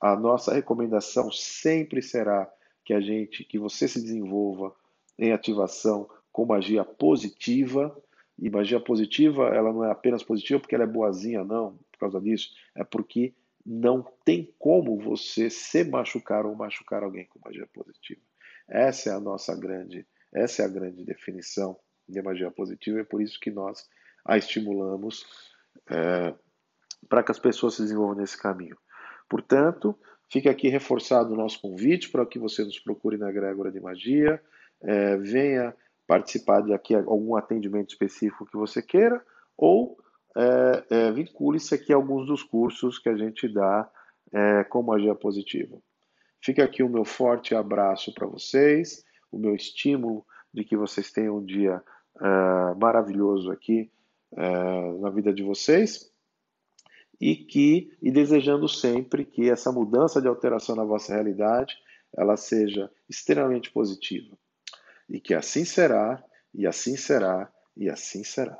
A 0.00 0.16
nossa 0.16 0.52
recomendação 0.52 1.30
sempre 1.30 2.02
será 2.02 2.50
que 2.84 2.92
a 2.92 3.00
gente, 3.00 3.44
que 3.44 3.58
você 3.58 3.88
se 3.88 4.00
desenvolva 4.00 4.74
em 5.18 5.32
ativação 5.32 6.08
com 6.32 6.44
magia 6.44 6.84
positiva. 6.84 7.96
E 8.36 8.50
magia 8.50 8.80
positiva, 8.80 9.46
ela 9.54 9.72
não 9.72 9.84
é 9.84 9.92
apenas 9.92 10.24
positiva 10.24 10.58
porque 10.58 10.74
ela 10.74 10.82
é 10.82 10.88
boazinha, 10.88 11.44
não, 11.44 11.78
por 11.92 11.98
causa 12.00 12.20
disso. 12.20 12.50
É 12.74 12.82
porque 12.82 13.32
não 13.64 14.04
tem 14.24 14.52
como 14.58 14.98
você 14.98 15.48
se 15.48 15.84
machucar 15.84 16.44
ou 16.44 16.56
machucar 16.56 17.04
alguém 17.04 17.26
com 17.26 17.38
magia 17.44 17.66
positiva. 17.72 18.20
Essa 18.68 19.10
é 19.10 19.12
a 19.12 19.20
nossa 19.20 19.54
grande, 19.54 20.04
essa 20.34 20.62
é 20.62 20.64
a 20.64 20.68
grande 20.68 21.04
definição 21.04 21.78
de 22.08 22.20
magia 22.20 22.50
positiva, 22.50 23.00
é 23.00 23.04
por 23.04 23.22
isso 23.22 23.38
que 23.40 23.50
nós 23.50 23.88
a 24.24 24.36
estimulamos 24.36 25.24
é, 25.88 26.34
para 27.08 27.22
que 27.22 27.30
as 27.30 27.38
pessoas 27.38 27.74
se 27.74 27.82
desenvolvam 27.82 28.16
nesse 28.16 28.36
caminho. 28.36 28.76
Portanto, 29.28 29.98
fica 30.30 30.50
aqui 30.50 30.68
reforçado 30.68 31.32
o 31.32 31.36
nosso 31.36 31.60
convite 31.60 32.10
para 32.10 32.26
que 32.26 32.38
você 32.38 32.64
nos 32.64 32.78
procure 32.78 33.16
na 33.16 33.30
Grégora 33.30 33.70
de 33.70 33.80
Magia, 33.80 34.42
é, 34.82 35.16
venha 35.16 35.74
participar 36.06 36.62
de 36.62 36.72
aqui 36.72 36.94
algum 36.94 37.36
atendimento 37.36 37.90
específico 37.90 38.46
que 38.46 38.56
você 38.56 38.82
queira, 38.82 39.24
ou 39.56 39.98
é, 40.36 40.84
é, 40.90 41.12
vincule-se 41.12 41.74
aqui 41.74 41.92
a 41.92 41.96
alguns 41.96 42.26
dos 42.26 42.42
cursos 42.42 42.98
que 42.98 43.08
a 43.08 43.16
gente 43.16 43.48
dá 43.48 43.88
é, 44.32 44.64
com 44.64 44.82
magia 44.82 45.14
positiva. 45.14 45.78
Fica 46.40 46.64
aqui 46.64 46.82
o 46.82 46.88
meu 46.88 47.04
forte 47.04 47.54
abraço 47.54 48.12
para 48.12 48.26
vocês, 48.26 49.03
o 49.34 49.38
meu 49.38 49.54
estímulo 49.54 50.24
de 50.52 50.64
que 50.64 50.76
vocês 50.76 51.10
tenham 51.10 51.38
um 51.38 51.44
dia 51.44 51.82
uh, 52.16 52.78
maravilhoso 52.78 53.50
aqui 53.50 53.90
uh, 54.32 55.00
na 55.00 55.10
vida 55.10 55.32
de 55.32 55.42
vocês 55.42 56.12
e 57.20 57.34
que 57.36 57.92
e 58.00 58.10
desejando 58.10 58.68
sempre 58.68 59.24
que 59.24 59.50
essa 59.50 59.72
mudança 59.72 60.20
de 60.20 60.28
alteração 60.28 60.76
na 60.76 60.84
vossa 60.84 61.12
realidade 61.12 61.74
ela 62.16 62.36
seja 62.36 62.90
extremamente 63.08 63.70
positiva 63.70 64.36
e 65.08 65.20
que 65.20 65.34
assim 65.34 65.64
será 65.64 66.22
e 66.52 66.66
assim 66.66 66.96
será 66.96 67.52
e 67.76 67.90
assim 67.90 68.22
será. 68.22 68.58